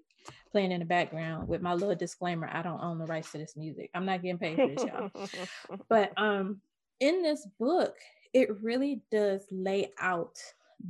playing 0.50 0.72
in 0.72 0.80
the 0.80 0.84
background 0.84 1.46
with 1.46 1.62
my 1.62 1.74
little 1.74 1.94
disclaimer. 1.94 2.50
I 2.52 2.62
don't 2.62 2.82
own 2.82 2.98
the 2.98 3.06
rights 3.06 3.30
to 3.32 3.38
this 3.38 3.56
music. 3.56 3.88
I'm 3.94 4.04
not 4.04 4.20
getting 4.20 4.38
paid 4.38 4.56
for 4.56 4.66
this, 4.66 4.84
y'all 4.84 5.28
but 5.88 6.12
um 6.16 6.60
in 6.98 7.22
this 7.22 7.46
book 7.60 7.94
it 8.34 8.60
really 8.60 9.00
does 9.12 9.46
lay 9.52 9.92
out 10.00 10.36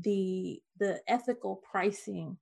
the 0.00 0.62
the 0.78 1.02
ethical 1.06 1.56
pricing 1.70 2.38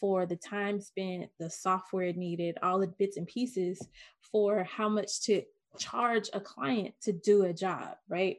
for 0.00 0.26
the 0.26 0.36
time 0.36 0.80
spent 0.80 1.30
the 1.38 1.50
software 1.50 2.12
needed 2.12 2.56
all 2.62 2.78
the 2.78 2.86
bits 2.86 3.16
and 3.16 3.26
pieces 3.26 3.88
for 4.20 4.64
how 4.64 4.88
much 4.88 5.20
to 5.22 5.42
charge 5.78 6.30
a 6.32 6.40
client 6.40 6.94
to 7.02 7.12
do 7.12 7.44
a 7.44 7.52
job 7.52 7.96
right 8.08 8.38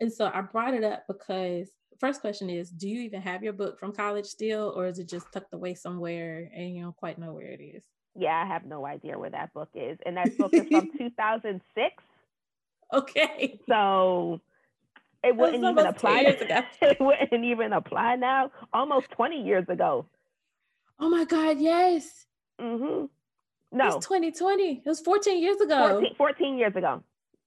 and 0.00 0.12
so 0.12 0.30
i 0.32 0.40
brought 0.40 0.74
it 0.74 0.84
up 0.84 1.04
because 1.08 1.70
first 1.98 2.20
question 2.20 2.48
is 2.48 2.70
do 2.70 2.88
you 2.88 3.00
even 3.00 3.20
have 3.20 3.42
your 3.42 3.52
book 3.52 3.78
from 3.78 3.92
college 3.92 4.26
still 4.26 4.72
or 4.76 4.86
is 4.86 4.98
it 4.98 5.08
just 5.08 5.26
tucked 5.32 5.52
away 5.54 5.74
somewhere 5.74 6.50
and 6.54 6.76
you 6.76 6.82
don't 6.82 6.96
quite 6.96 7.18
know 7.18 7.32
where 7.32 7.46
it 7.46 7.60
is 7.60 7.84
Yeah, 8.18 8.42
I 8.42 8.46
have 8.46 8.64
no 8.64 8.86
idea 8.86 9.18
where 9.18 9.30
that 9.30 9.52
book 9.52 9.68
is. 9.74 9.98
And 10.06 10.16
that 10.16 10.36
book 10.38 10.54
is 10.54 10.66
from 10.68 10.88
2006. 10.98 12.02
okay 12.94 13.60
So 13.68 14.40
it 15.22 15.36
wouldn't 15.36 15.64
even 15.64 15.86
apply. 15.86 16.20
it 16.82 17.00
wouldn't 17.00 17.44
even 17.44 17.72
apply 17.72 18.16
now. 18.16 18.50
Almost 18.72 19.10
20 19.10 19.42
years 19.42 19.68
ago. 19.68 20.06
Oh 21.00 21.08
my 21.08 21.24
god 21.24 21.58
yes 21.58 22.26
hmm 22.60 23.06
No, 23.72 23.96
It's 23.96 24.06
2020. 24.06 24.82
It 24.84 24.88
was 24.88 25.00
14 25.00 25.42
years 25.42 25.60
ago. 25.60 25.88
14, 26.00 26.14
14 26.16 26.58
years 26.58 26.74
ago. 26.76 27.02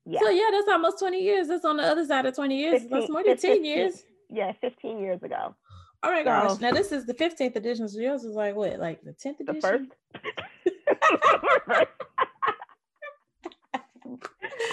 Yeah. 0.05 0.19
So 0.21 0.29
yeah, 0.29 0.49
that's 0.51 0.67
almost 0.67 0.99
20 0.99 1.19
years. 1.19 1.47
That's 1.47 1.65
on 1.65 1.77
the 1.77 1.83
other 1.83 2.05
side 2.05 2.25
of 2.25 2.35
20 2.35 2.55
years. 2.57 2.81
that's 2.89 3.09
more 3.09 3.23
than 3.23 3.37
10 3.37 3.63
years. 3.65 4.03
Yeah, 4.29 4.51
15 4.61 4.99
years 4.99 5.23
ago. 5.23 5.55
Oh 6.03 6.11
my 6.11 6.23
gosh. 6.23 6.51
So- 6.51 6.57
Now 6.61 6.71
this 6.71 6.91
is 6.91 7.05
the 7.05 7.13
15th 7.13 7.55
edition. 7.55 7.87
So 7.89 7.99
yours 7.99 8.23
is 8.23 8.35
like 8.35 8.55
what? 8.55 8.77
Like 8.79 9.01
the 9.03 9.13
10th 9.13 9.37
The 9.45 9.53
first. 9.61 9.89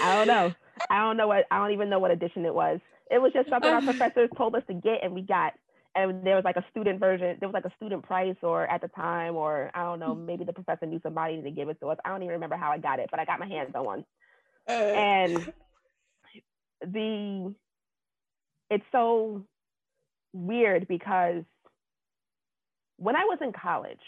I 0.02 0.14
don't 0.14 0.26
know. 0.26 0.52
I 0.90 0.98
don't 1.00 1.16
know 1.16 1.28
what 1.28 1.46
I 1.50 1.58
don't 1.58 1.72
even 1.72 1.88
know 1.88 1.98
what 1.98 2.10
edition 2.10 2.44
it 2.44 2.54
was. 2.54 2.80
It 3.10 3.18
was 3.20 3.32
just 3.32 3.48
something 3.48 3.70
our 3.70 3.82
professors 3.82 4.30
told 4.36 4.54
us 4.56 4.62
to 4.68 4.74
get 4.74 5.02
and 5.02 5.12
we 5.14 5.22
got. 5.22 5.52
And 5.96 6.24
there 6.26 6.36
was 6.36 6.44
like 6.44 6.56
a 6.56 6.66
student 6.70 7.00
version, 7.00 7.38
there 7.40 7.48
was 7.48 7.54
like 7.54 7.64
a 7.64 7.74
student 7.76 8.04
price 8.04 8.36
or 8.42 8.66
at 8.68 8.82
the 8.82 8.88
time, 8.88 9.36
or 9.36 9.70
I 9.74 9.82
don't 9.84 10.00
know, 10.00 10.14
maybe 10.14 10.44
the 10.44 10.52
professor 10.54 10.86
knew 10.86 11.00
somebody 11.02 11.42
to 11.42 11.50
give 11.50 11.70
it 11.70 11.80
to 11.80 11.88
us. 11.88 11.98
I 12.04 12.10
don't 12.10 12.22
even 12.22 12.34
remember 12.34 12.56
how 12.56 12.70
I 12.72 12.78
got 12.78 13.00
it, 13.00 13.08
but 13.10 13.20
I 13.20 13.24
got 13.24 13.40
my 13.40 13.48
hands 13.48 13.72
on 13.74 13.84
one. 13.84 14.06
Uh, 14.68 14.72
And 14.72 15.52
the 16.82 17.54
it's 18.70 18.84
so 18.92 19.46
weird 20.32 20.88
because 20.88 21.44
when 22.98 23.16
I 23.16 23.24
was 23.24 23.38
in 23.40 23.52
college, 23.52 24.00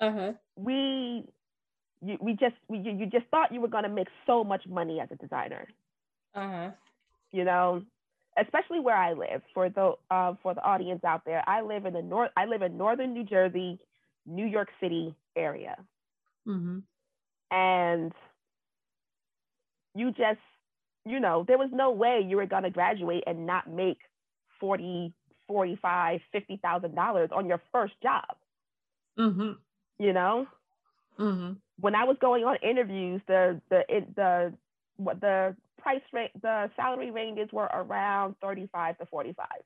uh-huh. 0.00 0.34
we 0.56 1.24
you, 2.02 2.18
we 2.20 2.32
just 2.34 2.56
we, 2.68 2.78
you, 2.78 2.92
you 2.92 3.06
just 3.06 3.26
thought 3.30 3.52
you 3.52 3.60
were 3.60 3.68
going 3.68 3.84
to 3.84 3.90
make 3.90 4.08
so 4.26 4.44
much 4.44 4.66
money 4.68 5.00
as 5.00 5.08
a 5.12 5.16
designer 5.16 5.68
Uh-huh. 6.34 6.72
you 7.32 7.44
know 7.44 7.82
especially 8.38 8.80
where 8.80 8.96
i 8.96 9.12
live 9.12 9.42
for 9.54 9.68
the 9.68 9.92
uh, 10.10 10.34
for 10.42 10.54
the 10.54 10.62
audience 10.62 11.02
out 11.04 11.24
there 11.24 11.42
i 11.46 11.60
live 11.60 11.84
in 11.86 11.92
the 11.94 12.02
north 12.02 12.30
i 12.36 12.44
live 12.46 12.62
in 12.62 12.76
northern 12.76 13.12
new 13.12 13.24
jersey 13.24 13.78
new 14.26 14.46
york 14.46 14.68
city 14.80 15.14
area 15.36 15.76
Mm-hmm. 16.46 16.78
and 17.50 18.12
you 19.94 20.10
just 20.12 20.40
you 21.04 21.20
know 21.20 21.44
there 21.46 21.58
was 21.58 21.70
no 21.72 21.90
way 21.90 22.20
you 22.26 22.36
were 22.36 22.46
going 22.46 22.62
to 22.62 22.70
graduate 22.70 23.24
and 23.26 23.46
not 23.46 23.68
make 23.70 23.98
40 24.60 25.12
45 25.46 26.20
50 26.32 26.56
thousand 26.62 26.94
dollars 26.94 27.30
on 27.34 27.46
your 27.46 27.60
first 27.72 27.94
job 28.02 28.24
Mm-hmm. 29.18 29.52
you 29.98 30.12
know 30.12 30.46
Mm-hmm. 31.18 31.52
when 31.80 31.94
I 31.94 32.04
was 32.04 32.16
going 32.20 32.44
on 32.44 32.56
interviews, 32.62 33.20
the 33.26 33.60
the 33.70 33.82
it, 33.88 34.14
the 34.16 34.52
what 34.96 35.20
the 35.20 35.56
price 35.86 36.02
rate, 36.12 36.32
the 36.42 36.70
salary 36.76 37.10
ranges 37.12 37.48
were 37.52 37.70
around 37.72 38.36
thirty 38.42 38.68
five 38.72 38.98
to 38.98 39.06
forty 39.06 39.34
five. 39.34 39.62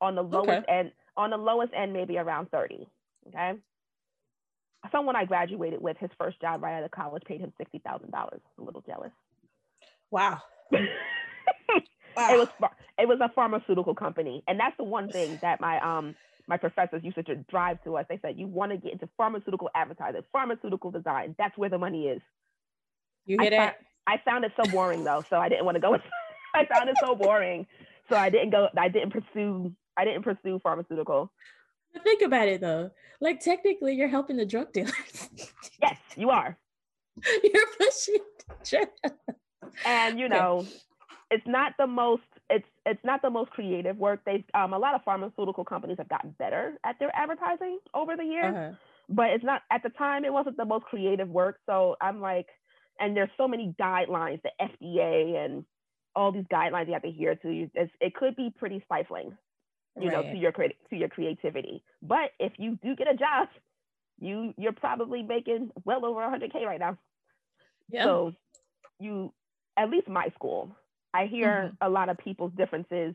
On 0.00 0.14
the 0.14 0.22
lowest 0.22 0.60
Okay. 0.60 0.66
end, 0.68 0.92
on 1.16 1.30
the 1.30 1.36
lowest 1.38 1.72
end, 1.74 1.92
maybe 1.92 2.18
around 2.18 2.50
thirty. 2.50 2.88
Okay. 3.28 3.54
Someone 4.92 5.16
I 5.16 5.24
graduated 5.26 5.82
with, 5.82 5.98
his 5.98 6.10
first 6.18 6.40
job 6.40 6.62
right 6.62 6.78
out 6.78 6.84
of 6.84 6.90
college, 6.92 7.24
paid 7.26 7.40
him 7.40 7.52
sixty 7.58 7.80
thousand 7.80 8.12
dollars. 8.12 8.40
A 8.58 8.62
little 8.62 8.82
jealous. 8.82 9.12
Wow. 10.10 10.40
Wow. 12.16 12.30
it 12.30 12.38
was 12.38 12.48
it 12.98 13.08
was 13.08 13.18
a 13.22 13.30
pharmaceutical 13.34 13.94
company, 13.94 14.42
and 14.48 14.58
that's 14.60 14.76
the 14.78 14.84
one 14.84 15.10
thing 15.10 15.38
that 15.42 15.60
my 15.60 15.80
um 15.80 16.16
my 16.48 16.56
professors 16.58 17.02
used 17.04 17.16
to 17.24 17.36
drive 17.50 17.82
to 17.84 17.96
us. 17.98 18.06
They 18.08 18.18
said 18.22 18.38
you 18.38 18.48
want 18.48 18.72
to 18.72 18.78
get 18.78 18.92
into 18.94 19.08
pharmaceutical 19.16 19.70
advertising, 19.74 20.22
pharmaceutical 20.32 20.90
design. 20.92 21.34
That's 21.38 21.56
where 21.58 21.70
the 21.70 21.78
money 21.78 22.06
is. 22.08 22.22
you 23.26 23.38
I 23.38 23.44
it. 23.46 23.74
I 24.06 24.18
found 24.24 24.44
it 24.44 24.52
so 24.56 24.70
boring 24.70 25.04
though, 25.04 25.24
so 25.28 25.36
I 25.36 25.48
didn't 25.48 25.64
want 25.64 25.76
to 25.76 25.80
go. 25.80 25.96
I 26.54 26.64
found 26.66 26.88
it 26.88 26.96
so 27.00 27.14
boring, 27.14 27.66
so 28.08 28.16
I 28.16 28.30
didn't 28.30 28.50
go. 28.50 28.68
I 28.76 28.88
didn't 28.88 29.10
pursue. 29.12 29.72
I 29.96 30.04
didn't 30.04 30.22
pursue 30.22 30.60
pharmaceutical. 30.62 31.32
Think 32.04 32.22
about 32.22 32.48
it 32.48 32.60
though. 32.60 32.90
Like 33.20 33.40
technically 33.40 33.94
you're 33.94 34.08
helping 34.08 34.36
the 34.36 34.46
drug 34.46 34.72
dealers. 34.72 34.92
Yes, 35.82 35.96
you 36.16 36.30
are, 36.30 36.56
you're 37.44 37.66
pushing 37.78 38.16
and 39.84 40.18
you 40.18 40.26
Okay. 40.26 40.36
know, 40.36 40.66
it's 41.30 41.46
not 41.46 41.72
the 41.78 41.86
most. 41.86 42.22
It's 42.48 42.66
it's 42.86 43.04
not 43.04 43.20
the 43.22 43.30
most 43.30 43.50
creative 43.50 43.96
work. 43.96 44.20
They 44.24 44.44
um 44.54 44.72
a 44.72 44.78
lot 44.78 44.94
of 44.94 45.02
pharmaceutical 45.04 45.64
companies 45.64 45.98
have 45.98 46.08
gotten 46.08 46.30
better 46.38 46.78
at 46.84 46.98
their 46.98 47.14
advertising 47.14 47.78
over 47.94 48.16
the 48.16 48.24
years. 48.24 48.54
Uh-huh. 48.54 48.72
but 49.08 49.30
it's 49.30 49.44
not 49.44 49.62
at 49.70 49.82
the 49.82 49.90
time 49.90 50.24
it 50.24 50.32
wasn't 50.32 50.56
the 50.56 50.64
most 50.64 50.84
creative 50.86 51.28
work 51.28 51.58
so 51.66 51.94
i'm 52.00 52.20
like 52.20 52.46
and 53.00 53.16
there's 53.16 53.30
so 53.36 53.46
many 53.48 53.74
guidelines 53.80 54.40
the 54.42 54.50
fda 54.60 55.44
and 55.44 55.64
all 56.14 56.32
these 56.32 56.44
guidelines 56.52 56.86
you 56.86 56.92
have 56.94 57.02
to 57.02 57.08
adhere 57.08 57.34
to 57.36 57.50
you 57.50 57.70
it's, 57.74 57.92
it 58.00 58.14
could 58.14 58.34
be 58.36 58.50
pretty 58.58 58.82
stifling 58.86 59.36
you 59.98 60.10
know 60.10 60.22
to 60.22 60.36
your 60.36 60.52
to 60.52 60.96
your 60.96 61.08
creativity 61.08 61.82
but 62.02 62.30
if 62.38 62.52
you 62.58 62.78
do 62.82 62.94
get 62.96 63.08
a 63.12 63.16
job 63.16 63.48
you 64.20 64.52
you're 64.56 64.72
probably 64.72 65.22
making 65.22 65.70
well 65.84 66.04
over 66.04 66.20
100k 66.20 66.64
right 66.64 66.80
now 66.80 66.96
Yeah. 67.88 68.04
so 68.04 68.32
you 68.98 69.32
at 69.76 69.90
least 69.90 70.08
my 70.08 70.28
school 70.34 70.76
i 71.14 71.26
hear 71.26 71.70
Mhm. 71.72 71.76
a 71.80 71.88
lot 71.88 72.08
of 72.08 72.18
people's 72.18 72.52
differences 72.56 73.14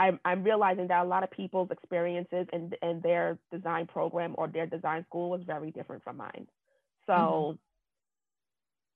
I'm, 0.00 0.20
I'm 0.24 0.44
realizing 0.44 0.86
that 0.88 1.02
a 1.04 1.08
lot 1.08 1.24
of 1.24 1.30
people's 1.32 1.70
experiences 1.72 2.46
and 2.52 2.72
in, 2.82 2.88
in 2.88 3.00
their 3.00 3.36
design 3.50 3.86
program 3.88 4.34
or 4.38 4.46
their 4.46 4.66
design 4.66 5.04
school 5.08 5.30
was 5.30 5.42
very 5.44 5.72
different 5.72 6.04
from 6.04 6.18
mine. 6.18 6.46
So 7.06 7.12
mm-hmm. 7.12 7.56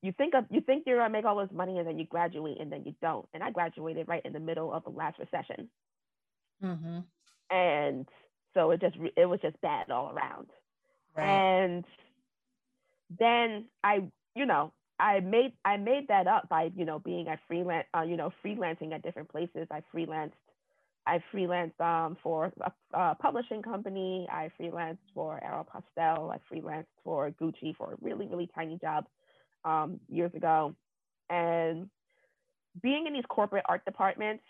You 0.03 0.13
think 0.13 0.35
of 0.35 0.45
you 0.51 0.61
think 0.61 0.85
you're 0.87 0.99
gonna 0.99 1.11
make 1.11 1.25
all 1.25 1.39
this 1.39 1.55
money 1.55 1.79
and 1.79 1.87
then 1.87 1.99
you 1.99 2.05
graduate 2.07 2.61
and 2.61 2.71
then 2.71 2.83
you 2.85 2.95
don't. 3.01 3.27
And 3.33 3.43
I 3.43 3.51
graduated 3.51 4.09
right 4.09 4.25
in 4.25 4.33
the 4.33 4.41
middle 4.41 4.73
of 4.73 4.83
the 4.85 4.91
last 4.91 5.19
recession. 5.19 5.69
Mm-hmm. 6.63 6.99
And 7.55 8.09
so 8.55 8.73
it 8.73 8.81
just 8.81 8.97
it 9.17 9.27
was 9.27 9.41
just 9.41 9.61
bad 9.61 9.91
all 9.91 10.13
around. 10.13 10.49
Right. 11.17 11.27
And 11.27 11.85
then 13.19 13.67
I, 13.85 14.03
you 14.35 14.45
know, 14.45 14.73
I 14.99 15.21
made 15.21 15.53
I 15.65 15.77
made 15.77 16.09
that 16.09 16.27
up 16.27 16.49
by 16.49 16.71
you 16.75 16.85
know 16.85 16.99
being 16.99 17.29
a 17.29 17.39
freelance, 17.47 17.87
uh, 17.97 18.03
you 18.03 18.17
know, 18.17 18.33
freelancing 18.45 18.93
at 18.93 19.03
different 19.03 19.29
places. 19.29 19.69
I 19.71 19.83
freelanced 19.95 20.33
I 21.07 21.23
freelanced 21.33 21.81
um, 21.81 22.17
for 22.23 22.53
a, 22.61 22.73
a, 22.97 23.15
publishing 23.17 23.63
company. 23.63 24.29
I 24.31 24.51
freelanced 24.61 24.99
for 25.15 25.41
Aeropostale. 25.45 26.33
I 26.33 26.39
freelanced 26.53 26.87
for 27.03 27.31
Gucci 27.31 27.75
for 27.77 27.95
a 27.95 27.97
really, 28.01 28.27
really 28.27 28.49
tiny 28.55 28.79
job 28.79 29.07
um, 29.65 30.01
years 30.09 30.33
ago. 30.35 30.75
And 31.31 31.89
being 32.83 33.07
in 33.07 33.13
these 33.13 33.25
corporate 33.29 33.65
art 33.69 33.85
departments, 33.85 34.45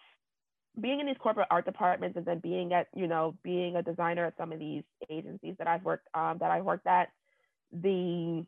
being 0.81 1.01
in 1.01 1.07
these 1.07 1.17
corporate 1.19 1.49
art 1.51 1.65
departments, 1.65 2.17
and 2.17 2.25
then 2.25 2.39
being 2.39 2.73
at, 2.73 2.89
you 2.95 3.07
know, 3.07 3.35
being 3.43 3.77
a 3.77 3.83
designer 3.83 4.27
at 4.27 4.37
some 4.39 4.53
of 4.53 4.59
these 4.59 4.85
agencies 5.11 5.55
that 5.59 5.67
I've 5.67 5.85
worked 5.85 6.09
um, 6.15 6.39
that 6.41 6.51
I 6.51 6.61
worked 6.61 6.87
at, 6.87 7.09
the 7.73 8.45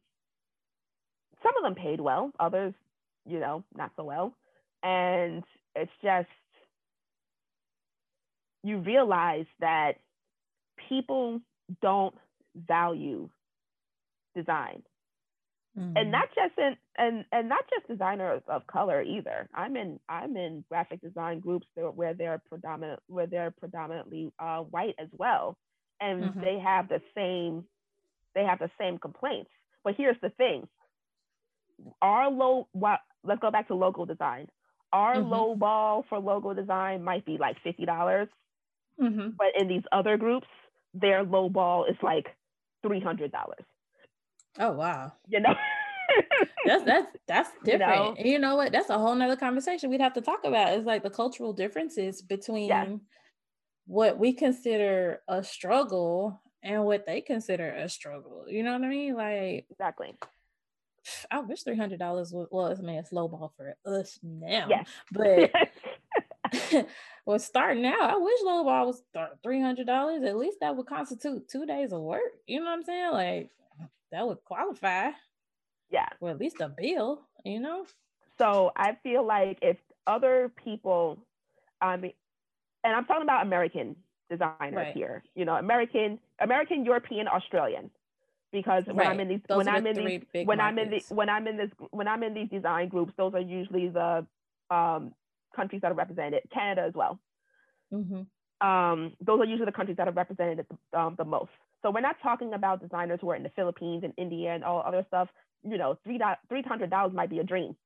some 1.42 1.56
of 1.58 1.62
them 1.62 1.74
paid 1.74 2.00
well, 2.00 2.30
others, 2.40 2.72
you 3.26 3.38
know, 3.38 3.64
not 3.76 3.90
so 3.96 4.04
well. 4.04 4.34
And 4.82 5.44
it's 5.74 5.92
just 6.02 6.28
you 8.62 8.78
realize 8.78 9.46
that 9.60 9.96
people 10.88 11.40
don't 11.82 12.14
value 12.56 13.28
design 14.34 14.82
mm-hmm. 15.78 15.96
and 15.96 16.10
not 16.10 16.28
just 16.34 16.58
in 16.58 16.76
and 16.96 17.24
and 17.32 17.48
not 17.48 17.64
just 17.70 17.88
designers 17.88 18.42
of 18.48 18.66
color 18.66 19.02
either 19.02 19.48
i'm 19.54 19.76
in 19.76 19.98
i'm 20.08 20.36
in 20.36 20.64
graphic 20.68 21.00
design 21.00 21.40
groups 21.40 21.66
where 21.94 22.14
they're 22.14 22.42
predominant 22.48 23.00
where 23.08 23.26
they're 23.26 23.50
predominantly 23.50 24.32
uh, 24.38 24.58
white 24.58 24.94
as 24.98 25.08
well 25.12 25.56
and 26.00 26.24
mm-hmm. 26.24 26.40
they 26.40 26.58
have 26.58 26.88
the 26.88 27.00
same 27.14 27.64
they 28.34 28.44
have 28.44 28.58
the 28.58 28.70
same 28.78 28.98
complaints 28.98 29.50
but 29.82 29.94
here's 29.96 30.20
the 30.22 30.30
thing 30.30 30.66
our 32.02 32.30
low 32.30 32.68
what 32.72 33.00
let's 33.24 33.40
go 33.40 33.50
back 33.50 33.68
to 33.68 33.74
logo 33.74 34.04
design 34.04 34.48
our 34.92 35.16
mm-hmm. 35.16 35.28
low 35.28 35.54
ball 35.56 36.04
for 36.08 36.18
logo 36.18 36.54
design 36.54 37.02
might 37.02 37.24
be 37.24 37.36
like 37.36 37.56
$50 37.66 38.28
Mm-hmm. 39.00 39.30
But 39.36 39.48
in 39.58 39.68
these 39.68 39.82
other 39.92 40.16
groups, 40.16 40.46
their 40.92 41.22
low 41.22 41.48
ball 41.48 41.84
is 41.84 41.96
like 42.02 42.26
three 42.82 43.00
hundred 43.00 43.32
dollars. 43.32 43.64
Oh 44.58 44.72
wow! 44.72 45.12
You 45.28 45.40
know. 45.40 45.54
that's 46.66 46.84
that's 46.84 47.06
that's 47.26 47.50
different. 47.64 47.92
You 47.94 48.02
know? 48.02 48.14
And 48.18 48.26
you 48.26 48.38
know 48.38 48.56
what? 48.56 48.72
That's 48.72 48.90
a 48.90 48.98
whole 48.98 49.14
nother 49.14 49.36
conversation 49.36 49.90
we'd 49.90 50.00
have 50.00 50.14
to 50.14 50.20
talk 50.20 50.44
about. 50.44 50.74
It's 50.74 50.86
like 50.86 51.02
the 51.02 51.10
cultural 51.10 51.52
differences 51.52 52.22
between 52.22 52.68
yeah. 52.68 52.86
what 53.86 54.18
we 54.18 54.32
consider 54.32 55.20
a 55.28 55.42
struggle 55.42 56.40
and 56.62 56.84
what 56.84 57.06
they 57.06 57.20
consider 57.20 57.70
a 57.70 57.88
struggle. 57.88 58.44
You 58.48 58.62
know 58.62 58.72
what 58.72 58.84
I 58.84 58.88
mean? 58.88 59.14
Like 59.14 59.66
exactly. 59.70 60.14
I 61.30 61.40
wish 61.40 61.62
three 61.62 61.76
hundred 61.76 61.98
dollars 61.98 62.32
was 62.32 62.48
well, 62.50 62.66
I 62.66 62.80
mean, 62.80 62.96
it's 62.96 63.12
low 63.12 63.28
ball 63.28 63.52
for 63.56 63.76
us 63.86 64.18
now. 64.22 64.66
Yes. 64.68 64.88
But 65.12 65.50
well, 67.26 67.38
starting 67.38 67.84
out, 67.86 68.10
I 68.10 68.16
wish 68.16 68.38
low 68.42 68.64
ball 68.64 68.86
was 68.86 69.02
three 69.42 69.60
hundred 69.60 69.86
dollars. 69.86 70.22
At 70.24 70.36
least 70.36 70.58
that 70.60 70.76
would 70.76 70.86
constitute 70.86 71.48
two 71.48 71.66
days 71.66 71.92
of 71.92 72.00
work. 72.00 72.20
You 72.46 72.60
know 72.60 72.66
what 72.66 72.72
I'm 72.72 72.84
saying? 72.84 73.12
Like 73.12 73.50
that 74.14 74.26
would 74.26 74.42
qualify. 74.44 75.10
Yeah. 75.90 76.08
Or 76.20 76.30
at 76.30 76.38
least 76.38 76.60
a 76.60 76.68
bill. 76.68 77.22
You 77.44 77.60
know. 77.60 77.86
So 78.38 78.72
I 78.76 78.96
feel 79.02 79.24
like 79.26 79.58
if 79.62 79.76
other 80.06 80.50
people, 80.64 81.18
I 81.80 81.96
mean, 81.96 82.12
and 82.82 82.94
I'm 82.94 83.04
talking 83.04 83.22
about 83.22 83.46
American 83.46 83.96
designers 84.30 84.74
right. 84.74 84.94
here. 84.94 85.22
You 85.34 85.44
know, 85.44 85.54
American, 85.54 86.18
American, 86.40 86.84
European, 86.84 87.28
Australian. 87.28 87.90
Because 88.52 88.84
when 88.86 88.98
right. 88.98 89.08
I'm 89.08 89.18
in 89.18 89.28
these, 89.28 89.40
those 89.48 89.58
when 89.58 89.68
I'm 89.68 89.86
in 89.86 89.96
these, 89.96 90.20
when 90.32 90.58
markets. 90.58 90.62
I'm 90.62 90.78
in 90.78 90.90
the, 90.90 91.14
when 91.14 91.28
I'm 91.28 91.48
in 91.48 91.56
this, 91.56 91.70
when 91.90 92.08
I'm 92.08 92.22
in 92.22 92.34
these 92.34 92.48
design 92.50 92.88
groups, 92.88 93.12
those 93.16 93.34
are 93.34 93.40
usually 93.40 93.88
the 93.88 94.24
um, 94.70 95.12
countries 95.56 95.82
that 95.82 95.90
are 95.90 95.94
represented, 95.94 96.42
Canada 96.52 96.82
as 96.82 96.94
well. 96.94 97.18
Mm-hmm. 97.92 98.66
Um, 98.66 99.12
those 99.20 99.40
are 99.40 99.44
usually 99.44 99.66
the 99.66 99.72
countries 99.72 99.96
that 99.96 100.06
are 100.06 100.12
represented 100.12 100.66
um, 100.92 101.16
the 101.18 101.24
most. 101.24 101.50
So 101.84 101.90
we're 101.90 102.00
not 102.00 102.16
talking 102.22 102.54
about 102.54 102.80
designers 102.80 103.18
who 103.20 103.28
are 103.30 103.36
in 103.36 103.42
the 103.42 103.50
Philippines 103.50 104.04
and 104.04 104.14
India 104.16 104.54
and 104.54 104.64
all 104.64 104.82
other 104.86 105.04
stuff. 105.06 105.28
You 105.62 105.76
know, 105.76 105.98
three 106.02 106.18
three 106.48 106.62
hundred 106.62 106.88
dollars 106.88 107.12
might 107.12 107.28
be 107.28 107.40
a 107.40 107.44
dream. 107.44 107.76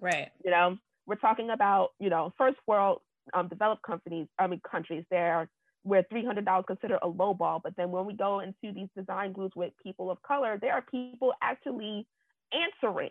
Right. 0.00 0.30
You 0.42 0.50
know, 0.50 0.78
we're 1.06 1.16
talking 1.16 1.50
about 1.50 1.90
you 2.00 2.08
know 2.08 2.32
first 2.38 2.56
world 2.66 3.00
um, 3.34 3.48
developed 3.48 3.82
companies. 3.82 4.26
I 4.38 4.46
mean 4.46 4.62
countries 4.68 5.04
there 5.10 5.50
where 5.82 6.02
three 6.08 6.24
hundred 6.24 6.46
dollars 6.46 6.64
considered 6.66 7.00
a 7.02 7.08
low 7.08 7.34
ball. 7.34 7.60
But 7.62 7.76
then 7.76 7.90
when 7.90 8.06
we 8.06 8.14
go 8.14 8.40
into 8.40 8.72
these 8.74 8.88
design 8.96 9.32
groups 9.32 9.54
with 9.54 9.74
people 9.82 10.10
of 10.10 10.22
color, 10.22 10.58
there 10.58 10.72
are 10.72 10.84
people 10.90 11.34
actually 11.42 12.06
answering 12.54 13.10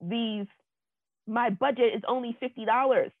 these 0.00 0.46
my 1.28 1.50
budget 1.50 1.94
is 1.94 2.02
only 2.08 2.36
fifty 2.40 2.64
dollars. 2.64 3.12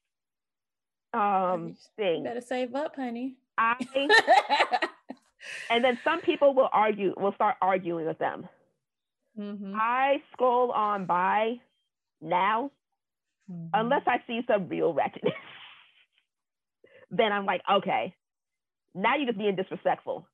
Um, 1.14 1.76
thing. 1.96 2.24
better 2.24 2.40
save 2.40 2.74
up, 2.74 2.96
honey. 2.96 3.36
I 3.56 3.76
and 5.70 5.84
then 5.84 5.98
some 6.04 6.20
people 6.20 6.54
will 6.54 6.68
argue, 6.72 7.14
will 7.16 7.34
start 7.34 7.56
arguing 7.60 8.06
with 8.06 8.18
them. 8.18 8.48
Mm-hmm. 9.38 9.74
I 9.76 10.22
scroll 10.32 10.70
on 10.72 11.06
by 11.06 11.56
now, 12.20 12.70
mm-hmm. 13.50 13.68
unless 13.74 14.02
I 14.06 14.22
see 14.26 14.40
some 14.46 14.68
real 14.68 14.94
wretchedness. 14.94 15.34
then 17.10 17.32
I'm 17.32 17.44
like, 17.44 17.60
okay, 17.70 18.14
now 18.94 19.16
you're 19.16 19.26
just 19.26 19.38
being 19.38 19.56
disrespectful. 19.56 20.26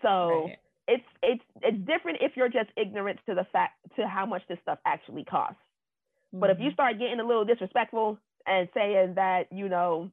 So 0.00 0.46
right. 0.46 0.56
it's 0.88 1.04
it's 1.22 1.44
it's 1.62 1.78
different 1.86 2.18
if 2.20 2.32
you're 2.36 2.48
just 2.48 2.70
ignorant 2.76 3.20
to 3.28 3.34
the 3.34 3.46
fact 3.52 3.74
to 3.96 4.06
how 4.08 4.26
much 4.26 4.42
this 4.48 4.58
stuff 4.62 4.78
actually 4.86 5.24
costs. 5.24 5.60
But 6.32 6.50
if 6.50 6.58
you 6.58 6.66
mm-hmm. 6.66 6.74
start 6.74 6.98
getting 6.98 7.20
a 7.20 7.26
little 7.26 7.44
disrespectful 7.44 8.18
and 8.46 8.68
saying 8.72 9.14
that, 9.16 9.52
you 9.52 9.68
know, 9.68 10.10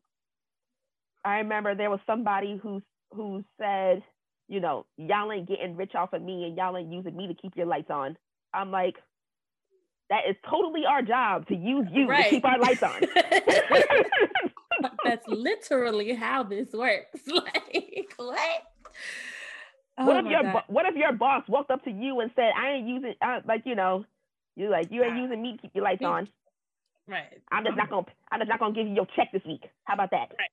I 1.24 1.38
remember 1.38 1.76
there 1.76 1.90
was 1.90 2.02
somebody 2.06 2.60
who 2.62 2.82
who 3.14 3.44
said, 3.58 4.04
you 4.50 4.60
know, 4.60 4.86
y'all 4.98 5.32
ain't 5.32 5.48
getting 5.48 5.78
rich 5.78 5.96
off 5.96 6.12
of 6.12 6.22
me 6.22 6.44
and 6.44 6.58
y'all 6.58 6.76
ain't 6.76 6.92
using 6.92 7.16
me 7.16 7.28
to 7.28 7.36
keep 7.36 7.56
your 7.56 7.68
lights 7.68 7.92
on. 7.92 8.18
I'm 8.54 8.72
like, 8.72 8.96
that 10.10 10.22
is 10.28 10.36
totally 10.50 10.82
our 10.90 11.04
job 11.04 11.48
to 11.48 11.56
use 11.56 11.86
you 11.94 12.08
right. 12.08 12.26
to 12.26 12.30
keep 12.32 12.46
our 12.46 12.58
lights 12.58 12.82
on. 12.82 13.00
That's 15.06 15.24
literally 15.28 16.14
how 16.14 16.44
this 16.44 16.70
works. 16.74 17.22
like 17.28 18.14
what? 18.18 18.64
Oh 19.98 20.06
what 20.06 20.26
if 20.26 20.32
your 20.32 20.44
God. 20.44 20.64
what 20.68 20.86
if 20.86 20.96
your 20.96 21.14
boss 21.14 21.44
walked 21.48 21.72
up 21.72 21.84
to 21.84 21.92
you 21.92 22.22
and 22.22 22.32
said, 22.36 22.52
"I 22.58 22.72
ain't 22.72 22.88
using 22.88 23.14
uh, 23.22 23.42
like 23.46 23.64
you 23.66 23.76
know, 23.76 24.06
you 24.56 24.70
like 24.70 24.88
you 24.92 25.04
ain't 25.04 25.18
using 25.18 25.42
me 25.42 25.58
to 25.58 25.62
keep 25.62 25.76
your 25.76 25.84
lights 25.84 26.04
on. 26.04 26.30
Right. 27.08 27.42
I'm 27.52 27.66
just 27.66 27.76
not 27.76 27.90
gonna 27.90 28.06
I'm 28.32 28.40
just 28.40 28.50
not 28.50 28.60
gonna 28.60 28.74
give 28.74 28.88
you 28.88 28.94
your 28.94 29.08
check 29.16 29.32
this 29.34 29.42
week. 29.46 29.64
How 29.84 29.96
about 29.96 30.12
that? 30.12 30.32
Right. 30.38 30.50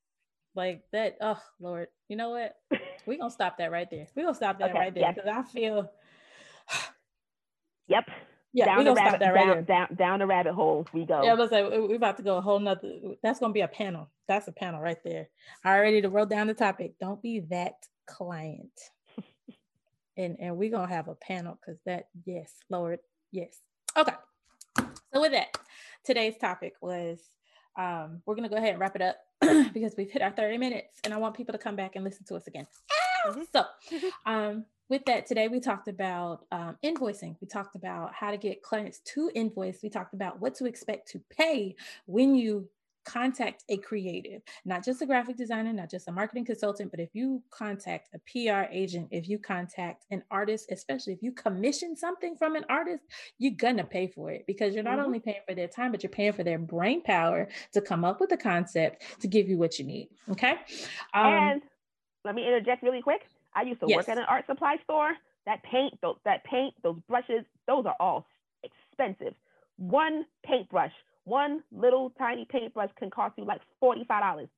Like 0.56 0.82
that. 0.92 1.18
Oh 1.20 1.38
Lord. 1.60 1.88
You 2.08 2.16
know 2.16 2.30
what? 2.30 2.56
We're 3.06 3.18
gonna 3.18 3.30
stop 3.30 3.58
that 3.58 3.70
right 3.70 3.88
there. 3.90 4.06
We're 4.16 4.22
gonna 4.24 4.34
stop 4.34 4.58
that 4.58 4.70
okay, 4.70 4.78
right 4.78 4.94
there 4.94 5.12
because 5.12 5.26
yes. 5.26 5.46
I 5.48 5.52
feel 5.52 5.90
Yep. 7.88 8.04
Yeah, 8.52 8.64
down 8.64 8.78
we're 8.78 8.84
gonna 8.84 8.94
rabbit, 8.96 9.10
stop 9.10 9.20
that 9.20 9.34
right 9.34 9.46
down, 9.46 9.48
there. 9.48 9.62
Down, 9.62 9.96
down 9.96 10.18
the 10.20 10.26
rabbit 10.26 10.54
hole 10.54 10.86
we 10.94 11.04
go. 11.04 11.22
Yeah, 11.22 11.32
I 11.32 11.34
was 11.34 11.50
like, 11.50 11.66
we're 11.68 11.96
about 11.96 12.16
to 12.16 12.22
go 12.22 12.38
a 12.38 12.40
whole 12.40 12.58
nother. 12.58 12.90
That's 13.22 13.38
gonna 13.38 13.52
be 13.52 13.60
a 13.60 13.68
panel. 13.68 14.10
That's 14.28 14.48
a 14.48 14.52
panel 14.52 14.80
right 14.80 14.96
there. 15.04 15.28
I 15.62 15.76
already 15.76 16.00
to 16.00 16.08
wrote 16.08 16.30
down 16.30 16.46
the 16.46 16.54
topic. 16.54 16.94
Don't 16.98 17.20
be 17.20 17.40
that 17.50 17.74
client. 18.06 18.72
and 20.16 20.36
and 20.40 20.56
we're 20.56 20.70
gonna 20.70 20.88
have 20.88 21.08
a 21.08 21.16
panel 21.16 21.58
because 21.60 21.78
that 21.84 22.08
yes, 22.24 22.50
Lord, 22.70 22.98
yes. 23.30 23.58
Okay. 23.94 24.14
So 25.12 25.20
with 25.20 25.32
that, 25.32 25.48
today's 26.02 26.38
topic 26.38 26.72
was 26.80 27.20
um, 27.78 28.22
we're 28.24 28.36
gonna 28.36 28.48
go 28.48 28.56
ahead 28.56 28.70
and 28.70 28.80
wrap 28.80 28.96
it 28.96 29.02
up 29.02 29.18
because 29.72 29.94
we've 29.96 30.10
hit 30.10 30.22
our 30.22 30.30
30 30.30 30.58
minutes 30.58 31.00
and 31.04 31.12
I 31.12 31.18
want 31.18 31.36
people 31.36 31.52
to 31.52 31.58
come 31.58 31.76
back 31.76 31.96
and 31.96 32.04
listen 32.04 32.24
to 32.26 32.36
us 32.36 32.46
again. 32.46 32.66
Mm-hmm. 33.26 33.42
So 33.52 33.64
um, 34.24 34.64
with 34.88 35.04
that, 35.06 35.26
today 35.26 35.48
we 35.48 35.60
talked 35.60 35.88
about 35.88 36.46
um, 36.52 36.76
invoicing. 36.84 37.36
We 37.40 37.48
talked 37.48 37.74
about 37.74 38.14
how 38.14 38.30
to 38.30 38.36
get 38.36 38.62
clients 38.62 39.00
to 39.14 39.30
invoice. 39.34 39.80
We 39.82 39.90
talked 39.90 40.14
about 40.14 40.40
what 40.40 40.54
to 40.56 40.66
expect 40.66 41.08
to 41.12 41.20
pay 41.30 41.74
when 42.06 42.34
you 42.34 42.68
contact 43.06 43.64
a 43.68 43.78
creative, 43.78 44.42
not 44.64 44.84
just 44.84 45.00
a 45.00 45.06
graphic 45.06 45.36
designer, 45.36 45.72
not 45.72 45.90
just 45.90 46.08
a 46.08 46.12
marketing 46.12 46.44
consultant, 46.44 46.90
but 46.90 47.00
if 47.00 47.10
you 47.14 47.42
contact 47.50 48.10
a 48.14 48.18
PR 48.18 48.70
agent, 48.70 49.08
if 49.10 49.28
you 49.28 49.38
contact 49.38 50.04
an 50.10 50.22
artist, 50.30 50.66
especially 50.70 51.12
if 51.12 51.22
you 51.22 51.32
commission 51.32 51.96
something 51.96 52.36
from 52.36 52.56
an 52.56 52.64
artist, 52.68 53.04
you're 53.38 53.52
gonna 53.52 53.84
pay 53.84 54.08
for 54.08 54.30
it 54.30 54.44
because 54.46 54.74
you're 54.74 54.84
not 54.84 54.98
mm-hmm. 54.98 55.06
only 55.06 55.20
paying 55.20 55.40
for 55.48 55.54
their 55.54 55.68
time, 55.68 55.92
but 55.92 56.02
you're 56.02 56.10
paying 56.10 56.32
for 56.32 56.42
their 56.42 56.58
brain 56.58 57.00
power 57.02 57.48
to 57.72 57.80
come 57.80 58.04
up 58.04 58.20
with 58.20 58.32
a 58.32 58.36
concept 58.36 59.02
to 59.20 59.28
give 59.28 59.48
you 59.48 59.56
what 59.56 59.78
you 59.78 59.84
need. 59.84 60.08
Okay. 60.30 60.56
Um, 61.14 61.26
and 61.26 61.62
let 62.24 62.34
me 62.34 62.46
interject 62.46 62.82
really 62.82 63.02
quick. 63.02 63.22
I 63.54 63.62
used 63.62 63.80
to 63.80 63.86
yes. 63.88 63.96
work 63.96 64.08
at 64.08 64.18
an 64.18 64.24
art 64.28 64.46
supply 64.46 64.76
store. 64.82 65.12
That 65.46 65.62
paint, 65.62 65.94
those, 66.02 66.16
that 66.24 66.42
paint, 66.42 66.74
those 66.82 66.96
brushes, 67.08 67.44
those 67.68 67.86
are 67.86 67.94
all 68.00 68.26
expensive. 68.64 69.34
One 69.76 70.26
paintbrush 70.44 70.92
one 71.26 71.62
little 71.72 72.10
tiny 72.18 72.46
paintbrush 72.48 72.90
can 72.96 73.10
cost 73.10 73.34
you 73.36 73.44
like 73.44 73.60
forty-five 73.80 74.22
dollars. 74.22 74.48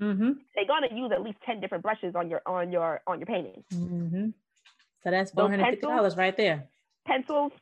Mm-hmm. 0.00 0.30
They're 0.54 0.66
gonna 0.66 0.88
use 0.94 1.10
at 1.12 1.22
least 1.22 1.38
ten 1.44 1.60
different 1.60 1.82
brushes 1.82 2.14
on 2.14 2.30
your 2.30 2.40
on 2.46 2.70
your 2.72 3.00
on 3.06 3.18
your 3.18 3.26
painting. 3.26 3.64
Mm-hmm. 3.74 4.28
So 5.02 5.10
that's 5.10 5.32
four 5.32 5.50
hundred 5.50 5.66
fifty 5.70 5.86
dollars 5.86 6.16
right 6.16 6.36
there. 6.36 6.68
Pencils, 7.06 7.52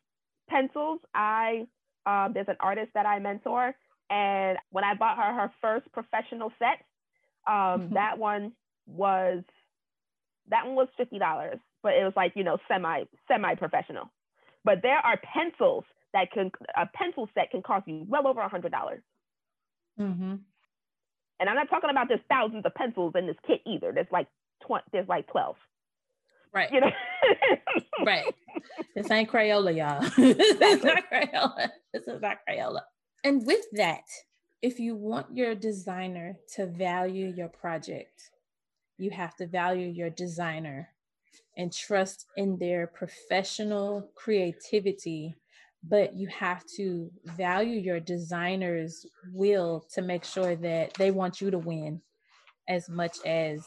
pencils. 0.48 1.00
I 1.14 1.66
um, 2.06 2.32
there's 2.34 2.48
an 2.48 2.56
artist 2.60 2.90
that 2.94 3.06
I 3.06 3.18
mentor, 3.18 3.74
and 4.10 4.58
when 4.70 4.84
I 4.84 4.94
bought 4.94 5.16
her 5.16 5.32
her 5.32 5.52
first 5.62 5.90
professional 5.92 6.52
set, 6.58 6.84
um, 7.46 7.54
mm-hmm. 7.54 7.94
that 7.94 8.18
one 8.18 8.52
was 8.86 9.42
that 10.50 10.66
one 10.66 10.74
was 10.74 10.88
fifty 10.98 11.18
dollars, 11.18 11.58
but 11.82 11.94
it 11.94 12.04
was 12.04 12.12
like 12.14 12.32
you 12.34 12.44
know 12.44 12.58
semi 12.68 13.04
semi 13.26 13.54
professional. 13.54 14.10
But 14.64 14.80
there 14.82 14.98
are 14.98 15.18
pencils 15.32 15.84
that 16.14 16.30
can 16.32 16.50
a 16.76 16.86
pencil 16.86 17.28
set 17.34 17.50
can 17.50 17.62
cost 17.62 17.86
you 17.86 18.06
well 18.08 18.26
over 18.26 18.40
a 18.40 18.48
hundred 18.48 18.72
dollars. 18.72 19.02
Mm-hmm. 20.00 20.36
And 21.40 21.50
I'm 21.50 21.56
not 21.56 21.68
talking 21.68 21.90
about 21.90 22.08
there's 22.08 22.20
thousands 22.30 22.64
of 22.64 22.74
pencils 22.74 23.12
in 23.16 23.26
this 23.26 23.36
kit 23.46 23.60
either. 23.66 23.92
There's 23.92 24.10
like 24.10 24.28
twenty. 24.64 24.84
There's 24.92 25.08
like 25.08 25.26
twelve. 25.26 25.56
Right. 26.54 26.70
You 26.72 26.80
know. 26.80 26.90
right. 28.06 28.32
This 28.94 29.10
ain't 29.10 29.28
Crayola, 29.30 29.76
y'all. 29.76 30.00
this 30.16 30.60
is 30.60 30.84
not 30.84 31.02
Crayola. 31.12 31.68
This 31.92 32.06
is 32.06 32.22
not 32.22 32.38
Crayola. 32.48 32.80
And 33.24 33.44
with 33.44 33.64
that, 33.72 34.04
if 34.62 34.78
you 34.78 34.94
want 34.94 35.36
your 35.36 35.56
designer 35.56 36.36
to 36.54 36.66
value 36.66 37.34
your 37.36 37.48
project, 37.48 38.30
you 38.98 39.10
have 39.10 39.34
to 39.36 39.46
value 39.46 39.88
your 39.88 40.10
designer 40.10 40.90
and 41.56 41.72
trust 41.72 42.26
in 42.36 42.56
their 42.58 42.86
professional 42.86 44.08
creativity 44.14 45.34
but 45.88 46.16
you 46.16 46.28
have 46.28 46.64
to 46.76 47.10
value 47.24 47.78
your 47.78 48.00
designer's 48.00 49.06
will 49.32 49.84
to 49.92 50.02
make 50.02 50.24
sure 50.24 50.56
that 50.56 50.94
they 50.94 51.10
want 51.10 51.40
you 51.40 51.50
to 51.50 51.58
win 51.58 52.00
as 52.68 52.88
much 52.88 53.16
as 53.26 53.64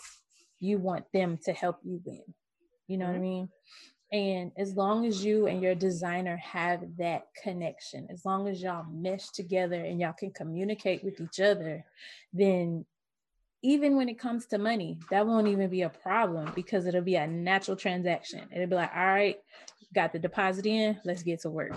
you 0.59 0.77
want 0.79 1.05
them 1.13 1.37
to 1.45 1.53
help 1.53 1.79
you 1.83 2.01
win. 2.05 2.23
You 2.87 2.97
know 2.97 3.05
mm-hmm. 3.05 3.13
what 3.13 3.19
I 3.19 3.21
mm-hmm. 3.21 3.23
mean? 3.23 3.49
And 4.09 4.51
as 4.57 4.73
long 4.73 5.05
as 5.05 5.23
you 5.23 5.47
and 5.47 5.61
your 5.61 5.75
designer 5.75 6.37
have 6.37 6.81
that 6.97 7.27
connection, 7.43 8.07
as 8.09 8.23
long 8.23 8.47
as 8.47 8.61
y'all 8.61 8.85
mesh 8.89 9.29
together 9.29 9.75
and 9.75 9.99
y'all 9.99 10.13
can 10.17 10.31
communicate 10.31 11.03
with 11.03 11.19
each 11.19 11.41
other, 11.41 11.83
then 12.31 12.85
even 13.63 13.97
when 13.97 14.07
it 14.07 14.17
comes 14.17 14.45
to 14.47 14.57
money, 14.57 14.97
that 15.09 15.27
won't 15.27 15.49
even 15.49 15.69
be 15.69 15.81
a 15.81 15.89
problem 15.89 16.51
because 16.55 16.85
it'll 16.85 17.01
be 17.01 17.15
a 17.15 17.27
natural 17.27 17.75
transaction. 17.75 18.47
It'll 18.53 18.67
be 18.67 18.75
like, 18.75 18.95
all 18.95 19.05
right, 19.05 19.37
got 19.93 20.13
the 20.13 20.19
deposit 20.19 20.65
in, 20.65 20.97
let's 21.03 21.23
get 21.23 21.41
to 21.41 21.49
work. 21.49 21.73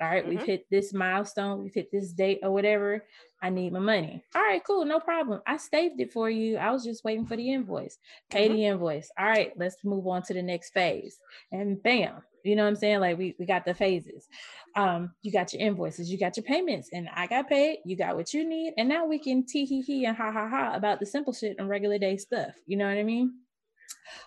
All 0.00 0.08
right, 0.08 0.22
mm-hmm. 0.22 0.30
we've 0.36 0.46
hit 0.46 0.66
this 0.70 0.92
milestone, 0.92 1.62
we've 1.62 1.74
hit 1.74 1.90
this 1.90 2.12
date 2.12 2.40
or 2.42 2.50
whatever. 2.50 3.04
I 3.40 3.50
need 3.50 3.72
my 3.72 3.78
money. 3.78 4.24
All 4.34 4.42
right, 4.42 4.62
cool, 4.64 4.84
no 4.84 4.98
problem. 4.98 5.40
I 5.46 5.56
saved 5.56 6.00
it 6.00 6.12
for 6.12 6.28
you. 6.28 6.56
I 6.56 6.70
was 6.70 6.84
just 6.84 7.04
waiting 7.04 7.26
for 7.26 7.36
the 7.36 7.52
invoice. 7.52 7.98
Pay 8.30 8.46
mm-hmm. 8.46 8.56
the 8.56 8.66
invoice. 8.66 9.10
All 9.18 9.26
right, 9.26 9.52
let's 9.56 9.76
move 9.84 10.06
on 10.06 10.22
to 10.24 10.34
the 10.34 10.42
next 10.42 10.70
phase. 10.72 11.18
And 11.52 11.82
bam, 11.82 12.22
you 12.44 12.56
know 12.56 12.62
what 12.62 12.70
I'm 12.70 12.76
saying? 12.76 13.00
Like 13.00 13.18
we, 13.18 13.36
we 13.38 13.46
got 13.46 13.64
the 13.64 13.74
phases. 13.74 14.28
Um, 14.76 15.12
you 15.22 15.32
got 15.32 15.52
your 15.52 15.62
invoices, 15.62 16.10
you 16.10 16.18
got 16.18 16.36
your 16.36 16.44
payments, 16.44 16.90
and 16.92 17.08
I 17.14 17.26
got 17.26 17.48
paid, 17.48 17.78
you 17.84 17.96
got 17.96 18.16
what 18.16 18.32
you 18.32 18.48
need, 18.48 18.74
and 18.76 18.88
now 18.88 19.06
we 19.06 19.18
can 19.18 19.44
tee 19.44 19.64
hee 19.64 19.82
hee 19.82 20.04
and 20.04 20.16
ha 20.16 20.30
ha 20.30 20.48
ha 20.48 20.74
about 20.74 21.00
the 21.00 21.06
simple 21.06 21.32
shit 21.32 21.56
and 21.58 21.68
regular 21.68 21.98
day 21.98 22.16
stuff. 22.16 22.54
You 22.66 22.76
know 22.76 22.86
what 22.86 22.98
I 22.98 23.02
mean? 23.02 23.32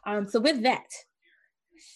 Um, 0.05 0.27
so 0.27 0.39
with 0.39 0.63
that, 0.63 0.87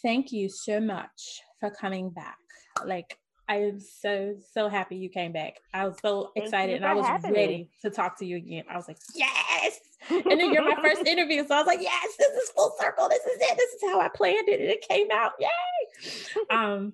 thank 0.01 0.31
you 0.31 0.49
so 0.49 0.79
much 0.79 1.41
for 1.59 1.69
coming 1.69 2.09
back. 2.09 2.37
Like 2.85 3.17
I 3.47 3.57
am 3.57 3.79
so 3.79 4.35
so 4.53 4.67
happy 4.69 4.95
you 4.95 5.09
came 5.09 5.31
back. 5.31 5.59
I 5.73 5.87
was 5.87 5.97
so 6.01 6.31
excited 6.35 6.77
and 6.77 6.85
I 6.85 6.93
was 6.93 7.05
ready 7.23 7.57
me. 7.57 7.69
to 7.83 7.89
talk 7.89 8.17
to 8.19 8.25
you 8.25 8.37
again. 8.37 8.63
I 8.69 8.75
was 8.75 8.87
like, 8.87 8.97
yes. 9.13 9.79
And 10.09 10.39
then 10.39 10.53
you're 10.53 10.63
my 10.63 10.79
first 10.83 11.07
interview. 11.07 11.45
So 11.47 11.55
I 11.55 11.57
was 11.57 11.65
like, 11.65 11.81
yes, 11.81 12.13
this 12.19 12.31
is 12.43 12.49
full 12.51 12.75
circle. 12.79 13.09
This 13.09 13.23
is 13.23 13.37
it. 13.41 13.57
This 13.57 13.73
is 13.73 13.81
how 13.89 13.99
I 13.99 14.07
planned 14.07 14.47
it. 14.47 14.59
And 14.59 14.69
it 14.69 14.87
came 14.87 15.07
out. 15.11 15.31
Yay. 15.39 16.43
um, 16.55 16.93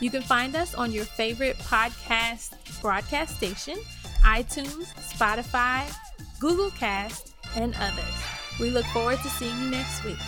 You 0.00 0.10
can 0.10 0.22
find 0.22 0.56
us 0.56 0.74
on 0.74 0.90
your 0.90 1.04
favorite 1.04 1.58
podcast 1.58 2.54
broadcast 2.82 3.36
station, 3.36 3.78
iTunes, 4.24 4.92
Spotify, 5.12 5.88
Google 6.40 6.70
Cast, 6.72 7.34
and 7.54 7.74
others. 7.80 8.24
We 8.58 8.70
look 8.70 8.86
forward 8.86 9.18
to 9.18 9.28
seeing 9.28 9.56
you 9.60 9.70
next 9.70 10.04
week. 10.04 10.18